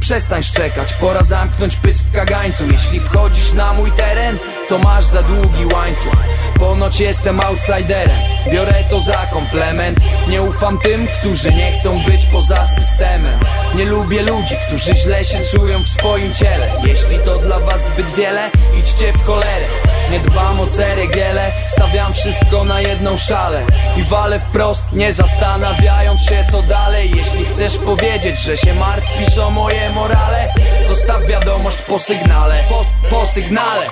Przestań 0.00 0.42
szczekać, 0.42 0.92
pora 0.92 1.22
zamknąć 1.22 1.76
pysk 1.76 2.04
w 2.04 2.12
kagańcu. 2.12 2.64
Jeśli 2.72 3.00
wchodzisz 3.00 3.52
na 3.52 3.72
mój 3.72 3.92
teren, 3.92 4.38
to 4.68 4.78
masz 4.78 5.04
za 5.04 5.22
długi 5.22 5.74
łańcuch. 5.74 6.16
Ponoć 6.58 7.00
jestem 7.00 7.40
outsiderem, 7.40 8.18
biorę 8.52 8.84
to 8.90 9.00
za 9.00 9.26
komplement. 9.32 9.98
Nie 10.28 10.42
ufam 10.42 10.78
tym, 10.78 11.06
którzy 11.06 11.52
nie 11.52 11.72
chcą 11.72 11.98
być 11.98 12.26
poza 12.26 12.66
systemem. 12.66 13.40
Nie 13.74 13.84
lubię 13.84 14.22
ludzi, 14.22 14.54
którzy 14.66 14.94
źle 14.94 15.24
się 15.24 15.40
czują 15.44 15.82
w 15.82 15.88
swoim 15.88 16.34
ciele. 16.34 16.70
Jeśli 16.84 17.18
to 17.18 17.38
dla 17.38 17.58
was 17.58 17.84
zbyt 17.84 18.14
wiele, 18.14 18.50
idźcie 18.78 19.12
w 19.12 19.22
cholerę 19.22 19.87
Nie 20.10 20.20
dbam 20.20 20.60
o 20.60 20.66
ceregiele, 20.66 21.52
stawiam 21.68 22.12
wszystko 22.12 22.64
na 22.64 22.80
jedną 22.80 23.16
szalę 23.16 23.62
I 23.96 24.02
walę 24.02 24.38
wprost, 24.40 24.84
nie 24.92 25.12
zastanawiając 25.12 26.20
się 26.22 26.44
co 26.50 26.62
dalej. 26.62 27.10
Jeśli 27.16 27.44
chcesz 27.44 27.78
powiedzieć, 27.78 28.38
że 28.38 28.56
się 28.56 28.74
martwisz 28.74 29.38
o 29.38 29.50
moje 29.50 29.90
morale 29.90 30.48
Zostaw 30.88 31.26
wiadomość 31.26 31.76
po 31.76 31.98
sygnale, 31.98 32.64
po, 32.68 32.84
po 33.10 33.26
sygnale. 33.26 33.86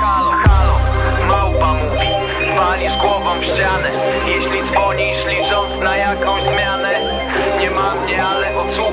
Halo, 0.00 0.30
halo, 0.30 0.78
małpa 1.28 1.72
mówi 1.72 2.08
Walisz 2.56 2.96
głową 3.02 3.38
w 3.38 3.44
ścianę. 3.44 3.88
Jeśli 4.26 4.70
dzwonisz 4.70 5.26
licząc 5.28 5.84
na 5.84 5.96
jakąś 5.96 6.42
zmianę 6.42 6.83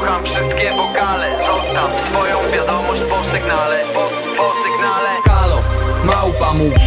ale 0.02 0.10
odsłucham 0.10 0.24
wszystkie 0.24 0.72
wokale. 0.72 1.32
Zostaw 1.38 1.92
swoją 2.10 2.52
wiadomość 2.52 3.02
po 3.10 3.32
sygnale 3.32 3.80
Po, 3.94 4.00
po 4.38 4.54
sygnale. 4.64 5.10
Halo, 5.30 5.62
małpa 6.04 6.54
mówi 6.54 6.82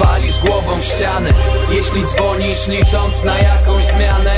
Walisz 0.00 0.38
głową 0.38 0.80
w 0.80 0.84
ścianę. 0.84 1.30
Jeśli 1.70 2.04
dzwonisz 2.04 2.66
licząc 2.68 3.24
na 3.24 3.38
jakąś 3.38 3.84
zmianę. 3.84 4.34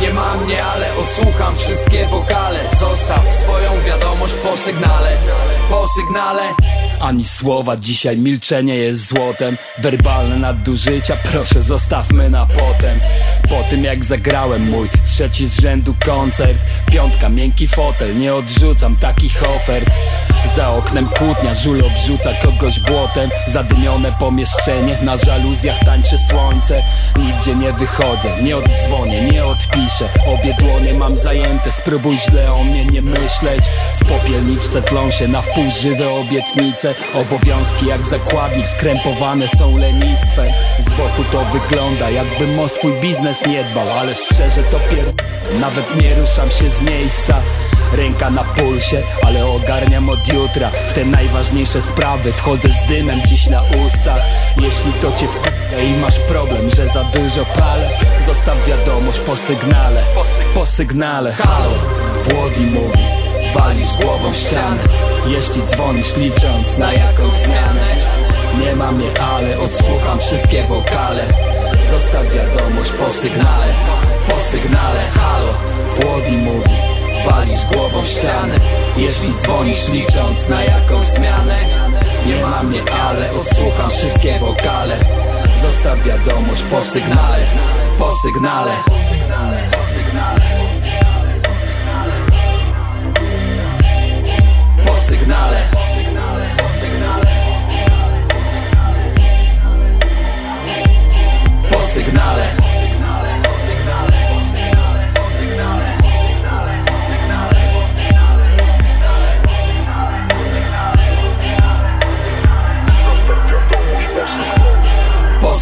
Nie 0.00 0.10
ma 0.10 0.34
mnie, 0.34 0.64
ale 0.64 0.86
odsłucham 0.96 1.56
wszystkie 1.56 2.06
wokale. 2.06 2.58
Zostaw 2.80 3.22
swoją 3.44 3.80
wiadomość 3.86 4.34
po 4.34 4.56
sygnale 4.56 5.16
Po 5.70 5.88
sygnale 5.88 6.42
ani 7.02 7.24
słowa, 7.24 7.76
dzisiaj 7.76 8.16
milczenie 8.16 8.76
jest 8.76 9.08
złotem. 9.08 9.56
Werbalne 9.78 10.36
nadużycia, 10.36 11.16
proszę 11.16 11.62
zostawmy 11.62 12.30
na 12.30 12.46
potem. 12.46 13.00
Po 13.50 13.62
tym 13.70 13.84
jak 13.84 14.04
zagrałem 14.04 14.70
mój 14.70 14.88
trzeci 15.04 15.46
z 15.46 15.60
rzędu 15.60 15.94
koncert 16.04 16.58
Piątka, 16.92 17.28
miękki 17.28 17.68
fotel, 17.68 18.18
nie 18.18 18.34
odrzucam 18.34 18.96
takich 18.96 19.42
ofert 19.56 19.90
Za 20.46 20.70
oknem 20.70 21.08
kłótnia, 21.08 21.54
żul 21.54 21.82
obrzuca 21.84 22.30
kogoś 22.42 22.80
błotem. 22.80 23.30
Zadymione 23.46 24.12
pomieszczenie, 24.12 24.98
na 25.02 25.16
żaluzjach 25.16 25.84
tańczy 25.84 26.18
słońce. 26.18 26.82
Nigdzie 27.16 27.54
nie 27.54 27.72
wychodzę, 27.72 28.42
nie 28.42 28.56
oddzwonię, 28.56 29.22
nie 29.22 29.44
odpiszę. 29.44 30.08
Obie 30.26 30.54
dłonie 30.58 30.94
mam 30.94 31.16
zajęte, 31.16 31.72
spróbuj 31.72 32.18
źle 32.18 32.52
o 32.52 32.64
mnie 32.64 32.84
nie 32.84 33.02
myśleć. 33.02 33.64
W 34.00 34.04
popielniczce 34.04 34.82
tlą 34.82 35.10
się 35.10 35.28
na 35.28 35.42
wpół 35.42 35.64
żywe 35.82 36.10
obietnice. 36.10 36.94
Obowiązki 37.14 37.86
jak 37.86 38.06
zakładnik 38.06 38.68
skrępowane 38.68 39.48
są 39.48 39.76
lenistwem. 39.76 40.52
Z 40.78 40.88
boku 40.88 41.24
to 41.32 41.44
wygląda 41.44 42.10
jakbym 42.10 42.60
o 42.60 42.68
swój 42.68 42.92
biznes 43.00 43.46
nie 43.46 43.64
dbał 43.64 43.90
Ale 43.98 44.14
szczerze 44.14 44.62
to 44.70 44.80
pier... 44.90 45.04
Nawet 45.60 46.02
nie 46.02 46.14
ruszam 46.14 46.50
się 46.50 46.70
z 46.70 46.80
miejsca 46.80 47.34
Ręka 47.92 48.30
na 48.30 48.44
pulsie, 48.44 49.02
ale 49.26 49.46
ogarniam 49.46 50.08
od 50.08 50.32
jutra. 50.32 50.70
W 50.88 50.92
te 50.92 51.04
najważniejsze 51.04 51.80
sprawy 51.80 52.32
wchodzę 52.32 52.68
z 52.68 52.88
dymem 52.88 53.20
dziś 53.26 53.46
na 53.46 53.62
ustach. 53.86 54.22
Jeśli 54.60 54.92
to 54.92 55.12
cię 55.12 55.28
wkurza 55.28 55.82
i 55.82 56.00
masz 56.00 56.18
problem, 56.18 56.70
że 56.70 56.88
za 56.88 57.04
dużo 57.04 57.44
palę 57.44 57.90
Zostaw 58.26 58.66
wiadomość 58.66 59.18
po 59.18 59.36
sygnale, 59.36 60.02
po 60.54 60.66
sygnale. 60.66 61.32
Halo, 61.32 61.78
Włodi 62.24 62.60
mówi, 62.60 63.04
walisz 63.54 63.92
głową 64.02 64.34
ścianę. 64.34 64.82
Jeśli 65.26 65.62
dzwonisz 65.62 66.16
licząc 66.16 66.78
na 66.78 66.92
jakąś 66.92 67.32
zmianę 67.32 67.96
Nie 68.60 68.76
ma 68.76 68.92
mnie, 68.92 69.06
ale 69.34 69.58
odsłucham 69.58 70.18
wszystkie 70.18 70.62
wokale. 70.62 71.24
Zostaw 71.90 72.34
wiadomość 72.34 72.90
po 72.90 73.10
sygnale, 73.10 73.72
po 74.28 74.40
sygnale. 74.40 75.00
Halo, 75.14 75.54
Włodi 75.96 76.36
mówi 76.36 76.91
Walisz 77.26 77.64
głową 77.64 78.02
w 78.02 78.08
ścianę 78.08 78.54
Jeśli 78.96 79.32
dzwonisz 79.32 79.88
licząc 79.88 80.48
na 80.48 80.64
jakąś 80.64 81.04
zmianę. 81.04 81.56
Nie 82.26 82.36
ma 82.36 82.62
mnie, 82.62 82.80
ale 83.08 83.32
odsłucham 83.32 83.90
wszystkie 83.90 84.38
wokale. 84.38 84.96
Zostaw 85.62 86.02
wiadomość 86.02 86.62
po 86.62 86.82
sygnale 86.82 87.38
Po 87.98 88.12
sygnale. 88.12 88.70
Po 94.86 94.98
sygnale. 94.98 95.62
Po 101.70 101.82
sygnale 101.82 102.61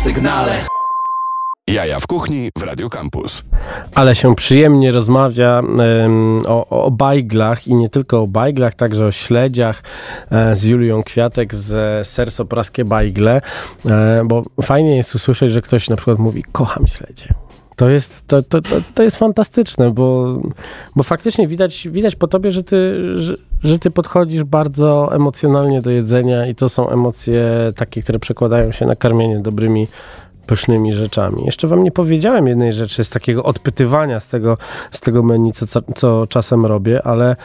sygnale 0.01 0.53
Jaja 1.67 2.01
w 2.01 2.07
kuchni 2.07 2.51
w 2.59 2.63
Radio 2.63 2.89
Campus. 2.89 3.45
Ale 3.95 4.15
się 4.15 4.35
przyjemnie 4.35 4.93
rozmawia 4.93 5.63
o, 6.47 6.85
o 6.85 6.91
bajglach 6.91 7.69
i 7.69 7.75
nie 7.75 7.89
tylko 7.89 8.23
o 8.23 8.27
bajglach, 8.27 8.75
także 8.75 9.07
o 9.07 9.13
śledziach 9.13 9.83
e, 10.31 10.57
z 10.57 10.65
Julią 10.65 11.03
Kwiatek 11.03 11.55
z 11.55 11.73
e, 11.73 12.05
Serso 12.05 12.45
Praskie 12.45 12.85
Bajgle, 12.85 13.41
e, 13.87 14.23
bo 14.25 14.43
fajnie 14.63 14.97
jest 14.97 15.15
usłyszeć, 15.15 15.51
że 15.51 15.63
ktoś 15.63 15.89
na 15.89 15.97
przykład 15.97 16.19
mówi 16.19 16.45
kocham 16.53 16.87
śledzie. 16.87 17.35
To 17.81 17.89
jest, 17.89 18.27
to, 18.27 18.43
to, 18.43 18.61
to, 18.61 18.77
to 18.95 19.03
jest 19.03 19.17
fantastyczne, 19.17 19.91
bo, 19.91 20.39
bo 20.97 21.03
faktycznie 21.03 21.49
widać, 21.49 21.89
widać 21.89 22.17
po 22.17 22.29
tobie, 22.29 22.53
że 22.53 22.63
ty, 22.63 22.97
że, 23.19 23.35
że 23.63 23.79
ty 23.79 23.91
podchodzisz 23.91 24.45
bardzo 24.45 25.15
emocjonalnie 25.15 25.83
do 25.83 25.91
jedzenia 25.91 26.47
i 26.47 26.55
to 26.55 26.69
są 26.69 26.91
emocje 26.91 27.45
takie, 27.77 28.03
które 28.03 28.19
przekładają 28.19 28.73
się 28.73 28.87
na 28.87 28.97
karmienie 28.97 29.39
dobrymi 29.39 29.89
pysznymi 30.47 30.93
rzeczami. 30.93 31.43
Jeszcze 31.45 31.69
wam 31.69 31.85
nie 31.85 31.93
powiedziałem 31.93 32.47
jednej 32.47 32.73
rzeczy 32.73 33.05
z 33.05 33.11
takiego 33.11 33.43
odpytywania 33.43 34.21
z 34.21 34.29
tego, 34.29 34.59
z 34.91 35.01
tego 35.01 35.23
menu, 35.23 35.53
co, 35.53 35.67
co, 35.95 36.27
czasem 36.27 36.67
robię, 36.67 37.03
ale 37.03 37.37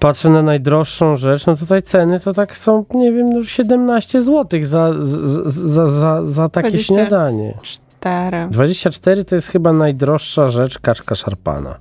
patrzę 0.00 0.30
na 0.30 0.42
najdroższą 0.42 1.16
rzecz, 1.16 1.46
no 1.46 1.56
tutaj 1.56 1.82
ceny 1.82 2.20
to 2.20 2.32
tak 2.32 2.56
są, 2.56 2.84
nie 2.94 3.12
wiem, 3.12 3.30
no 3.32 3.44
17 3.44 4.22
zł 4.22 4.60
za, 4.62 4.92
za, 4.98 5.42
za, 5.50 5.88
za, 5.88 6.26
za 6.26 6.48
takie 6.48 6.68
20. 6.68 6.94
śniadanie. 6.94 7.54
Cztery. 8.08 8.46
24 8.50 9.24
to 9.24 9.34
jest 9.34 9.48
chyba 9.48 9.72
najdroższa 9.72 10.48
rzecz 10.48 10.78
kaczka 10.78 11.14
szarpana. 11.14 11.74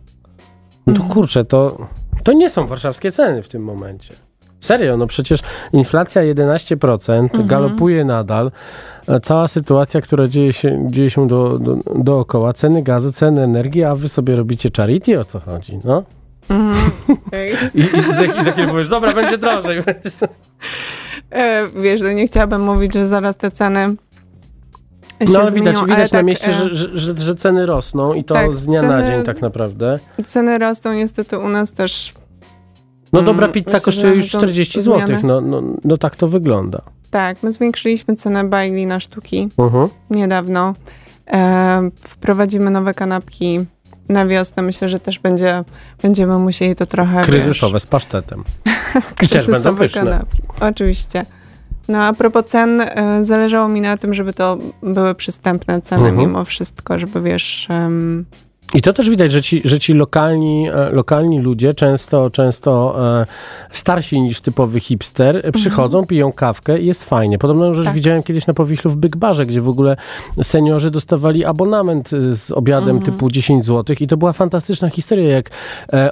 No 0.88 0.94
to 0.94 1.00
Mhm. 1.02 1.10
kurczę, 1.10 1.44
to, 1.44 1.88
to 2.24 2.34
nie 2.34 2.50
są 2.50 2.68
warszawskie 2.68 3.12
ceny 3.12 3.44
w 3.44 3.48
tym 3.48 3.64
momencie. 3.64 4.14
Serio, 4.60 4.98
no 4.98 5.08
przecież 5.08 5.40
inflacja 5.74 6.22
11%, 6.22 7.24
Mhm. 7.24 7.48
galopuje 7.48 8.06
nadal. 8.06 8.52
E, 9.08 9.20
Cała 9.20 9.48
sytuacja, 9.48 10.02
która 10.02 10.28
dzieje 10.28 10.54
się, 10.54 10.88
dzieje 10.92 11.10
się 11.10 11.28
do, 11.28 11.60
do, 11.60 11.76
dookoła, 11.96 12.54
ceny 12.54 12.84
gazu, 12.84 13.12
ceny 13.12 13.42
energii, 13.42 13.84
a 13.84 13.96
wy 13.96 14.10
sobie 14.10 14.36
robicie 14.36 14.70
charity, 14.78 15.20
o 15.20 15.26
co 15.26 15.40
chodzi, 15.40 15.80
no? 15.84 16.04
Mhm. 16.50 16.92
I, 17.76 17.80
i, 17.80 18.02
za, 18.16 18.24
i 18.26 18.44
za 18.46 18.52
chwilę 18.52 18.68
powiesz, 18.68 18.90
dobra, 18.90 19.14
będzie 19.14 19.38
drożej. 19.38 19.82
E, 21.32 21.68
Wiesz, 21.82 22.02
no 22.02 22.12
nie 22.12 22.26
chciałabym 22.28 22.62
mówić, 22.62 22.94
że 22.94 23.08
zaraz 23.08 23.38
te 23.38 23.52
ceny 23.52 23.96
No 25.34 25.40
ale 25.40 25.52
widać, 25.52 25.76
zmienią, 25.78 25.86
widać 25.88 25.98
ale 26.00 26.04
na 26.04 26.10
tak, 26.10 26.26
mieście, 26.26 26.48
e, 26.50 26.54
że, 26.54 26.76
że, 26.98 27.18
że, 27.18 27.36
ceny 27.36 27.66
rosną 27.66 28.14
i 28.14 28.24
to 28.24 28.34
tak, 28.34 28.54
z 28.54 28.66
dnia 28.66 28.82
na 28.82 28.90
ceny- 29.02 29.08
dzień 29.08 29.24
tak 29.24 29.42
naprawdę. 29.42 30.00
Ceny 30.26 30.58
rosną 30.58 30.94
niestety 30.94 31.40
u 31.40 31.50
nas 31.50 31.72
też. 31.72 32.14
No 33.14 33.20
Mm, 33.20 33.26
dobra 33.26 33.48
pizza 33.48 33.66
myślę, 33.72 33.82
kosztuje 33.82 34.14
już 34.14 34.32
są 34.32 34.38
40 34.38 34.82
zmiany. 34.82 35.08
zł, 35.08 35.20
no, 35.24 35.42
no, 35.42 35.62
no 35.84 35.98
tak 35.98 36.16
to 36.16 36.28
wygląda. 36.28 36.82
Tak, 37.12 37.44
my 37.44 37.52
zwiększyliśmy 37.52 38.16
cenę 38.16 38.44
bajli 38.44 38.86
na 38.86 39.00
sztuki 39.00 39.50
Mhm. 39.58 39.90
niedawno. 40.10 40.74
E, 41.34 41.90
wprowadzimy 42.02 42.72
nowe 42.72 42.94
kanapki 42.94 43.66
na 44.10 44.26
wiosnę. 44.26 44.64
Myślę, 44.64 44.90
że 44.90 45.00
też 45.00 45.20
będzie, 45.20 45.64
będziemy 46.02 46.40
musieli 46.40 46.76
to 46.76 46.86
trochę. 46.86 47.22
Kryzysowe 47.22 47.80
z 47.80 47.86
pasztetem. 47.86 48.44
Wiesz, 48.66 49.04
I 49.32 49.34
też 49.34 49.48
będą 49.48 49.76
pyszne. 49.76 50.02
kanapki. 50.02 50.38
Oczywiście. 50.62 51.26
No 51.88 52.04
a 52.04 52.14
propos 52.14 52.46
cen, 52.46 52.82
e, 52.82 53.24
zależało 53.24 53.68
mi 53.68 53.82
na 53.82 53.98
tym, 53.98 54.14
żeby 54.14 54.34
to 54.34 54.58
były 54.84 55.16
przystępne 55.16 55.82
ceny 55.82 56.08
Mhm. 56.10 56.18
mimo 56.28 56.46
wszystko, 56.46 57.00
żeby 57.00 57.22
wiesz. 57.22 57.68
I 58.74 58.82
to 58.82 58.94
też 58.94 59.10
widać, 59.10 59.32
że 59.32 59.42
ci, 59.42 59.62
że 59.66 59.80
ci 59.80 59.94
lokalni, 59.94 60.70
e, 60.70 60.90
lokalni 60.90 61.40
ludzie, 61.40 61.74
często, 61.74 62.30
często 62.30 62.96
e, 63.22 63.26
starsi 63.72 64.22
niż 64.22 64.42
typowy 64.42 64.80
hipster, 64.80 65.42
e, 65.44 65.52
przychodzą, 65.52 66.06
piją 66.06 66.32
kawkę 66.32 66.80
i 66.80 66.86
jest 66.86 67.04
fajnie. 67.04 67.38
Podobną 67.38 67.74
rzecz 67.74 67.86
Tak. 67.86 67.94
widziałem 67.94 68.24
kiedyś 68.24 68.48
na 68.48 68.54
Powiślu 68.54 68.92
w 68.92 68.98
Big 68.98 69.18
Barze, 69.18 69.46
gdzie 69.46 69.62
w 69.62 69.70
ogóle 69.70 69.98
seniorzy 70.44 70.92
dostawali 70.92 71.46
abonament 71.46 72.14
e, 72.14 72.36
z 72.36 72.52
obiadem 72.52 73.02
typu 73.02 73.30
10 73.30 73.66
zł 73.66 73.96
i 74.00 74.08
to 74.08 74.18
była 74.18 74.34
fantastyczna 74.34 74.90
historia, 74.90 75.30
jak 75.30 75.50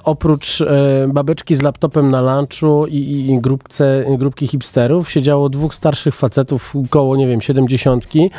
oprócz 0.03 0.63
babeczki 1.07 1.55
z 1.55 1.61
laptopem 1.61 2.11
na 2.11 2.21
lunchu 2.21 2.87
i, 2.87 2.97
i, 2.97 3.41
grupce, 3.41 4.05
grupki 4.17 4.47
hipsterów 4.47 5.11
siedziało 5.11 5.49
dwóch 5.49 5.75
starszych 5.75 6.15
facetów 6.15 6.73
koło, 6.89 7.15
nie 7.15 7.27
wiem, 7.27 7.41
siedemdziesiątki, 7.41 8.31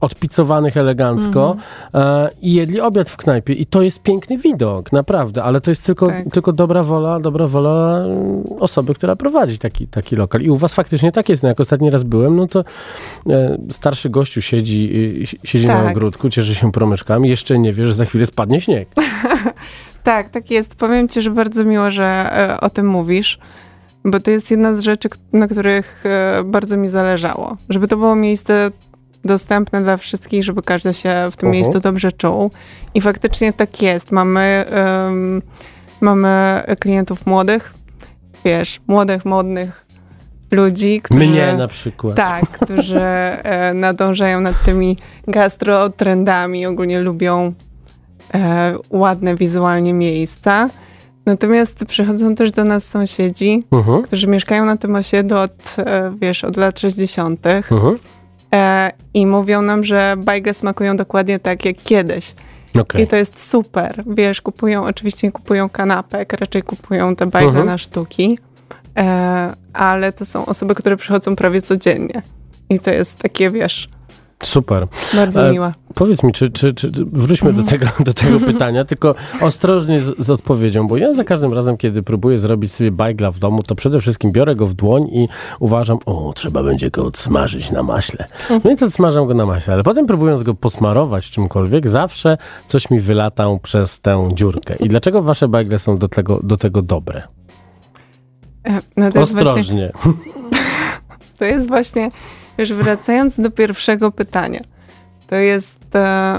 odpicowanych 0.00 0.76
elegancko 0.76 1.56
e, 1.94 2.30
i 2.42 2.52
jedli 2.54 2.80
obiad 2.80 3.10
w 3.10 3.16
knajpie. 3.16 3.35
I 3.48 3.66
to 3.66 3.82
jest 3.82 4.02
piękny 4.02 4.38
widok, 4.38 4.92
naprawdę, 4.92 5.42
ale 5.42 5.60
to 5.60 5.70
jest 5.70 5.84
tylko, 5.84 6.06
Tak. 6.06 6.30
tylko 6.32 6.52
dobra 6.52 6.82
wola, 6.82 7.20
dobra 7.20 7.46
wola 7.46 8.04
mm, 8.04 8.44
osoby, 8.60 8.94
która 8.94 9.16
prowadzi 9.16 9.58
taki, 9.58 9.86
taki 9.86 10.16
lokal. 10.16 10.40
I 10.40 10.50
u 10.50 10.56
was 10.56 10.74
faktycznie 10.74 11.12
tak 11.12 11.28
jest. 11.28 11.42
No, 11.42 11.48
jak 11.48 11.60
ostatni 11.60 11.90
raz 11.90 12.02
byłem, 12.04 12.36
no 12.36 12.46
to 12.46 12.64
e, 13.30 13.58
starszy 13.70 14.10
gościu 14.10 14.42
siedzi, 14.42 15.24
siedzi 15.44 15.66
na 15.66 15.82
Tak. 15.82 15.90
ogródku, 15.90 16.30
cieszy 16.30 16.54
się 16.54 16.72
promyczkami, 16.72 17.28
jeszcze 17.28 17.58
nie 17.58 17.72
wie, 17.72 17.88
że 17.88 17.94
za 17.94 18.04
chwilę 18.04 18.26
spadnie 18.26 18.60
śnieg. 18.60 18.88
Tak, 20.02 20.28
tak 20.30 20.50
jest. 20.50 20.74
Powiem 20.74 21.08
ci, 21.08 21.22
że 21.22 21.30
bardzo 21.30 21.64
miło, 21.64 21.90
że 21.90 22.04
e, 22.04 22.60
o 22.60 22.70
tym 22.70 22.86
mówisz, 22.86 23.38
bo 24.04 24.20
to 24.20 24.30
jest 24.30 24.50
jedna 24.50 24.74
z 24.74 24.80
rzeczy, 24.80 25.08
na 25.32 25.48
których 25.48 26.04
e, 26.06 26.42
bardzo 26.44 26.76
mi 26.76 26.88
zależało. 26.88 27.56
Żeby 27.68 27.88
to 27.88 27.96
było 27.96 28.16
miejsce 28.16 28.70
dostępne 29.24 29.82
dla 29.82 29.96
wszystkich, 29.96 30.44
żeby 30.44 30.62
każdy 30.62 30.94
się 30.94 31.08
w 31.32 31.36
tym 31.36 31.48
Mhm. 31.48 31.52
miejscu 31.52 31.80
dobrze 31.80 32.12
czuł. 32.12 32.50
I 32.94 33.00
faktycznie 33.00 33.52
tak 33.52 33.82
jest. 33.82 34.12
Mamy, 34.12 34.64
em, 34.70 35.42
mamy 36.00 36.62
klientów 36.80 37.26
młodych, 37.26 37.74
wiesz, 38.44 38.80
młodych, 38.86 39.24
modnych 39.24 39.86
ludzi, 40.50 41.00
którzy... 41.02 41.20
Mnie 41.20 41.54
na 41.58 41.68
przykład. 41.68 42.16
Tak, 42.16 42.48
którzy 42.48 43.00
e, 43.00 43.74
nadążają 43.74 44.40
nad 44.40 44.64
tymi 44.64 44.96
gastrotrendami, 45.28 46.66
ogólnie 46.66 47.00
lubią 47.00 47.52
e, 48.34 48.74
ładne 48.90 49.34
wizualnie 49.34 49.92
miejsca. 49.94 50.68
Natomiast 51.26 51.84
przychodzą 51.84 52.34
też 52.34 52.52
do 52.52 52.64
nas 52.64 52.84
sąsiedzi, 52.84 53.64
Mhm, 53.72 54.02
którzy 54.02 54.26
mieszkają 54.28 54.64
na 54.64 54.76
tym 54.76 54.94
osiedlu 54.94 55.36
od, 55.38 55.76
e, 55.78 56.12
wiesz, 56.20 56.44
od 56.44 56.56
lat 56.56 56.80
60. 56.80 57.46
mhm. 57.72 57.98
E, 58.56 58.92
i 59.14 59.26
mówią 59.26 59.62
nam, 59.62 59.84
że 59.84 60.14
bajgle 60.18 60.54
smakują 60.54 60.96
dokładnie 60.96 61.38
tak 61.38 61.64
jak 61.64 61.76
kiedyś. 61.84 62.34
Okej. 62.80 63.02
I 63.02 63.06
to 63.06 63.16
jest 63.16 63.48
super. 63.50 64.04
Wiesz, 64.06 64.40
kupują, 64.40 64.84
oczywiście 64.84 65.26
nie 65.26 65.32
kupują 65.32 65.68
kanapek, 65.68 66.32
raczej 66.32 66.62
kupują 66.62 67.16
te 67.16 67.26
bajgle 67.26 67.48
Mhm. 67.50 67.66
na 67.66 67.78
sztuki. 67.78 68.38
E, 68.98 69.52
ale 69.72 70.12
to 70.12 70.24
są 70.24 70.46
osoby, 70.46 70.74
które 70.74 70.96
przychodzą 70.96 71.36
prawie 71.36 71.62
codziennie. 71.62 72.22
I 72.70 72.78
to 72.78 72.90
jest 72.90 73.18
takie, 73.18 73.50
wiesz, 73.50 73.88
Super. 74.42 74.86
bardzo 75.14 75.48
E, 75.48 75.52
miłe. 75.52 75.72
Powiedz 75.94 76.22
mi, 76.22 76.32
czy, 76.32 76.50
czy, 76.50 76.74
czy 76.74 76.90
wróćmy 77.12 77.52
do 77.52 77.62
tego, 77.62 77.86
do 78.00 78.14
tego 78.14 78.40
pytania, 78.52 78.84
tylko 78.84 79.14
ostrożnie 79.40 80.00
z, 80.00 80.14
z 80.18 80.30
odpowiedzią, 80.30 80.86
bo 80.86 80.96
ja 80.96 81.14
za 81.14 81.24
każdym 81.24 81.54
razem, 81.54 81.76
kiedy 81.76 82.02
próbuję 82.02 82.38
zrobić 82.38 82.72
sobie 82.72 82.90
bajgla 82.90 83.30
w 83.30 83.38
domu, 83.38 83.62
to 83.62 83.74
przede 83.74 84.00
wszystkim 84.00 84.32
biorę 84.32 84.54
go 84.54 84.66
w 84.66 84.74
dłoń 84.74 85.08
i 85.12 85.28
uważam, 85.60 85.98
o, 86.06 86.32
trzeba 86.36 86.62
będzie 86.62 86.90
go 86.90 87.04
odsmażyć 87.06 87.70
na 87.70 87.82
maśle. 87.82 88.24
No 88.50 88.60
Więc 88.60 88.82
odsmażam 88.82 89.26
go 89.26 89.34
na 89.34 89.46
maśle, 89.46 89.74
ale 89.74 89.82
potem 89.82 90.06
próbując 90.06 90.42
go 90.42 90.54
posmarować 90.54 91.30
czymkolwiek, 91.30 91.88
zawsze 91.88 92.38
coś 92.66 92.90
mi 92.90 93.00
wylata 93.00 93.46
przez 93.62 94.00
tę 94.00 94.28
dziurkę. 94.34 94.76
I 94.80 94.88
dlaczego 94.88 95.22
wasze 95.22 95.48
bajgle 95.48 95.78
są 95.78 95.98
do 95.98 96.08
tego, 96.08 96.40
do 96.42 96.56
tego 96.56 96.82
dobre? 96.82 97.22
E, 98.64 98.80
No 98.96 99.12
to 99.12 99.18
jest 99.18 99.32
właśnie 99.32 99.50
Ostrożnie. 99.50 99.92
To 101.38 101.44
jest 101.44 101.68
właśnie, 101.68 102.10
wiesz, 102.58 102.72
wracając 102.72 103.40
do 103.40 103.50
pierwszego 103.50 104.12
pytania, 104.12 104.60
to 105.26 105.36
jest, 105.36 105.78
e, 105.94 106.38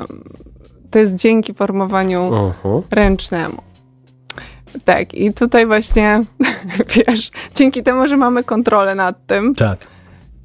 to 0.91 0.99
jest 0.99 1.15
dzięki 1.15 1.53
formowaniu 1.53 2.31
ręcznemu. 2.91 3.61
Tak, 4.85 5.13
i 5.13 5.33
tutaj 5.33 5.65
właśnie, 5.65 6.23
wiesz, 7.07 7.31
dzięki 7.55 7.83
temu, 7.83 8.07
że 8.07 8.17
mamy 8.17 8.43
kontrolę 8.43 8.95
nad 8.95 9.27
tym, 9.27 9.55
Tak. 9.55 9.79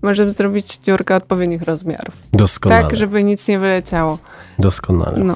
możemy 0.03 0.31
zrobić 0.31 0.79
dziurkę 0.79 1.17
odpowiednich 1.17 1.63
rozmiarów. 1.63 2.15
Doskonale. 2.33 2.83
Tak, 2.83 2.97
żeby 2.97 3.25
nic 3.25 3.49
nie 3.49 3.59
wyleciało. 3.59 4.19
Doskonale. 4.59 5.19
No, 5.25 5.35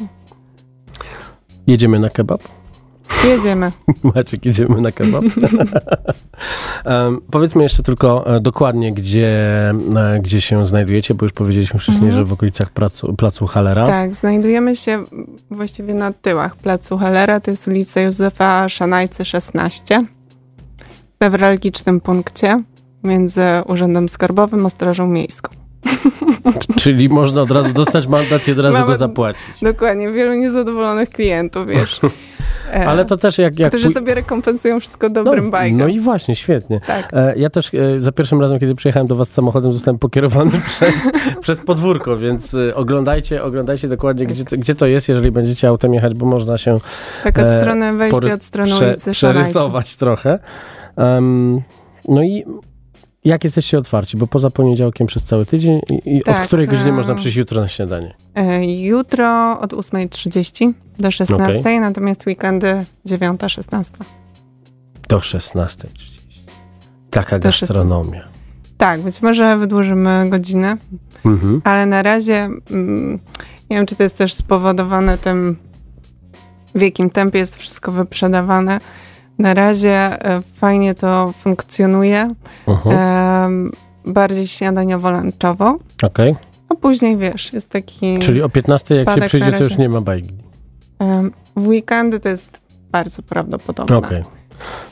Jedziemy 1.66 1.98
na 1.98 2.10
kebab? 2.10 2.42
Jedziemy. 3.24 3.72
Maciek, 4.14 4.46
idziemy 4.46 4.80
na 4.80 4.92
kebab. 4.92 5.24
um, 6.84 7.20
powiedzmy 7.30 7.62
jeszcze 7.62 7.82
tylko 7.82 8.36
e, 8.36 8.40
dokładnie, 8.40 8.92
gdzie, 8.92 9.28
e, 9.96 10.20
gdzie 10.20 10.40
się 10.40 10.66
znajdujecie, 10.66 11.14
bo 11.14 11.24
już 11.24 11.32
powiedzieliśmy 11.32 11.80
wcześniej, 11.80 12.12
że 12.12 12.24
w 12.24 12.32
okolicach 12.32 12.70
placu, 12.70 13.14
placu 13.14 13.46
Halera. 13.46 13.86
Tak, 13.86 14.14
znajdujemy 14.14 14.76
się 14.76 15.04
właściwie 15.50 15.94
na 15.94 16.12
tyłach 16.12 16.56
placu 16.56 16.98
Hellera, 16.98 17.40
to 17.40 17.50
jest 17.50 17.68
ulica 17.68 18.00
Józefa 18.00 18.68
Szanajcy 18.68 19.24
16, 19.24 20.04
w 21.20 21.24
newralgicznym 21.24 22.00
punkcie 22.00 22.62
między 23.04 23.42
Urzędem 23.66 24.08
Skarbowym 24.08 24.66
a 24.66 24.70
Strażą 24.70 25.06
Miejską. 25.06 25.56
Czyli 26.80 27.08
można 27.08 27.42
od 27.42 27.50
razu 27.50 27.72
dostać 27.72 28.06
mandat 28.06 28.48
i 28.48 28.52
od 28.52 28.58
razu 28.58 28.78
Mamy- 28.78 28.92
go 28.92 28.98
zapłacić. 28.98 29.62
Dokładnie, 29.62 30.12
wielu 30.12 30.34
niezadowolonych 30.34 31.10
klientów, 31.10 31.66
wiesz. 31.68 32.00
E, 32.74 32.86
Ale 32.86 33.04
to 33.04 33.16
też 33.16 33.38
jak... 33.38 33.58
jak 33.58 33.68
Którzy 33.68 33.88
sobie 33.88 34.14
rekompensują 34.14 34.80
wszystko 34.80 35.08
no, 35.08 35.14
dobrym 35.14 35.50
bajkiem. 35.50 35.78
no 35.78 35.86
i 35.88 36.00
właśnie, 36.00 36.34
świetnie. 36.36 36.80
Tak. 36.86 37.08
E, 37.12 37.34
Ja 37.36 37.50
też 37.50 37.70
e, 37.74 38.00
za 38.00 38.12
pierwszym 38.12 38.40
razem, 38.40 38.58
kiedy 38.58 38.74
przyjechałem 38.74 39.06
do 39.06 39.16
was 39.16 39.28
samochodem, 39.30 39.72
zostałem 39.72 39.98
pokierowany 39.98 40.50
przez, 40.66 40.94
przez 41.40 41.60
podwórko, 41.60 42.16
więc 42.16 42.56
oglądajcie, 42.74 43.42
oglądajcie 43.42 43.88
dokładnie, 43.88 44.26
gdzie, 44.26 44.44
to- 44.44 44.56
gdzie 44.56 44.74
to 44.74 44.86
jest, 44.86 45.08
jeżeli 45.08 45.30
będziecie 45.30 45.68
autem 45.68 45.94
jechać, 45.94 46.14
bo 46.14 46.26
można 46.26 46.58
się 46.58 46.78
Tak 47.24 47.38
od 47.38 47.52
strony 47.52 47.92
wejścia, 47.92 48.34
od 48.34 48.44
strony 48.44 48.70
prze- 48.70 48.86
ulicy. 48.90 49.10
Przerysować 49.12 49.96
trochę. 49.96 50.38
Em, 50.96 51.60
no 52.08 52.22
i 52.22 52.44
jak 53.28 53.44
jesteście 53.44 53.78
otwarci? 53.78 54.16
Bo 54.16 54.26
poza 54.26 54.50
poniedziałkiem 54.50 55.06
przez 55.06 55.24
cały 55.24 55.46
tydzień 55.46 55.80
i, 55.90 56.14
i 56.16 56.20
od 56.20 56.26
Tak, 56.26 56.46
której 56.46 56.66
godziny 56.66 56.92
można 56.92 57.14
przyjść 57.14 57.36
jutro 57.36 57.60
na 57.60 57.68
śniadanie? 57.68 58.14
E, 58.34 58.64
Jutro 58.82 59.60
od 59.60 59.72
8.30 59.72 60.72
do 60.98 61.08
16.00, 61.08 61.60
Okej. 61.60 61.80
natomiast 61.80 62.26
weekendy 62.26 62.84
9.16. 63.08 63.90
Do 65.08 65.18
16.30. 65.18 65.86
Taka 67.10 67.38
Do 67.38 67.48
gastronomia. 67.48 68.28
Tak, 68.78 69.00
być 69.00 69.22
może 69.22 69.58
wydłużymy 69.58 70.30
godzinę, 70.30 70.76
Mhm. 71.24 71.60
ale 71.64 71.86
na 71.86 72.02
razie 72.02 72.48
mm, 72.70 73.18
nie 73.70 73.76
wiem, 73.76 73.86
czy 73.86 73.96
to 73.96 74.02
jest 74.02 74.16
też 74.16 74.34
spowodowane 74.34 75.18
tym, 75.18 75.56
w 76.74 76.80
jakim 76.80 77.10
tempie 77.10 77.38
jest 77.38 77.56
wszystko 77.56 77.92
wyprzedawane. 77.92 78.80
Na 79.38 79.54
razie 79.54 80.24
e, 80.24 80.42
fajnie 80.54 80.94
to 80.94 81.32
funkcjonuje, 81.32 82.34
Mhm. 82.66 82.96
em, 82.98 83.72
bardziej 84.06 84.46
śniadaniowo-lunchowo, 84.46 85.76
Okej. 86.02 86.36
a 86.68 86.74
później 86.74 87.16
wiesz, 87.16 87.52
jest 87.52 87.68
taki... 87.70 88.18
Czyli 88.18 88.42
o 88.42 88.48
15 88.48 88.94
jak 88.94 89.10
się 89.14 89.20
przyjdzie, 89.20 89.52
to 89.52 89.64
już 89.64 89.78
nie 89.78 89.88
ma 89.88 90.00
bajki. 90.00 90.34
em, 90.98 91.32
w 91.56 91.66
weekendy 91.68 92.20
to 92.20 92.28
jest 92.28 92.60
bardzo 92.92 93.22
prawdopodobne. 93.22 93.96
Okej. 93.96 94.22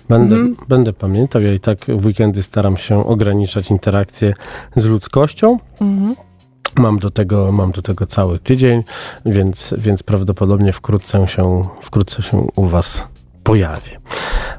Będę, 0.08 0.36
Mhm. 0.36 0.56
będę 0.68 0.92
pamiętał. 0.92 1.42
Ja 1.42 1.52
i 1.52 1.58
tak 1.60 1.78
w 1.88 2.06
weekendy 2.06 2.42
staram 2.42 2.76
się 2.76 3.06
ograniczać 3.06 3.70
interakcje 3.70 4.32
z 4.76 4.84
ludzkością. 4.84 5.58
Mhm. 5.80 6.16
Mam 6.76 6.98
do 6.98 7.10
tego, 7.10 7.52
mam 7.52 7.72
do 7.72 7.82
tego 7.82 8.06
cały 8.06 8.38
tydzień, 8.38 8.82
więc, 9.26 9.74
więc 9.78 10.02
prawdopodobnie 10.02 10.72
wkrótce 10.72 11.28
się, 11.28 11.62
wkrótce 11.82 12.22
się 12.22 12.46
u 12.56 12.66
Was 12.66 13.08
pojawię. 13.44 14.00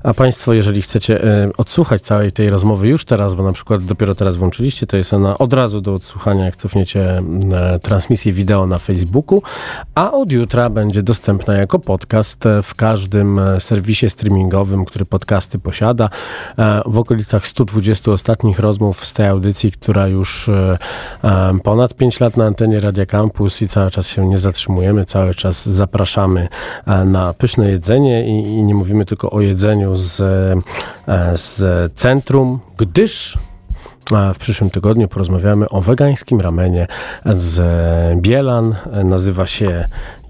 A 0.06 0.14
Państwo, 0.14 0.54
jeżeli 0.54 0.82
chcecie 0.82 1.24
e, 1.24 1.50
odsłuchać 1.58 2.02
całej 2.02 2.32
tej 2.32 2.50
rozmowy 2.50 2.88
już 2.88 3.06
teraz, 3.06 3.34
bo 3.34 3.44
na 3.44 3.52
przykład 3.52 3.86
dopiero 3.86 4.16
teraz 4.16 4.36
włączyliście, 4.36 4.88
to 4.88 4.98
jest 4.98 5.14
ona 5.14 5.38
od 5.38 5.54
razu 5.54 5.82
do 5.82 5.94
odsłuchania, 5.94 6.46
jak 6.46 6.56
cofniecie 6.56 7.22
e, 7.54 7.80
transmisję 7.80 8.34
wideo 8.34 8.68
na 8.68 8.80
Facebooku, 8.80 9.42
a 9.96 10.12
od 10.12 10.32
jutra 10.32 10.70
będzie 10.70 11.04
dostępna 11.04 11.54
jako 11.54 11.80
podcast 11.80 12.46
e, 12.46 12.64
w 12.64 12.76
każdym 12.76 13.40
serwisie 13.60 14.10
streamingowym, 14.10 14.86
który 14.86 15.06
podcasty 15.06 15.60
posiada. 15.60 16.10
W 16.86 17.00
okolicach 17.00 17.48
120 17.48 18.12
ostatnich 18.12 18.60
rozmów 18.60 19.06
z 19.06 19.14
tej 19.14 19.28
audycji, 19.28 19.72
która 19.72 20.08
już 20.08 20.50
ponad 21.64 21.94
5 21.94 22.20
lat 22.20 22.38
na 22.38 22.46
antenie 22.46 22.80
Radia 22.80 23.06
Campus 23.06 23.62
i 23.62 23.68
cały 23.68 23.92
czas 23.92 24.08
się 24.08 24.28
nie 24.28 24.38
zatrzymujemy, 24.38 25.06
cały 25.06 25.34
czas 25.34 25.70
zapraszamy 25.70 26.48
na 27.06 27.34
pyszne 27.34 27.72
jedzenie 27.72 28.28
i, 28.28 28.44
i 28.44 28.64
nie 28.64 28.75
mówimy 28.76 29.06
tylko 29.06 29.30
o 29.30 29.42
jedzeniu 29.42 29.96
z, 29.96 30.20
e, 30.20 31.38
z 31.38 31.94
centrum, 31.94 32.60
gdyż 32.78 33.38
W 34.34 34.38
przyszłym 34.38 34.70
tygodniu 34.70 35.08
porozmawiamy 35.08 35.70
o 35.70 35.82
wegańskim 35.82 36.42
ramenie 36.42 36.88
z 37.26 37.62
Bielan. 38.22 38.76
Nazywa 39.04 39.46
się 39.46 39.86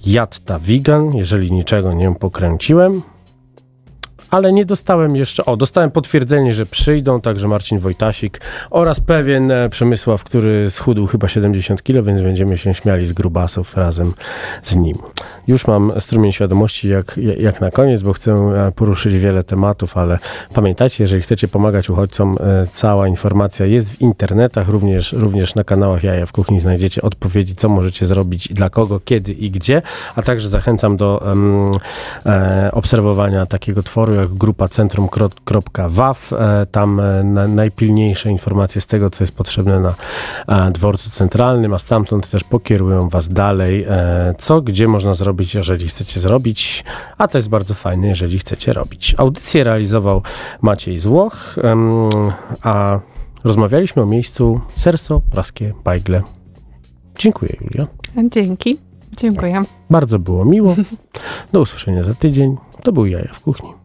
Jatta 0.05 0.59
Vegan, 0.59 1.15
jeżeli 1.15 1.51
niczego 1.51 1.93
nie 1.93 2.15
pokręciłem. 2.15 3.01
Ale 4.29 4.53
nie 4.53 4.65
dostałem 4.65 5.15
jeszcze. 5.15 5.45
O, 5.45 5.57
dostałem 5.57 5.91
potwierdzenie, 5.91 6.53
że 6.53 6.65
przyjdą, 6.65 7.21
także 7.21 7.47
Marcin 7.47 7.79
Wojtasik 7.79 8.41
oraz 8.69 8.99
pewien 8.99 9.51
e, 9.51 9.69
Przemysław, 9.69 10.23
który 10.23 10.71
schudł 10.71 11.07
chyba 11.07 11.27
70 11.27 11.83
kg, 11.83 12.07
więc 12.07 12.21
będziemy 12.21 12.57
się 12.57 12.73
śmiali 12.73 13.05
z 13.05 13.13
grubasów 13.13 13.77
razem 13.77 14.13
z 14.63 14.75
nim. 14.75 14.97
Już 15.47 15.67
mam 15.67 15.91
strumień 15.99 16.31
świadomości 16.31 16.89
jak, 16.89 17.19
jak 17.39 17.61
na 17.61 17.71
koniec, 17.71 18.01
bo 18.01 18.13
chcę 18.13 18.31
e, 18.33 18.71
poruszyć 18.71 19.13
wiele 19.17 19.43
tematów, 19.43 19.97
ale 19.97 20.19
pamiętajcie, 20.53 21.03
jeżeli 21.03 21.21
chcecie 21.21 21.47
pomagać 21.47 21.89
uchodźcom, 21.89 22.37
e, 22.39 22.67
cała 22.73 23.07
informacja 23.07 23.65
jest 23.65 23.91
w 23.91 24.01
internetach, 24.01 24.69
również, 24.69 25.13
również 25.13 25.55
na 25.55 25.63
kanałach 25.63 26.03
Jaja 26.03 26.25
w 26.25 26.31
Kuchni 26.31 26.59
znajdziecie 26.59 27.01
odpowiedzi, 27.01 27.55
co 27.55 27.69
możecie 27.69 28.05
zrobić, 28.05 28.47
dla 28.47 28.69
kogo, 28.69 28.99
kiedy 29.05 29.31
i 29.31 29.51
gdzie, 29.51 29.81
a 30.15 30.21
także 30.21 30.49
zachęcam 30.49 30.97
do 30.97 31.31
em, 31.31 31.71
e, 32.25 32.69
obserwowania 32.71 33.45
takiego 33.45 33.83
tworu 33.83 34.13
jak 34.13 34.24
grupa 34.33 34.67
centrum.waw. 34.67 36.33
E, 36.33 36.65
tam 36.65 36.99
e, 36.99 37.23
na, 37.23 37.47
najpilniejsze 37.47 38.29
informacje 38.29 38.81
z 38.81 38.85
tego, 38.85 39.09
co 39.09 39.23
jest 39.23 39.35
potrzebne 39.35 39.79
na 39.79 39.95
e, 40.47 40.71
dworcu 40.71 41.09
centralnym, 41.09 41.73
a 41.73 41.79
stamtąd 41.79 42.29
też 42.29 42.43
pokierują 42.43 43.09
was 43.09 43.29
dalej, 43.29 43.85
co, 44.37 44.61
gdzie 44.61 44.87
można 44.87 45.13
zrobić, 45.13 45.55
jeżeli 45.55 45.87
chcecie 45.87 46.19
zrobić, 46.19 46.83
a 47.17 47.27
to 47.27 47.37
jest 47.37 47.49
bardzo 47.49 47.73
fajne, 47.73 48.07
jeżeli 48.07 48.39
chcecie 48.39 48.73
robić. 48.73 49.15
Audycję 49.17 49.63
realizował 49.63 50.21
Maciej 50.61 50.97
Złoch, 50.97 51.55
a 52.63 52.99
rozmawialiśmy 53.43 54.01
o 54.01 54.05
miejscu 54.05 54.61
Serso 54.75 55.21
Praskie 55.31 55.73
Bajgle. 55.83 56.21
Dziękuję, 57.19 57.57
Julia. 57.61 57.87
Dzięki. 58.31 58.77
Dziękuję. 59.17 59.63
Bardzo 59.89 60.19
było 60.19 60.45
miło. 60.45 60.75
Do 61.53 61.61
usłyszenia 61.61 62.03
za 62.03 62.13
tydzień. 62.13 62.57
To 62.83 62.91
był 62.91 63.05
Jaja 63.05 63.33
w 63.33 63.39
Kuchni. 63.39 63.84